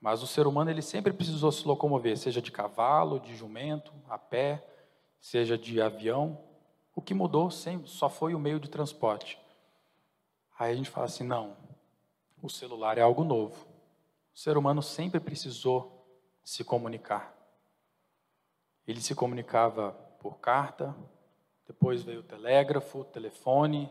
mas 0.01 0.21
o 0.21 0.27
ser 0.27 0.45
humano 0.45 0.69
ele 0.69 0.81
sempre 0.81 1.13
precisou 1.13 1.51
se 1.51 1.67
locomover, 1.67 2.17
seja 2.17 2.41
de 2.41 2.51
cavalo, 2.51 3.19
de 3.19 3.35
jumento, 3.35 3.93
a 4.09 4.17
pé, 4.17 4.65
seja 5.19 5.57
de 5.57 5.81
avião. 5.81 6.37
O 6.93 7.01
que 7.01 7.13
mudou 7.13 7.49
sempre, 7.49 7.89
só 7.89 8.09
foi 8.09 8.35
o 8.35 8.39
meio 8.39 8.59
de 8.59 8.69
transporte. 8.69 9.39
Aí 10.59 10.73
a 10.73 10.75
gente 10.75 10.89
fala 10.89 11.05
assim: 11.05 11.23
não, 11.23 11.55
o 12.41 12.49
celular 12.49 12.97
é 12.97 13.01
algo 13.01 13.23
novo. 13.23 13.65
O 14.33 14.37
ser 14.39 14.57
humano 14.57 14.81
sempre 14.81 15.19
precisou 15.19 16.05
se 16.43 16.63
comunicar. 16.63 17.35
Ele 18.87 19.01
se 19.01 19.15
comunicava 19.15 19.91
por 20.19 20.39
carta, 20.39 20.95
depois 21.67 22.03
veio 22.03 22.21
o 22.21 22.23
telégrafo, 22.23 23.03
telefone, 23.05 23.89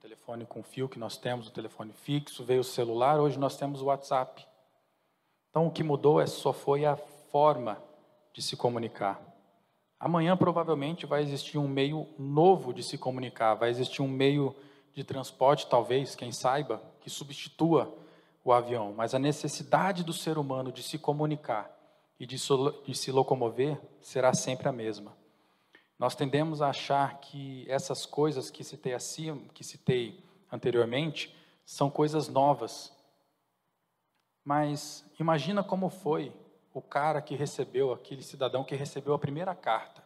telefone 0.00 0.44
com 0.44 0.62
fio 0.62 0.88
que 0.88 0.98
nós 0.98 1.16
temos, 1.16 1.48
o 1.48 1.52
telefone 1.52 1.92
fixo, 1.92 2.44
veio 2.44 2.60
o 2.60 2.64
celular, 2.64 3.18
hoje 3.18 3.38
nós 3.38 3.56
temos 3.56 3.80
o 3.80 3.86
WhatsApp. 3.86 4.46
Então 5.48 5.66
o 5.66 5.70
que 5.70 5.82
mudou 5.82 6.20
é 6.20 6.26
só 6.26 6.52
foi 6.52 6.84
a 6.84 6.96
forma 6.96 7.82
de 8.32 8.42
se 8.42 8.56
comunicar. 8.56 9.22
Amanhã 9.98 10.36
provavelmente 10.36 11.06
vai 11.06 11.22
existir 11.22 11.56
um 11.56 11.68
meio 11.68 12.06
novo 12.18 12.74
de 12.74 12.82
se 12.82 12.98
comunicar, 12.98 13.54
vai 13.54 13.70
existir 13.70 14.02
um 14.02 14.08
meio 14.08 14.54
de 14.92 15.02
transporte, 15.02 15.66
talvez, 15.66 16.14
quem 16.14 16.32
saiba, 16.32 16.82
que 17.04 17.10
substitua 17.10 17.94
o 18.42 18.50
avião, 18.50 18.94
mas 18.96 19.14
a 19.14 19.18
necessidade 19.18 20.02
do 20.02 20.12
ser 20.12 20.38
humano 20.38 20.72
de 20.72 20.82
se 20.82 20.98
comunicar 20.98 21.70
e 22.18 22.24
de, 22.24 22.38
se 22.38 23.12
locomover 23.12 23.78
será 24.00 24.32
sempre 24.32 24.68
a 24.68 24.72
mesma. 24.72 25.14
Nós 25.98 26.14
tendemos 26.14 26.62
a 26.62 26.68
achar 26.68 27.20
que 27.20 27.66
essas 27.68 28.06
coisas 28.06 28.50
que 28.50 28.64
citei 28.64 28.94
acima, 28.94 29.42
que 29.52 29.62
citei 29.62 30.24
anteriormente, 30.50 31.34
são 31.64 31.90
coisas 31.90 32.28
novas. 32.28 32.90
Mas 34.42 35.04
imagina 35.20 35.62
como 35.62 35.90
foi 35.90 36.32
o 36.72 36.80
cara 36.80 37.20
que 37.20 37.36
recebeu, 37.36 37.92
aquele 37.92 38.22
cidadão 38.22 38.64
que 38.64 38.74
recebeu 38.74 39.12
a 39.12 39.18
primeira 39.18 39.54
carta. 39.54 40.02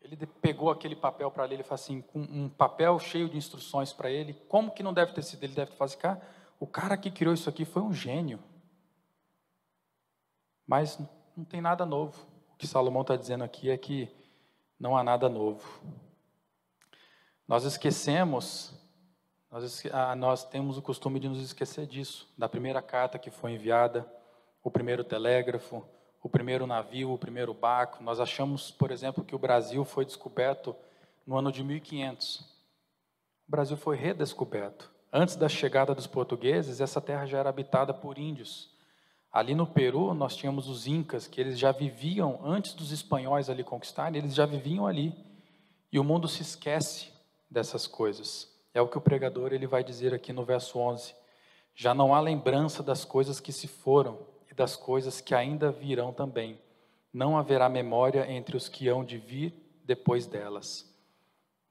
Ele 0.00 0.16
pegou 0.26 0.70
aquele 0.70 0.94
papel 0.94 1.30
para 1.30 1.44
ler, 1.44 1.54
ele 1.54 1.62
falou 1.62 1.74
assim, 1.74 2.04
um 2.14 2.48
papel 2.48 2.98
cheio 2.98 3.28
de 3.28 3.36
instruções 3.36 3.92
para 3.92 4.10
ele. 4.10 4.32
Como 4.48 4.70
que 4.70 4.82
não 4.82 4.94
deve 4.94 5.12
ter 5.12 5.22
sido? 5.22 5.42
Ele 5.44 5.54
deve 5.54 5.72
falar 5.72 5.86
assim, 5.86 5.98
cara, 5.98 6.22
o 6.60 6.66
cara 6.66 6.96
que 6.96 7.10
criou 7.10 7.34
isso 7.34 7.48
aqui 7.48 7.64
foi 7.64 7.82
um 7.82 7.92
gênio. 7.92 8.38
Mas 10.66 10.98
não 11.36 11.44
tem 11.44 11.60
nada 11.60 11.84
novo. 11.84 12.26
O 12.52 12.56
que 12.56 12.66
Salomão 12.66 13.02
está 13.02 13.16
dizendo 13.16 13.44
aqui 13.44 13.70
é 13.70 13.76
que 13.76 14.08
não 14.78 14.96
há 14.96 15.02
nada 15.02 15.28
novo. 15.28 15.82
Nós 17.46 17.64
esquecemos, 17.64 18.74
nós, 19.50 19.82
ah, 19.92 20.14
nós 20.14 20.44
temos 20.44 20.76
o 20.76 20.82
costume 20.82 21.18
de 21.18 21.28
nos 21.28 21.40
esquecer 21.40 21.86
disso, 21.86 22.32
da 22.36 22.48
primeira 22.48 22.82
carta 22.82 23.18
que 23.18 23.30
foi 23.30 23.52
enviada, 23.52 24.06
o 24.62 24.70
primeiro 24.70 25.02
telégrafo, 25.02 25.82
o 26.28 26.30
primeiro 26.30 26.66
navio, 26.66 27.10
o 27.10 27.18
primeiro 27.18 27.54
barco. 27.54 28.04
Nós 28.04 28.20
achamos, 28.20 28.70
por 28.70 28.90
exemplo, 28.90 29.24
que 29.24 29.34
o 29.34 29.38
Brasil 29.38 29.82
foi 29.82 30.04
descoberto 30.04 30.76
no 31.26 31.38
ano 31.38 31.50
de 31.50 31.64
1500. 31.64 32.40
O 32.40 33.50
Brasil 33.50 33.78
foi 33.78 33.96
redescoberto. 33.96 34.90
Antes 35.10 35.36
da 35.36 35.48
chegada 35.48 35.94
dos 35.94 36.06
portugueses, 36.06 36.82
essa 36.82 37.00
terra 37.00 37.24
já 37.24 37.38
era 37.38 37.48
habitada 37.48 37.94
por 37.94 38.18
índios. 38.18 38.70
Ali 39.32 39.54
no 39.54 39.66
Peru, 39.66 40.12
nós 40.12 40.36
tínhamos 40.36 40.68
os 40.68 40.86
incas, 40.86 41.26
que 41.26 41.40
eles 41.40 41.58
já 41.58 41.72
viviam, 41.72 42.40
antes 42.44 42.74
dos 42.74 42.92
espanhóis 42.92 43.48
ali 43.48 43.64
conquistarem, 43.64 44.20
eles 44.20 44.34
já 44.34 44.44
viviam 44.44 44.86
ali. 44.86 45.14
E 45.90 45.98
o 45.98 46.04
mundo 46.04 46.28
se 46.28 46.42
esquece 46.42 47.10
dessas 47.50 47.86
coisas. 47.86 48.52
É 48.74 48.82
o 48.82 48.88
que 48.88 48.98
o 48.98 49.00
pregador 49.00 49.54
ele 49.54 49.66
vai 49.66 49.82
dizer 49.82 50.12
aqui 50.12 50.30
no 50.30 50.44
verso 50.44 50.78
11. 50.78 51.14
Já 51.74 51.94
não 51.94 52.14
há 52.14 52.20
lembrança 52.20 52.82
das 52.82 53.02
coisas 53.02 53.40
que 53.40 53.50
se 53.50 53.66
foram, 53.66 54.18
das 54.58 54.76
coisas 54.76 55.20
que 55.20 55.34
ainda 55.34 55.70
virão 55.70 56.12
também. 56.12 56.60
Não 57.12 57.38
haverá 57.38 57.68
memória 57.68 58.30
entre 58.30 58.56
os 58.56 58.68
que 58.68 58.88
hão 58.88 59.04
de 59.04 59.16
vir 59.16 59.54
depois 59.84 60.26
delas. 60.26 60.84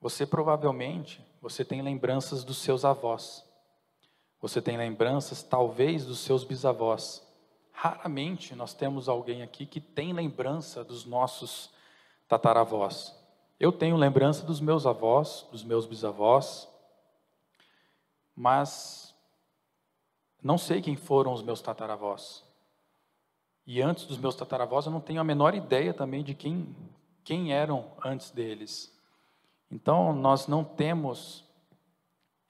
Você 0.02 0.26
provavelmente, 0.26 1.24
você 1.42 1.66
tem 1.66 1.82
lembranças 1.82 2.44
dos 2.44 2.58
seus 2.58 2.86
avós. 2.86 3.46
Você 4.40 4.62
tem 4.62 4.78
lembranças, 4.78 5.44
talvez, 5.44 6.06
dos 6.06 6.20
seus 6.20 6.44
bisavós. 6.44 7.22
Raramente 7.72 8.56
nós 8.56 8.74
temos 8.74 9.10
alguém 9.10 9.44
aqui 9.44 9.66
que 9.66 9.82
tem 9.82 10.14
lembrança 10.14 10.84
dos 10.84 11.06
nossos 11.06 11.70
tataravós. 12.28 13.14
Eu 13.60 13.72
tenho 13.72 13.98
lembrança 13.98 14.46
dos 14.46 14.60
meus 14.60 14.86
avós, 14.86 15.46
dos 15.52 15.64
meus 15.64 15.86
bisavós, 15.86 16.68
mas 18.36 19.16
não 20.42 20.58
sei 20.58 20.82
quem 20.82 20.96
foram 20.96 21.34
os 21.34 21.42
meus 21.42 21.62
tataravós. 21.62 22.47
E 23.68 23.82
antes 23.82 24.06
dos 24.06 24.18
meus 24.18 24.34
tataravós, 24.34 24.86
eu 24.86 24.92
não 24.94 25.02
tenho 25.02 25.20
a 25.20 25.26
menor 25.26 25.54
ideia 25.54 25.94
também 25.94 26.24
de 26.24 26.34
quem, 26.34 26.74
quem 27.22 27.52
eram 27.54 27.92
antes 28.02 28.32
deles. 28.32 28.98
Então, 29.70 30.14
nós 30.16 30.48
não 30.48 30.64
temos 30.64 31.44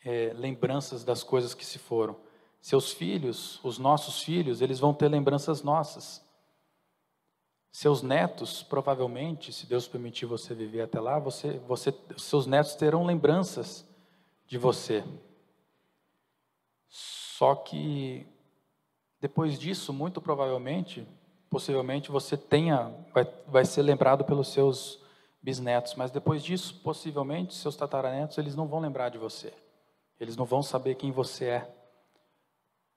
é, 0.05 0.31
lembranças 0.35 1.03
das 1.03 1.23
coisas 1.23 1.55
que 1.55 1.65
se 1.65 1.79
foram. 1.79 2.15
Seus 2.61 2.91
filhos, 2.91 3.59
os 3.63 3.79
nossos 3.79 4.21
filhos, 4.21 4.61
eles 4.61 4.79
vão 4.79 4.93
ter 4.93 5.07
lembranças 5.07 5.63
nossas. 5.63 6.23
Seus 7.71 8.03
netos, 8.03 8.61
provavelmente, 8.61 9.51
se 9.51 9.65
Deus 9.65 9.87
permitir 9.87 10.27
você 10.27 10.53
viver 10.53 10.81
até 10.81 10.99
lá, 10.99 11.17
você, 11.17 11.57
você, 11.67 11.91
seus 12.15 12.45
netos 12.45 12.75
terão 12.75 13.03
lembranças 13.03 13.87
de 14.45 14.59
você. 14.59 15.03
Só 16.87 17.55
que 17.55 18.27
depois 19.19 19.57
disso, 19.57 19.91
muito 19.91 20.21
provavelmente, 20.21 21.07
possivelmente 21.49 22.11
você 22.11 22.37
tenha, 22.37 22.93
vai, 23.13 23.25
vai 23.47 23.65
ser 23.65 23.81
lembrado 23.81 24.23
pelos 24.23 24.49
seus 24.49 24.99
bisnetos, 25.41 25.95
mas 25.95 26.11
depois 26.11 26.43
disso, 26.43 26.79
possivelmente, 26.83 27.55
seus 27.55 27.75
tataranetos, 27.75 28.37
eles 28.37 28.55
não 28.55 28.67
vão 28.67 28.79
lembrar 28.79 29.09
de 29.09 29.17
você. 29.17 29.53
Eles 30.19 30.35
não 30.35 30.45
vão 30.45 30.61
saber 30.61 30.95
quem 30.95 31.11
você 31.11 31.45
é. 31.45 31.75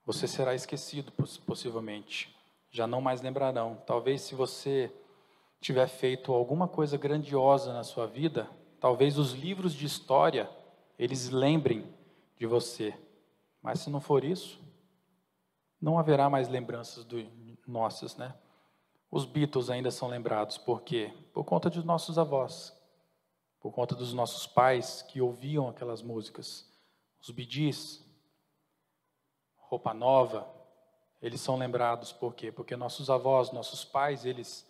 Você 0.05 0.27
será 0.27 0.55
esquecido, 0.55 1.13
possivelmente. 1.47 2.35
Já 2.71 2.87
não 2.87 3.01
mais 3.01 3.21
lembrarão. 3.21 3.81
Talvez 3.87 4.23
se 4.23 4.35
você 4.35 4.93
tiver 5.61 5.87
feito 5.87 6.33
alguma 6.33 6.67
coisa 6.67 6.97
grandiosa 6.97 7.73
na 7.73 7.85
sua 7.85 8.07
vida, 8.07 8.49
talvez 8.81 9.19
os 9.19 9.33
livros 9.33 9.75
de 9.75 9.85
história, 9.87 10.51
eles 10.99 11.29
lembrem 11.29 11.85
de 12.37 12.47
você. 12.47 12.95
Mas 13.63 13.81
se 13.81 13.91
não 13.91 14.01
for 14.01 14.25
isso, 14.25 14.59
não 15.81 15.99
haverá 15.99 16.29
mais 16.29 16.49
lembranças 16.49 17.05
do, 17.05 17.19
nossas, 17.67 18.17
né? 18.17 18.35
Os 19.11 19.25
Beatles 19.25 19.71
ainda 19.71 19.91
são 19.91 20.09
lembrados, 20.09 20.59
por 20.59 20.83
quê? 20.83 21.13
Por 21.33 21.45
conta 21.45 21.71
de 21.71 21.85
nossos 21.85 22.19
avós, 22.19 22.77
por 23.61 23.73
conta 23.73 23.95
dos 23.95 24.13
nossos 24.13 24.47
pais 24.47 25.03
que 25.03 25.21
ouviam 25.21 25.69
aquelas 25.69 26.03
músicas. 26.03 26.69
Os 27.21 27.31
Bidis, 27.31 28.05
Roupa 29.57 29.93
Nova, 29.93 30.49
eles 31.21 31.41
são 31.41 31.57
lembrados 31.57 32.13
por 32.13 32.35
quê? 32.35 32.53
Porque 32.53 32.77
nossos 32.77 33.11
avós, 33.11 33.51
nossos 33.51 33.85
pais, 33.85 34.25
eles 34.25 34.69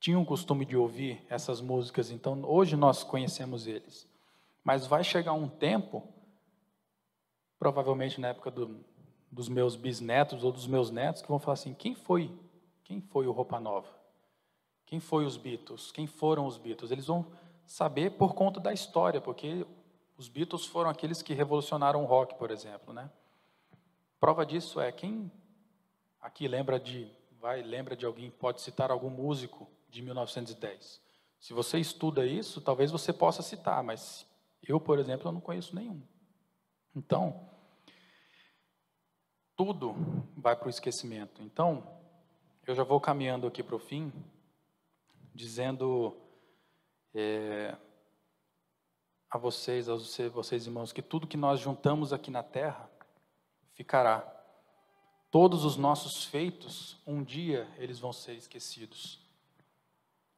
tinham 0.00 0.22
o 0.22 0.26
costume 0.26 0.64
de 0.64 0.76
ouvir 0.76 1.24
essas 1.28 1.60
músicas, 1.60 2.10
então 2.10 2.44
hoje 2.44 2.76
nós 2.76 3.02
conhecemos 3.02 3.66
eles. 3.66 4.08
Mas 4.62 4.86
vai 4.86 5.02
chegar 5.02 5.32
um 5.32 5.48
tempo, 5.48 6.06
provavelmente 7.58 8.20
na 8.20 8.28
época 8.28 8.50
do, 8.50 8.84
dos 9.30 9.48
meus 9.48 9.76
bisnetos 9.76 10.44
ou 10.44 10.52
dos 10.52 10.66
meus 10.66 10.90
netos 10.90 11.22
que 11.22 11.28
vão 11.28 11.38
falar 11.38 11.54
assim: 11.54 11.74
quem 11.74 11.94
foi? 11.94 12.30
Quem 12.84 13.00
foi 13.00 13.26
o 13.26 13.32
Roupa 13.32 13.60
Nova? 13.60 13.88
Quem 14.86 15.00
foi 15.00 15.24
os 15.24 15.36
Beatles? 15.36 15.92
Quem 15.92 16.06
foram 16.06 16.46
os 16.46 16.56
Beatles? 16.56 16.90
Eles 16.90 17.06
vão 17.06 17.26
saber 17.66 18.12
por 18.12 18.34
conta 18.34 18.58
da 18.58 18.72
história, 18.72 19.20
porque 19.20 19.66
os 20.16 20.28
Beatles 20.28 20.64
foram 20.64 20.88
aqueles 20.88 21.20
que 21.20 21.34
revolucionaram 21.34 22.02
o 22.02 22.06
rock, 22.06 22.34
por 22.36 22.50
exemplo, 22.50 22.94
né? 22.94 23.10
Prova 24.18 24.44
disso 24.44 24.80
é 24.80 24.90
quem 24.90 25.30
aqui 26.20 26.48
lembra 26.48 26.80
de 26.80 27.10
vai 27.40 27.62
lembra 27.62 27.96
de 27.96 28.04
alguém 28.04 28.30
pode 28.30 28.60
citar 28.60 28.90
algum 28.90 29.10
músico 29.10 29.68
de 29.88 30.02
1910. 30.02 31.00
Se 31.38 31.52
você 31.52 31.78
estuda 31.78 32.26
isso, 32.26 32.60
talvez 32.60 32.90
você 32.90 33.12
possa 33.12 33.42
citar, 33.42 33.82
mas 33.82 34.26
eu, 34.66 34.80
por 34.80 34.98
exemplo, 34.98 35.28
eu 35.28 35.32
não 35.32 35.40
conheço 35.40 35.74
nenhum. 35.74 36.02
Então, 36.94 37.48
tudo 39.58 39.96
vai 40.36 40.54
para 40.54 40.68
o 40.68 40.70
esquecimento. 40.70 41.42
Então, 41.42 41.82
eu 42.64 42.76
já 42.76 42.84
vou 42.84 43.00
caminhando 43.00 43.44
aqui 43.44 43.60
para 43.60 43.74
o 43.74 43.78
fim, 43.80 44.12
dizendo 45.34 46.16
é, 47.12 47.76
a 49.28 49.36
vocês, 49.36 49.88
a 49.88 49.96
vocês 50.32 50.64
irmãos, 50.64 50.92
que 50.92 51.02
tudo 51.02 51.26
que 51.26 51.36
nós 51.36 51.58
juntamos 51.58 52.12
aqui 52.12 52.30
na 52.30 52.44
terra 52.44 52.88
ficará. 53.74 54.32
Todos 55.28 55.64
os 55.64 55.76
nossos 55.76 56.24
feitos, 56.24 56.96
um 57.04 57.24
dia 57.24 57.68
eles 57.78 57.98
vão 57.98 58.12
ser 58.12 58.34
esquecidos. 58.34 59.18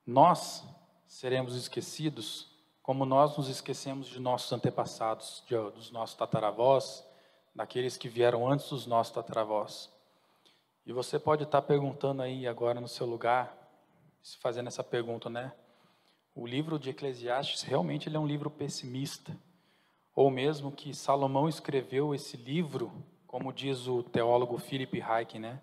Nós 0.06 0.64
seremos 1.06 1.54
esquecidos 1.54 2.48
como 2.82 3.04
nós 3.04 3.36
nos 3.36 3.50
esquecemos 3.50 4.06
de 4.06 4.18
nossos 4.18 4.50
antepassados, 4.50 5.44
de, 5.46 5.54
dos 5.72 5.90
nossos 5.90 6.16
tataravós, 6.16 7.04
daqueles 7.54 7.96
que 7.96 8.08
vieram 8.08 8.50
antes 8.50 8.70
dos 8.70 8.86
nossos 8.86 9.12
tataravós. 9.12 9.90
E 10.86 10.92
você 10.92 11.18
pode 11.18 11.44
estar 11.44 11.62
perguntando 11.62 12.22
aí 12.22 12.46
agora 12.46 12.80
no 12.80 12.88
seu 12.88 13.06
lugar, 13.06 13.56
fazendo 14.40 14.68
essa 14.68 14.82
pergunta, 14.82 15.28
né? 15.28 15.52
O 16.34 16.46
livro 16.46 16.78
de 16.78 16.90
Eclesiastes 16.90 17.62
realmente 17.62 18.08
ele 18.08 18.16
é 18.16 18.20
um 18.20 18.26
livro 18.26 18.50
pessimista, 18.50 19.36
ou 20.14 20.30
mesmo 20.30 20.72
que 20.72 20.94
Salomão 20.94 21.48
escreveu 21.48 22.14
esse 22.14 22.36
livro, 22.36 22.92
como 23.26 23.52
diz 23.52 23.86
o 23.86 24.02
teólogo 24.02 24.58
Philip 24.58 25.00
Hayek, 25.00 25.38
né? 25.38 25.60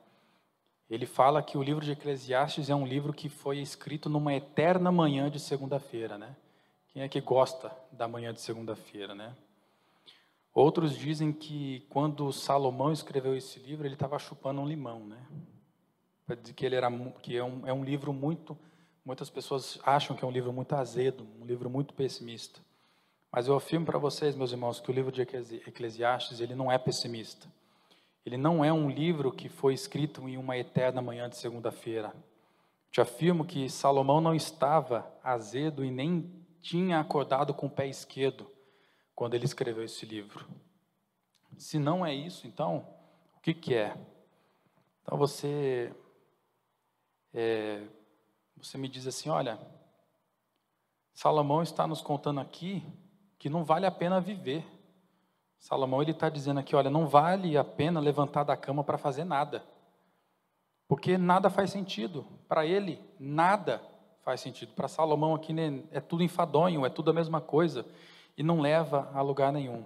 Ele 0.89 1.05
fala 1.05 1.43
que 1.43 1.57
o 1.57 1.63
livro 1.63 1.83
de 1.83 1.91
Eclesiastes 1.91 2.69
é 2.69 2.75
um 2.75 2.85
livro 2.85 3.11
que 3.11 3.27
foi 3.27 3.59
escrito 3.59 4.09
numa 4.09 4.33
eterna 4.33 4.91
manhã 4.91 5.29
de 5.29 5.39
segunda-feira, 5.39 6.17
né? 6.17 6.35
Quem 6.88 7.01
é 7.01 7.09
que 7.09 7.19
gosta 7.19 7.71
da 7.91 8.07
manhã 8.07 8.33
de 8.33 8.39
segunda-feira, 8.39 9.13
né? 9.13 9.35
Outros 10.57 10.97
dizem 10.97 11.31
que 11.31 11.85
quando 11.87 12.33
Salomão 12.33 12.91
escreveu 12.91 13.35
esse 13.35 13.59
livro, 13.59 13.85
ele 13.85 13.93
estava 13.93 14.17
chupando 14.17 14.59
um 14.59 14.67
limão, 14.67 15.05
né? 15.05 15.23
Para 16.25 16.33
dizer 16.33 16.51
que 16.55 16.65
ele 16.65 16.73
era 16.75 16.89
que 17.21 17.37
é 17.37 17.43
um, 17.43 17.67
é 17.67 17.71
um 17.71 17.83
livro 17.83 18.11
muito 18.11 18.57
muitas 19.05 19.29
pessoas 19.29 19.79
acham 19.83 20.15
que 20.15 20.25
é 20.25 20.27
um 20.27 20.31
livro 20.31 20.51
muito 20.51 20.73
azedo, 20.73 21.27
um 21.39 21.45
livro 21.45 21.69
muito 21.69 21.93
pessimista. 21.93 22.59
Mas 23.31 23.47
eu 23.47 23.55
afirmo 23.55 23.85
para 23.85 23.99
vocês, 23.99 24.33
meus 24.33 24.51
irmãos, 24.51 24.79
que 24.79 24.89
o 24.89 24.93
livro 24.93 25.11
de 25.11 25.21
Eclesiastes, 25.21 26.39
ele 26.39 26.55
não 26.55 26.71
é 26.71 26.79
pessimista. 26.79 27.47
Ele 28.25 28.35
não 28.35 28.65
é 28.65 28.73
um 28.73 28.89
livro 28.89 29.31
que 29.31 29.49
foi 29.49 29.75
escrito 29.75 30.27
em 30.27 30.37
uma 30.37 30.57
eterna 30.57 31.03
manhã 31.03 31.29
de 31.29 31.37
segunda-feira. 31.37 32.15
Te 32.91 32.99
afirmo 32.99 33.45
que 33.45 33.69
Salomão 33.69 34.19
não 34.19 34.33
estava 34.33 35.07
azedo 35.23 35.85
e 35.85 35.91
nem 35.91 36.31
tinha 36.63 36.99
acordado 36.99 37.53
com 37.53 37.67
o 37.67 37.69
pé 37.69 37.87
esquerdo 37.87 38.56
quando 39.18 39.34
ele 39.34 39.45
escreveu 39.45 39.84
esse 39.84 40.05
livro. 40.05 40.47
Se 41.57 41.80
não 41.80 42.05
é 42.05 42.13
isso, 42.13 42.45
então, 42.45 42.88
o 43.36 43.39
que, 43.41 43.51
que 43.51 43.74
é? 43.74 43.97
Então 45.01 45.18
você, 45.18 45.91
é, 47.34 47.82
você 48.55 48.78
me 48.78 48.88
diz 48.88 49.07
assim, 49.07 49.28
olha, 49.30 49.59
Salomão 51.15 51.63
está 51.63 51.88
nos 51.88 51.99
contando 51.99 52.39
aqui 52.39 52.86
que 53.39 53.49
não 53.49 53.65
vale 53.65 53.88
a 53.88 53.91
pena 53.91 54.22
viver. 54.22 54.63
Salomão 55.57 56.03
ele 56.03 56.11
está 56.11 56.30
dizendo 56.30 56.59
aqui, 56.59 56.76
olha, 56.76 56.91
não 56.91 57.07
vale 57.07 57.57
a 57.57 57.63
pena 57.63 57.99
levantar 57.99 58.43
da 58.43 58.55
cama 58.55 58.84
para 58.84 58.99
fazer 58.99 59.24
nada, 59.24 59.65
porque 60.88 61.18
nada 61.18 61.49
faz 61.49 61.72
sentido 61.72 62.24
para 62.47 62.68
ele, 62.68 63.01
nada 63.20 63.82
faz 64.22 64.41
sentido. 64.41 64.74
Para 64.74 64.88
Salomão 64.88 65.34
aqui 65.34 65.53
né, 65.53 65.82
é 65.89 65.99
tudo 65.99 66.22
enfadonho, 66.22 66.86
é 66.86 66.89
tudo 66.89 67.09
a 67.09 67.13
mesma 67.15 67.41
coisa 67.41 67.84
e 68.38 68.43
não 68.43 68.61
leva 68.61 69.09
a 69.13 69.21
lugar 69.21 69.51
nenhum. 69.51 69.83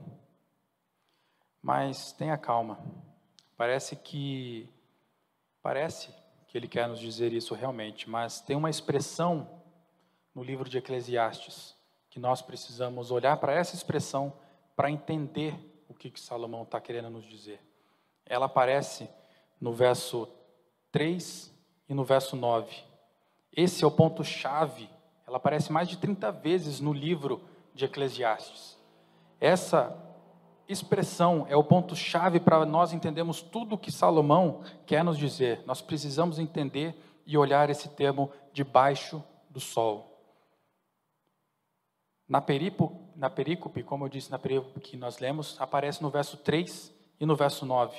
Mas 1.62 2.12
tenha 2.12 2.38
calma. 2.38 2.78
Parece 3.56 3.96
que 3.96 4.70
parece 5.62 6.14
que 6.48 6.58
ele 6.58 6.68
quer 6.68 6.88
nos 6.88 7.00
dizer 7.00 7.32
isso 7.32 7.54
realmente, 7.56 8.10
mas 8.10 8.42
tem 8.42 8.56
uma 8.56 8.70
expressão 8.70 9.62
no 10.36 10.44
livro 10.44 10.68
de 10.68 10.78
Eclesiastes 10.78 11.76
que 12.10 12.20
nós 12.20 12.42
precisamos 12.42 13.10
olhar 13.10 13.38
para 13.38 13.54
essa 13.54 13.76
expressão 13.76 14.34
para 14.76 14.92
entender 14.92 15.56
o 15.88 15.94
que, 15.94 16.10
que 16.10 16.20
Salomão 16.20 16.64
está 16.64 16.82
querendo 16.82 17.10
nos 17.10 17.26
dizer. 17.26 17.62
Ela 18.26 18.48
aparece 18.48 19.10
no 19.62 19.72
verso 19.72 20.28
3 20.92 21.54
e 21.88 21.94
no 21.94 22.04
verso 22.04 22.36
9. 22.36 22.76
Esse 23.56 23.84
é 23.84 23.88
o 23.88 23.92
ponto-chave. 23.92 24.90
Ela 25.26 25.38
aparece 25.38 25.72
mais 25.72 25.88
de 25.88 25.98
30 25.98 26.32
vezes 26.32 26.80
no 26.82 26.92
livro 26.92 27.42
de 27.74 27.86
Eclesiastes. 27.86 28.78
Essa 29.40 29.96
expressão 30.68 31.46
é 31.50 31.56
o 31.56 31.64
ponto-chave 31.64 32.40
para 32.40 32.66
nós 32.66 32.94
entendermos 32.94 33.42
tudo 33.42 33.76
o 33.76 33.78
que 33.78 33.92
Salomão 33.92 34.62
quer 34.86 35.04
nos 35.04 35.18
dizer. 35.18 35.64
Nós 35.66 35.82
precisamos 35.82 36.40
entender 36.40 36.96
e 37.26 37.38
olhar 37.38 37.70
esse 37.70 37.90
termo 37.90 38.32
debaixo 38.54 39.24
do 39.50 39.60
sol. 39.60 40.08
Na, 42.28 42.42
na 43.16 43.30
perícope, 43.30 43.84
como 43.84 44.06
eu 44.06 44.10
disse 44.10 44.32
na 44.32 44.40
perícope 44.40 44.80
que 44.80 44.96
nós 44.96 45.20
lemos, 45.20 45.58
aparece 45.60 46.02
no 46.02 46.10
verso 46.10 46.38
3 46.38 46.94
e 47.20 47.26
no 47.26 47.36
verso 47.36 47.66
9. 47.66 47.98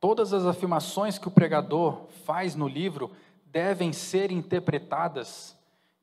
Todas 0.00 0.32
as 0.32 0.46
afirmações 0.46 1.18
que 1.18 1.28
o 1.28 1.30
pregador 1.30 2.06
faz 2.24 2.54
no 2.54 2.68
livro 2.68 3.10
devem 3.44 3.92
ser 3.92 4.30
interpretadas 4.30 5.56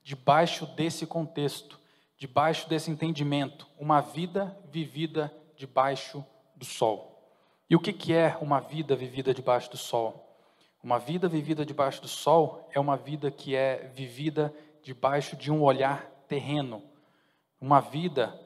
debaixo 0.04 0.66
desse 0.68 1.08
contexto 1.08 1.80
debaixo 2.18 2.70
desse 2.70 2.90
entendimento, 2.90 3.68
uma 3.78 4.02
vida 4.02 4.58
vivida 4.72 5.34
debaixo 5.56 6.26
do 6.56 6.66
sol. 6.66 7.16
E 7.70 7.76
o 7.76 7.80
que, 7.80 8.14
é 8.14 8.38
uma 8.40 8.60
vida 8.60 8.96
vivida 8.96 9.34
debaixo 9.34 9.72
do 9.72 9.78
sol? 9.78 10.40
Uma 10.84 11.00
vida 11.00 11.28
vivida 11.28 11.66
debaixo 11.66 12.02
do 12.02 12.08
sol 12.08 12.70
é 12.72 12.80
uma 12.80 12.96
vida 12.96 13.32
que 13.32 13.56
é 13.56 13.92
vivida 13.96 14.54
debaixo 14.84 15.36
de 15.36 15.52
um 15.52 15.64
olhar 15.64 16.06
terreno. 16.28 16.84
Uma 17.60 17.80
vida 17.80 18.40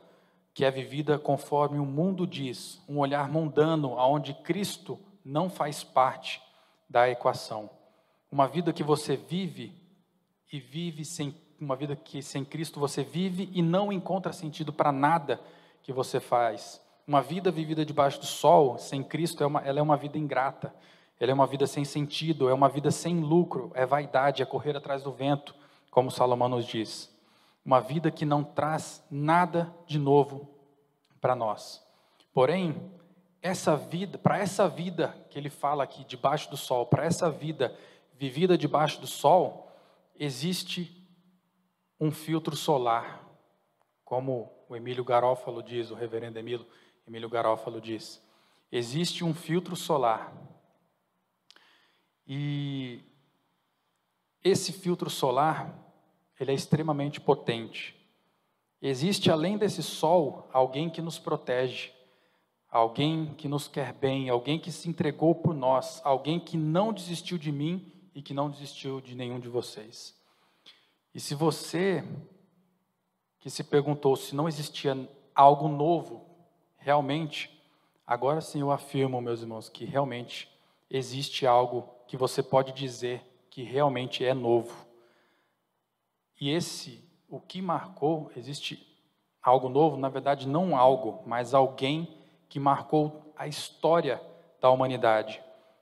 que 0.53 0.63
é 0.63 0.71
vivida 0.71 1.19
conforme 1.19 1.79
o 1.79 1.85
mundo 1.85 2.25
diz, 2.25 2.81
um 2.87 2.97
olhar 2.97 3.29
mundano, 3.29 3.91
onde 3.97 4.33
Cristo 4.33 4.99
não 5.23 5.49
faz 5.49 5.83
parte 5.83 6.41
da 6.89 7.09
equação. 7.09 7.69
Uma 8.31 8.47
vida 8.47 8.71
que 8.71 8.83
você 8.83 9.15
vive 9.15 9.73
e 10.51 10.59
vive 10.59 11.03
sem 11.03 11.35
uma 11.59 11.75
vida 11.75 11.95
que 11.95 12.21
sem 12.21 12.45
Cristo 12.45 12.79
você 12.79 13.03
vive 13.03 13.49
e 13.53 13.61
não 13.61 13.91
encontra 13.91 14.31
sentido 14.31 14.71
para 14.71 14.91
nada 14.91 15.39
que 15.83 15.91
você 15.91 16.19
faz. 16.19 16.81
Uma 17.07 17.21
vida 17.21 17.51
vivida 17.51 17.85
debaixo 17.85 18.19
do 18.19 18.25
sol, 18.25 18.77
sem 18.77 19.03
Cristo, 19.03 19.43
é 19.43 19.47
uma, 19.47 19.61
ela 19.61 19.79
é 19.79 19.81
uma 19.81 19.97
vida 19.97 20.17
ingrata. 20.17 20.73
Ela 21.19 21.31
é 21.31 21.33
uma 21.33 21.47
vida 21.47 21.67
sem 21.67 21.83
sentido, 21.83 22.47
é 22.47 22.53
uma 22.53 22.69
vida 22.69 22.91
sem 22.91 23.19
lucro, 23.19 23.71
é 23.75 23.85
vaidade, 23.85 24.41
é 24.41 24.45
correr 24.45 24.75
atrás 24.77 25.03
do 25.03 25.11
vento, 25.11 25.53
como 25.91 26.09
Salomão 26.09 26.47
nos 26.47 26.65
diz. 26.65 27.13
Uma 27.65 27.81
vida 27.81 28.09
que 28.09 28.25
não 28.25 28.41
traz 28.41 29.03
nada 29.11 29.73
de 29.85 29.99
novo 29.99 30.47
para 31.19 31.35
nós. 31.35 31.83
Porém, 32.33 32.89
essa 33.41 33.75
vida, 33.75 34.17
para 34.17 34.37
essa 34.37 34.69
vida 34.69 35.15
que 35.29 35.37
ele 35.37 35.49
fala 35.49 35.83
aqui 35.83 36.05
debaixo 36.05 36.49
do 36.49 36.55
sol, 36.55 36.85
para 36.85 37.05
essa 37.05 37.29
vida 37.29 37.75
vivida 38.17 38.57
debaixo 38.57 39.01
do 39.01 39.07
sol, 39.07 39.69
existe 40.17 40.98
um 41.99 42.11
filtro 42.11 42.55
solar, 42.55 43.27
como 44.05 44.51
o 44.69 44.75
Emílio 44.75 45.03
Garófalo 45.03 45.61
diz, 45.61 45.91
o 45.91 45.95
reverendo 45.95 46.39
Emílio, 46.39 46.65
Emílio 47.05 47.29
Garófalo 47.29 47.81
diz. 47.81 48.21
Existe 48.71 49.23
um 49.23 49.33
filtro 49.33 49.75
solar. 49.75 50.33
E 52.25 53.03
esse 54.43 54.71
filtro 54.71 55.09
solar, 55.09 55.75
ele 56.39 56.51
é 56.51 56.53
extremamente 56.53 57.19
potente. 57.19 57.95
Existe 58.81 59.29
além 59.29 59.57
desse 59.57 59.83
sol 59.83 60.47
alguém 60.53 60.89
que 60.89 61.01
nos 61.01 61.19
protege, 61.19 61.91
alguém 62.69 63.33
que 63.33 63.47
nos 63.47 63.67
quer 63.67 63.91
bem, 63.91 64.29
alguém 64.29 64.59
que 64.59 64.71
se 64.71 64.87
entregou 64.87 65.35
por 65.35 65.53
nós, 65.53 65.99
alguém 66.05 66.39
que 66.39 66.55
não 66.55 66.93
desistiu 66.93 67.37
de 67.37 67.51
mim 67.51 67.91
e 68.15 68.21
que 68.21 68.33
não 68.33 68.49
desistiu 68.49 69.01
de 69.01 69.15
nenhum 69.15 69.39
de 69.39 69.49
vocês. 69.49 70.18
E 71.13 71.19
se 71.19 71.33
você 71.33 72.03
que 73.39 73.49
se 73.49 73.63
perguntou 73.63 74.15
se 74.15 74.35
não 74.35 74.47
existia 74.47 75.09
algo 75.33 75.67
novo, 75.67 76.25
realmente, 76.77 77.63
agora 78.05 78.41
sim 78.41 78.59
eu 78.59 78.71
afirmo, 78.71 79.21
meus 79.21 79.41
irmãos, 79.41 79.69
que 79.69 79.85
realmente 79.85 80.49
existe 80.89 81.47
algo 81.47 81.89
que 82.07 82.17
você 82.17 82.43
pode 82.43 82.73
dizer 82.73 83.21
que 83.49 83.63
realmente 83.63 84.25
é 84.25 84.33
novo. 84.33 84.85
E 86.39 86.51
esse, 86.51 87.03
o 87.29 87.39
que 87.39 87.61
marcou, 87.61 88.31
existe 88.35 88.85
algo 89.41 89.69
novo, 89.69 89.97
na 89.97 90.09
verdade, 90.09 90.47
não 90.47 90.75
algo, 90.77 91.23
mas 91.25 91.53
alguém 91.53 92.17
que 92.47 92.59
marcou 92.59 93.33
a 93.35 93.47
história 93.47 94.21
da 94.61 94.69
humanidade. 94.69 95.41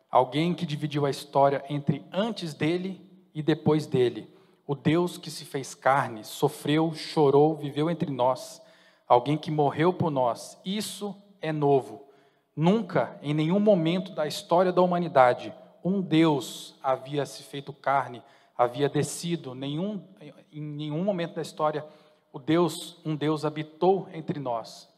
Alguém 0.09 0.53
que 0.53 0.65
dividiu 0.65 1.05
a 1.05 1.09
história 1.09 1.63
entre 1.69 2.05
antes 2.11 2.53
dele 2.53 3.01
e 3.33 3.41
depois 3.41 3.85
dele 3.87 4.36
o 4.67 4.75
Deus 4.75 5.17
que 5.17 5.31
se 5.31 5.45
fez 5.45 5.73
carne, 5.73 6.25
sofreu, 6.25 6.93
chorou, 6.93 7.55
viveu 7.55 7.89
entre 7.89 8.11
nós, 8.11 8.61
alguém 9.07 9.37
que 9.37 9.49
morreu 9.49 9.93
por 9.93 10.11
nós. 10.11 10.59
Isso 10.65 11.15
é 11.39 11.53
novo. 11.53 12.05
Nunca, 12.53 13.17
em 13.21 13.33
nenhum 13.33 13.61
momento 13.61 14.11
da 14.11 14.27
história 14.27 14.73
da 14.73 14.81
humanidade, 14.81 15.53
um 15.81 16.01
Deus 16.01 16.75
havia 16.83 17.25
se 17.25 17.43
feito 17.43 17.71
carne, 17.71 18.21
havia 18.57 18.89
descido, 18.89 19.55
nenhum, 19.55 20.05
em 20.51 20.61
nenhum 20.61 21.03
momento 21.03 21.35
da 21.35 21.41
história, 21.41 21.85
o 22.33 22.39
Deus, 22.39 22.99
um 23.05 23.15
Deus 23.15 23.45
habitou 23.45 24.09
entre 24.11 24.37
nós. 24.37 24.89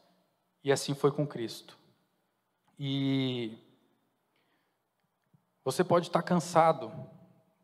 E 0.64 0.72
assim 0.72 0.94
foi 0.94 1.12
com 1.12 1.26
Cristo. 1.26 1.78
E 2.76 3.56
você 5.62 5.84
pode 5.84 6.08
estar 6.08 6.22
cansado, 6.22 6.90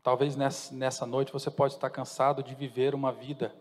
Talvez 0.06 0.36
nessa 0.36 1.04
noite 1.04 1.32
você 1.32 1.50
pode 1.50 1.74
estar 1.74 1.90
cansado 1.90 2.40
de 2.40 2.54
viver 2.54 2.94
uma 2.94 3.10
vida 3.10 3.52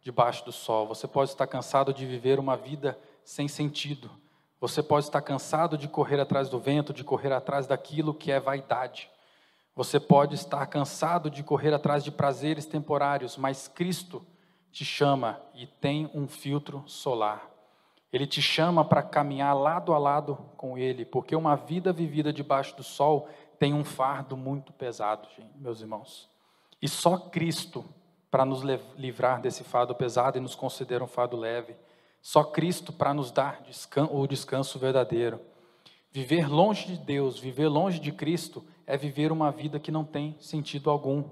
debaixo 0.00 0.44
do 0.44 0.52
sol. 0.52 0.86
Você 0.86 1.08
pode 1.08 1.30
estar 1.30 1.48
cansado 1.48 1.92
de 1.92 2.06
viver 2.06 2.38
uma 2.38 2.56
vida 2.56 2.96
sem 3.24 3.48
sentido. 3.48 4.08
Você 4.60 4.84
pode 4.84 5.06
estar 5.06 5.20
cansado 5.20 5.76
de 5.76 5.88
correr 5.88 6.20
atrás 6.20 6.48
do 6.48 6.60
vento, 6.60 6.92
de 6.92 7.02
correr 7.02 7.32
atrás 7.32 7.66
daquilo 7.66 8.14
que 8.14 8.30
é 8.30 8.38
vaidade. 8.38 9.10
Você 9.74 9.98
pode 9.98 10.36
estar 10.36 10.64
cansado 10.68 11.28
de 11.28 11.42
correr 11.42 11.74
atrás 11.74 12.04
de 12.04 12.12
prazeres 12.12 12.66
temporários, 12.66 13.36
mas 13.36 13.66
Cristo 13.66 14.24
te 14.70 14.84
chama 14.84 15.40
e 15.56 15.66
tem 15.66 16.08
um 16.14 16.28
filtro 16.28 16.84
solar. 16.86 17.50
Ele 18.12 18.28
te 18.28 18.40
chama 18.40 18.84
para 18.84 19.02
caminhar 19.02 19.56
lado 19.56 19.92
a 19.92 19.98
lado 19.98 20.38
com 20.56 20.78
Ele, 20.78 21.04
porque 21.04 21.34
uma 21.34 21.56
vida 21.56 21.92
vivida 21.92 22.32
debaixo 22.32 22.76
do 22.76 22.84
sol 22.84 23.28
tem 23.60 23.74
um 23.74 23.84
fardo 23.84 24.38
muito 24.38 24.72
pesado, 24.72 25.28
meus 25.56 25.82
irmãos. 25.82 26.30
E 26.80 26.88
só 26.88 27.18
Cristo 27.18 27.84
para 28.30 28.42
nos 28.42 28.62
livrar 28.96 29.38
desse 29.38 29.62
fardo 29.62 29.94
pesado 29.94 30.38
e 30.38 30.40
nos 30.40 30.54
conceder 30.54 31.02
um 31.02 31.06
fardo 31.06 31.36
leve. 31.36 31.76
Só 32.22 32.42
Cristo 32.42 32.90
para 32.90 33.12
nos 33.12 33.30
dar 33.30 33.62
o 34.10 34.26
descanso 34.26 34.78
verdadeiro. 34.78 35.38
Viver 36.10 36.48
longe 36.48 36.86
de 36.86 36.96
Deus, 36.96 37.38
viver 37.38 37.68
longe 37.68 38.00
de 38.00 38.10
Cristo, 38.12 38.64
é 38.86 38.96
viver 38.96 39.30
uma 39.30 39.52
vida 39.52 39.78
que 39.78 39.92
não 39.92 40.06
tem 40.06 40.34
sentido 40.40 40.88
algum. 40.88 41.22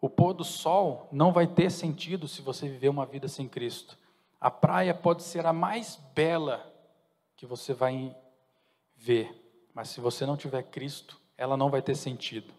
O 0.00 0.08
pôr 0.08 0.32
do 0.32 0.44
sol 0.44 1.08
não 1.10 1.32
vai 1.32 1.48
ter 1.48 1.68
sentido 1.70 2.28
se 2.28 2.42
você 2.42 2.68
viver 2.68 2.90
uma 2.90 3.04
vida 3.04 3.26
sem 3.26 3.48
Cristo. 3.48 3.98
A 4.40 4.52
praia 4.52 4.94
pode 4.94 5.24
ser 5.24 5.44
a 5.44 5.52
mais 5.52 5.96
bela 6.14 6.64
que 7.36 7.44
você 7.44 7.74
vai 7.74 8.16
ver, 8.96 9.34
mas 9.74 9.88
se 9.88 10.00
você 10.00 10.24
não 10.24 10.36
tiver 10.36 10.62
Cristo, 10.62 11.19
ela 11.40 11.56
não 11.56 11.70
vai 11.70 11.80
ter 11.80 11.94
sentido. 11.94 12.52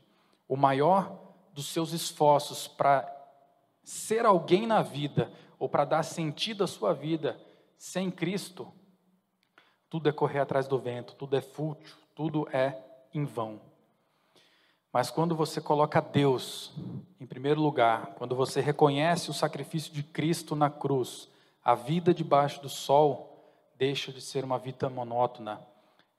O 0.50 0.58
maior 0.58 1.16
dos 1.54 1.68
seus 1.68 1.94
esforços 1.94 2.68
para 2.68 3.08
ser 3.84 4.26
alguém 4.26 4.66
na 4.66 4.82
vida 4.82 5.32
ou 5.60 5.70
para 5.70 5.86
dar 5.86 6.02
sentido 6.02 6.64
à 6.64 6.68
sua 6.68 6.92
vida 6.92 7.40
sem 7.78 8.10
Cristo, 8.10 8.68
tudo 9.88 10.10
é 10.10 10.12
correr 10.12 10.40
atrás 10.40 10.68
do 10.68 10.80
vento, 10.80 11.14
tudo 11.14 11.36
é 11.36 11.42
fútil, 11.42 11.96
tudo 12.16 12.48
é 12.52 12.76
em 13.14 13.24
vão. 13.24 13.62
Mas 14.92 15.12
quando 15.12 15.36
você 15.36 15.62
coloca 15.62 16.02
Deus 16.02 16.74
em 17.20 17.26
primeiro 17.28 17.62
lugar, 17.62 18.16
quando 18.16 18.36
você 18.36 18.62
reconhece 18.62 19.30
o 19.30 19.34
sacrifício 19.34 19.94
de 19.94 20.02
Cristo 20.02 20.56
na 20.56 20.72
cruz, 20.72 21.30
a 21.64 21.76
vida 21.76 22.16
debaixo 22.16 22.60
do 22.64 22.70
sol 22.70 23.46
deixa 23.76 24.12
de 24.12 24.22
ser 24.22 24.44
uma 24.44 24.58
vida 24.58 24.90
monótona, 24.90 25.62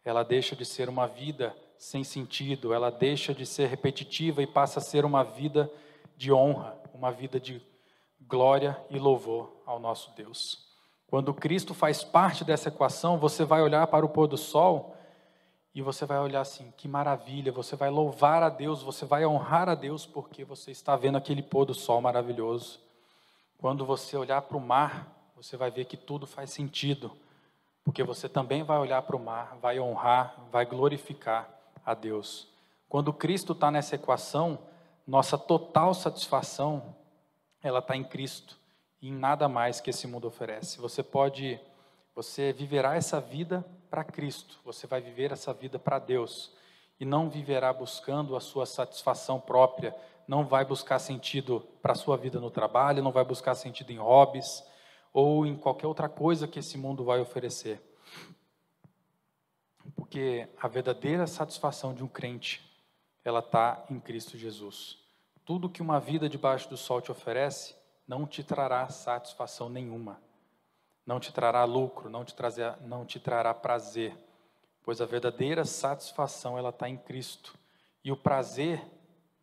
ela 0.04 0.22
deixa 0.22 0.54
de 0.54 0.64
ser 0.64 0.88
uma 0.88 1.08
vida 1.08 1.56
sem 1.82 2.04
sentido, 2.04 2.72
ela 2.72 2.90
deixa 2.90 3.34
de 3.34 3.44
ser 3.44 3.66
repetitiva 3.66 4.40
e 4.40 4.46
passa 4.46 4.78
a 4.78 4.82
ser 4.82 5.04
uma 5.04 5.24
vida 5.24 5.68
de 6.16 6.32
honra, 6.32 6.78
uma 6.94 7.10
vida 7.10 7.40
de 7.40 7.60
glória 8.20 8.80
e 8.88 9.00
louvor 9.00 9.52
ao 9.66 9.80
nosso 9.80 10.14
Deus. 10.14 10.64
Quando 11.08 11.34
Cristo 11.34 11.74
faz 11.74 12.04
parte 12.04 12.44
dessa 12.44 12.68
equação, 12.68 13.18
você 13.18 13.44
vai 13.44 13.62
olhar 13.62 13.84
para 13.88 14.06
o 14.06 14.08
pôr 14.08 14.28
do 14.28 14.36
sol 14.36 14.96
e 15.74 15.82
você 15.82 16.06
vai 16.06 16.20
olhar 16.20 16.42
assim, 16.42 16.72
que 16.76 16.86
maravilha, 16.86 17.50
você 17.50 17.74
vai 17.74 17.90
louvar 17.90 18.44
a 18.44 18.48
Deus, 18.48 18.80
você 18.80 19.04
vai 19.04 19.26
honrar 19.26 19.68
a 19.68 19.74
Deus 19.74 20.06
porque 20.06 20.44
você 20.44 20.70
está 20.70 20.94
vendo 20.94 21.18
aquele 21.18 21.42
pôr 21.42 21.64
do 21.64 21.74
sol 21.74 22.00
maravilhoso. 22.00 22.78
Quando 23.58 23.84
você 23.84 24.16
olhar 24.16 24.42
para 24.42 24.56
o 24.56 24.60
mar, 24.60 25.32
você 25.34 25.56
vai 25.56 25.72
ver 25.72 25.86
que 25.86 25.96
tudo 25.96 26.28
faz 26.28 26.52
sentido, 26.52 27.10
porque 27.82 28.04
você 28.04 28.28
também 28.28 28.62
vai 28.62 28.78
olhar 28.78 29.02
para 29.02 29.16
o 29.16 29.20
mar, 29.20 29.58
vai 29.60 29.80
honrar, 29.80 30.36
vai 30.52 30.64
glorificar 30.64 31.60
a 31.84 31.94
Deus. 31.94 32.48
Quando 32.88 33.12
Cristo 33.12 33.52
está 33.52 33.70
nessa 33.70 33.94
equação, 33.94 34.58
nossa 35.06 35.38
total 35.38 35.94
satisfação, 35.94 36.94
ela 37.62 37.78
está 37.78 37.96
em 37.96 38.04
Cristo 38.04 38.58
e 39.00 39.08
em 39.08 39.12
nada 39.12 39.48
mais 39.48 39.80
que 39.80 39.90
esse 39.90 40.06
mundo 40.06 40.26
oferece. 40.26 40.78
Você 40.78 41.02
pode, 41.02 41.58
você 42.14 42.52
viverá 42.52 42.96
essa 42.96 43.20
vida 43.20 43.64
para 43.90 44.04
Cristo, 44.04 44.58
você 44.64 44.86
vai 44.86 45.00
viver 45.00 45.32
essa 45.32 45.52
vida 45.52 45.78
para 45.78 45.98
Deus 45.98 46.52
e 47.00 47.04
não 47.04 47.28
viverá 47.28 47.72
buscando 47.72 48.36
a 48.36 48.40
sua 48.40 48.64
satisfação 48.64 49.40
própria, 49.40 49.94
não 50.26 50.44
vai 50.44 50.64
buscar 50.64 50.98
sentido 50.98 51.66
para 51.82 51.92
a 51.92 51.96
sua 51.96 52.16
vida 52.16 52.38
no 52.38 52.50
trabalho, 52.50 53.02
não 53.02 53.10
vai 53.10 53.24
buscar 53.24 53.54
sentido 53.54 53.90
em 53.90 53.98
hobbies 53.98 54.62
ou 55.12 55.44
em 55.44 55.56
qualquer 55.56 55.86
outra 55.86 56.08
coisa 56.08 56.46
que 56.46 56.58
esse 56.58 56.78
mundo 56.78 57.04
vai 57.04 57.20
oferecer. 57.20 57.82
Porque 60.12 60.46
a 60.60 60.68
verdadeira 60.68 61.26
satisfação 61.26 61.94
de 61.94 62.04
um 62.04 62.06
crente, 62.06 62.62
ela 63.24 63.38
está 63.38 63.82
em 63.88 63.98
Cristo 63.98 64.36
Jesus. 64.36 64.98
Tudo 65.42 65.70
que 65.70 65.80
uma 65.80 65.98
vida 65.98 66.28
debaixo 66.28 66.68
do 66.68 66.76
sol 66.76 67.00
te 67.00 67.10
oferece, 67.10 67.74
não 68.06 68.26
te 68.26 68.44
trará 68.44 68.86
satisfação 68.90 69.70
nenhuma 69.70 70.20
não 71.06 71.18
te 71.18 71.32
trará 71.32 71.64
lucro, 71.64 72.08
não 72.08 72.24
te, 72.24 72.34
trazer, 72.34 72.76
não 72.82 73.04
te 73.04 73.18
trará 73.18 73.52
prazer, 73.52 74.16
pois 74.82 75.00
a 75.00 75.06
verdadeira 75.06 75.64
satisfação 75.64 76.56
ela 76.56 76.68
está 76.68 76.88
em 76.88 76.96
Cristo 76.96 77.54
e 78.04 78.12
o 78.12 78.16
prazer 78.16 78.84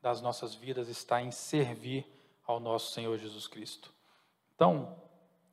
das 0.01 0.21
nossas 0.21 0.55
vidas 0.55 0.87
está 0.87 1.21
em 1.21 1.31
servir 1.31 2.05
ao 2.45 2.59
nosso 2.59 2.93
Senhor 2.93 3.17
Jesus 3.17 3.47
Cristo. 3.47 3.91
Então, 4.55 4.95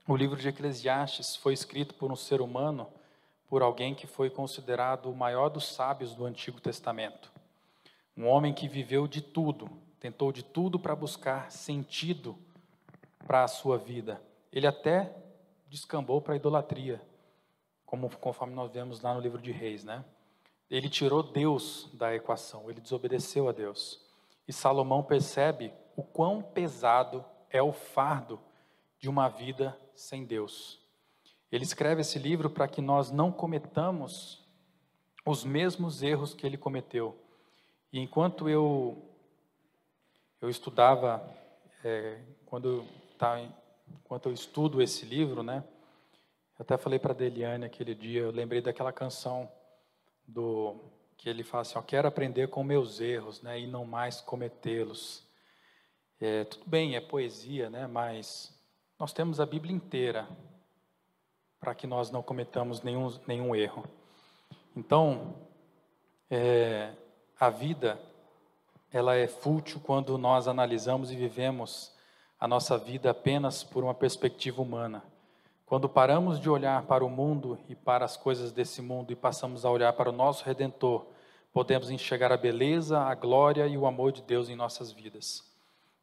o 0.07 0.17
livro 0.17 0.39
de 0.39 0.49
Eclesiastes 0.49 1.35
foi 1.37 1.53
escrito 1.53 1.95
por 1.95 2.13
um 2.13 2.17
ser 2.17 2.41
humano, 2.41 2.89
por 3.49 3.63
alguém 3.63 3.95
que 3.95 4.07
foi 4.07 4.29
considerado 4.29 5.11
o 5.11 5.15
maior 5.15 5.49
dos 5.49 5.67
sábios 5.67 6.15
do 6.15 6.25
Antigo 6.25 6.61
Testamento. 6.61 7.33
Um 8.17 8.27
homem 8.27 8.53
que 8.53 8.69
viveu 8.69 9.07
de 9.07 9.21
tudo, 9.21 9.71
tentou 10.01 10.33
de 10.33 10.43
tudo 10.43 10.79
para 10.79 10.97
buscar 10.97 11.51
sentido 11.51 12.37
para 13.27 13.45
a 13.45 13.49
sua 13.49 13.77
vida. 13.77 14.23
Ele 14.53 14.67
até 14.67 15.15
descambou 15.69 16.21
para 16.21 16.35
a 16.35 16.37
idolatria, 16.37 17.01
como 17.85 18.09
conforme 18.17 18.55
nós 18.55 18.71
vemos 18.73 19.01
lá 19.01 19.15
no 19.15 19.21
livro 19.21 19.41
de 19.41 19.53
Reis, 19.53 19.85
né? 19.85 20.05
Ele 20.71 20.89
tirou 20.89 21.23
Deus 21.23 21.89
da 21.95 22.15
equação, 22.15 22.69
ele 22.69 22.81
desobedeceu 22.81 23.49
a 23.49 23.53
Deus. 23.53 24.01
E 24.49 24.53
Salomão 24.53 25.03
percebe 25.03 25.73
o 25.97 26.03
quão 26.03 26.43
pesado 26.43 27.25
é 27.51 27.63
o 27.63 27.73
fardo 27.73 28.41
de 28.99 29.09
uma 29.09 29.29
vida 29.29 29.79
sem 29.95 30.25
Deus. 30.25 30.81
Ele 31.51 31.65
escreve 31.65 32.01
esse 32.01 32.19
livro 32.19 32.51
para 32.51 32.67
que 32.67 32.81
nós 32.81 33.11
não 33.11 33.31
cometamos 33.31 34.45
os 35.25 35.45
mesmos 35.45 36.03
erros 36.03 36.35
que 36.35 36.47
ele 36.47 36.57
cometeu. 36.57 37.19
E 37.93 38.01
enquanto 38.01 38.49
eu 38.49 39.03
eu 40.41 40.51
estudava, 40.51 41.27
é, 41.83 42.21
quando 42.45 42.87
tá, 43.19 43.41
enquanto 43.89 44.27
eu 44.27 44.33
estudo 44.33 44.83
esse 44.83 45.07
livro, 45.07 45.43
né? 45.43 45.65
Eu 46.59 46.63
até 46.63 46.77
falei 46.77 46.99
para 46.99 47.15
Deliane 47.15 47.65
aquele 47.65 47.95
dia, 47.95 48.23
eu 48.23 48.31
lembrei 48.31 48.61
daquela 48.61 48.93
canção 48.93 49.51
do 50.27 50.77
que 51.17 51.29
ele 51.29 51.43
fala 51.43 51.63
assim, 51.63 51.79
ó, 51.79 51.83
quero 51.83 52.07
aprender 52.07 52.49
com 52.49 52.63
meus 52.63 53.01
erros, 53.01 53.41
né, 53.41 53.59
e 53.59 53.67
não 53.67 53.85
mais 53.85 54.21
cometê-los. 54.21 55.27
É, 56.21 56.45
tudo 56.45 56.69
bem, 56.69 56.95
é 56.95 57.01
poesia, 57.01 57.71
né, 57.71 57.87
mas 57.87 58.55
nós 58.99 59.13
temos 59.13 59.41
a 59.41 59.47
Bíblia 59.47 59.75
inteira 59.75 60.29
para 61.67 61.75
que 61.75 61.85
nós 61.85 62.13
não 62.13 62.23
cometamos 62.23 62.81
nenhum, 62.81 63.13
nenhum 63.27 63.53
erro. 63.53 63.85
Então, 64.77 65.35
é, 66.31 66.93
a 67.41 67.51
vida, 67.51 67.99
ela 68.93 69.17
é 69.17 69.27
fútil 69.27 69.81
quando 69.81 70.17
nós 70.17 70.47
analisamos 70.47 71.11
e 71.11 71.17
vivemos 71.17 71.93
a 72.39 72.47
nossa 72.47 72.79
vida 72.79 73.11
apenas 73.11 73.65
por 73.65 73.83
uma 73.83 73.93
perspectiva 73.93 74.63
humana. 74.63 75.03
Quando 75.67 75.89
paramos 75.89 76.39
de 76.39 76.49
olhar 76.49 76.85
para 76.85 77.05
o 77.05 77.11
mundo 77.11 77.59
e 77.69 77.75
para 77.75 78.05
as 78.05 78.17
coisas 78.17 78.53
desse 78.53 78.81
mundo 78.81 79.11
e 79.13 79.17
passamos 79.17 79.65
a 79.65 79.71
olhar 79.71 79.93
para 79.95 80.11
o 80.11 80.13
nosso 80.13 80.45
Redentor, 80.45 81.05
podemos 81.53 81.91
enxergar 81.91 82.31
a 82.31 82.37
beleza, 82.37 83.01
a 83.01 83.15
glória 83.17 83.67
e 83.67 83.77
o 83.77 83.87
amor 83.87 84.13
de 84.13 84.23
Deus 84.23 84.49
em 84.49 84.55
nossas 84.55 84.93
vidas. 84.93 85.43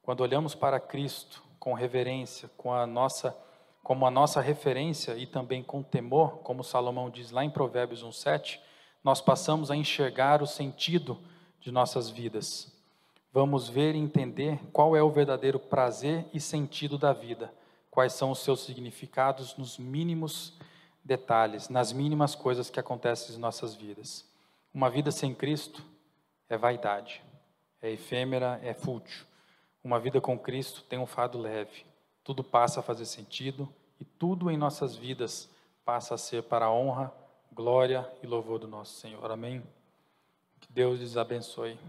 Quando 0.02 0.20
olhamos 0.20 0.56
para 0.56 0.78
Cristo 0.78 1.42
com 1.58 1.72
reverência, 1.72 2.52
com 2.58 2.74
a 2.74 2.86
nossa 2.86 3.34
como 3.84 4.08
a 4.08 4.12
nossa 4.12 4.42
referência 4.42 5.16
e 5.18 5.28
também 5.28 5.62
com 5.62 5.84
temor, 5.84 6.40
como 6.40 6.64
Salomão 6.64 7.10
diz 7.10 7.30
lá 7.30 7.44
em 7.44 7.50
Provérbios 7.50 8.04
1:7, 8.04 8.60
nós 9.04 9.22
passamos 9.22 9.70
a 9.70 9.76
enxergar 9.76 10.42
o 10.42 10.48
sentido 10.48 11.20
de 11.60 11.72
nossas 11.72 12.10
vidas 12.10 12.74
vamos 13.34 13.68
ver 13.68 13.96
e 13.96 13.98
entender 13.98 14.60
qual 14.72 14.96
é 14.96 15.02
o 15.02 15.10
verdadeiro 15.10 15.60
prazer 15.60 16.24
e 16.32 16.40
sentido 16.40 17.00
da 17.00 17.12
vida, 17.12 17.52
quais 17.90 18.14
são 18.14 18.30
os 18.30 18.40
seus 18.40 18.64
significados 18.64 19.58
nos 19.58 19.80
mínimos 19.80 20.54
detalhes, 21.04 21.68
nas 21.68 21.92
mínimas 21.92 22.36
coisas 22.36 22.70
que 22.70 22.80
acontecem 22.80 23.36
em 23.36 23.40
nossas 23.40 23.74
vidas. 23.74 24.24
Uma 24.72 24.90
vida 24.90 25.10
sem 25.10 25.34
Cristo 25.34 25.84
é 26.48 26.56
vaidade, 26.56 27.24
é 27.82 27.92
efêmera, 27.92 28.60
é 28.64 28.74
fútil. 28.74 29.26
Uma 29.84 30.00
vida 30.00 30.22
com 30.22 30.38
Cristo 30.38 30.84
tem 30.84 31.00
um 31.00 31.08
fado 31.08 31.40
leve, 31.40 31.86
tudo 32.24 32.44
passa 32.44 32.80
a 32.80 32.84
fazer 32.84 33.06
sentido 33.06 33.68
e 34.00 34.06
tudo 34.06 34.50
em 34.50 34.58
nossas 34.58 34.96
vidas 34.96 35.50
passa 35.84 36.16
a 36.16 36.18
ser 36.18 36.44
para 36.44 36.66
a 36.66 36.72
honra, 36.72 37.14
glória 37.52 38.10
e 38.22 38.28
louvor 38.28 38.60
do 38.60 38.68
nosso 38.68 39.00
Senhor. 39.00 39.30
Amém? 39.30 39.62
Que 40.60 40.72
Deus 40.72 41.00
lhes 41.00 41.18
abençoe. 41.18 41.78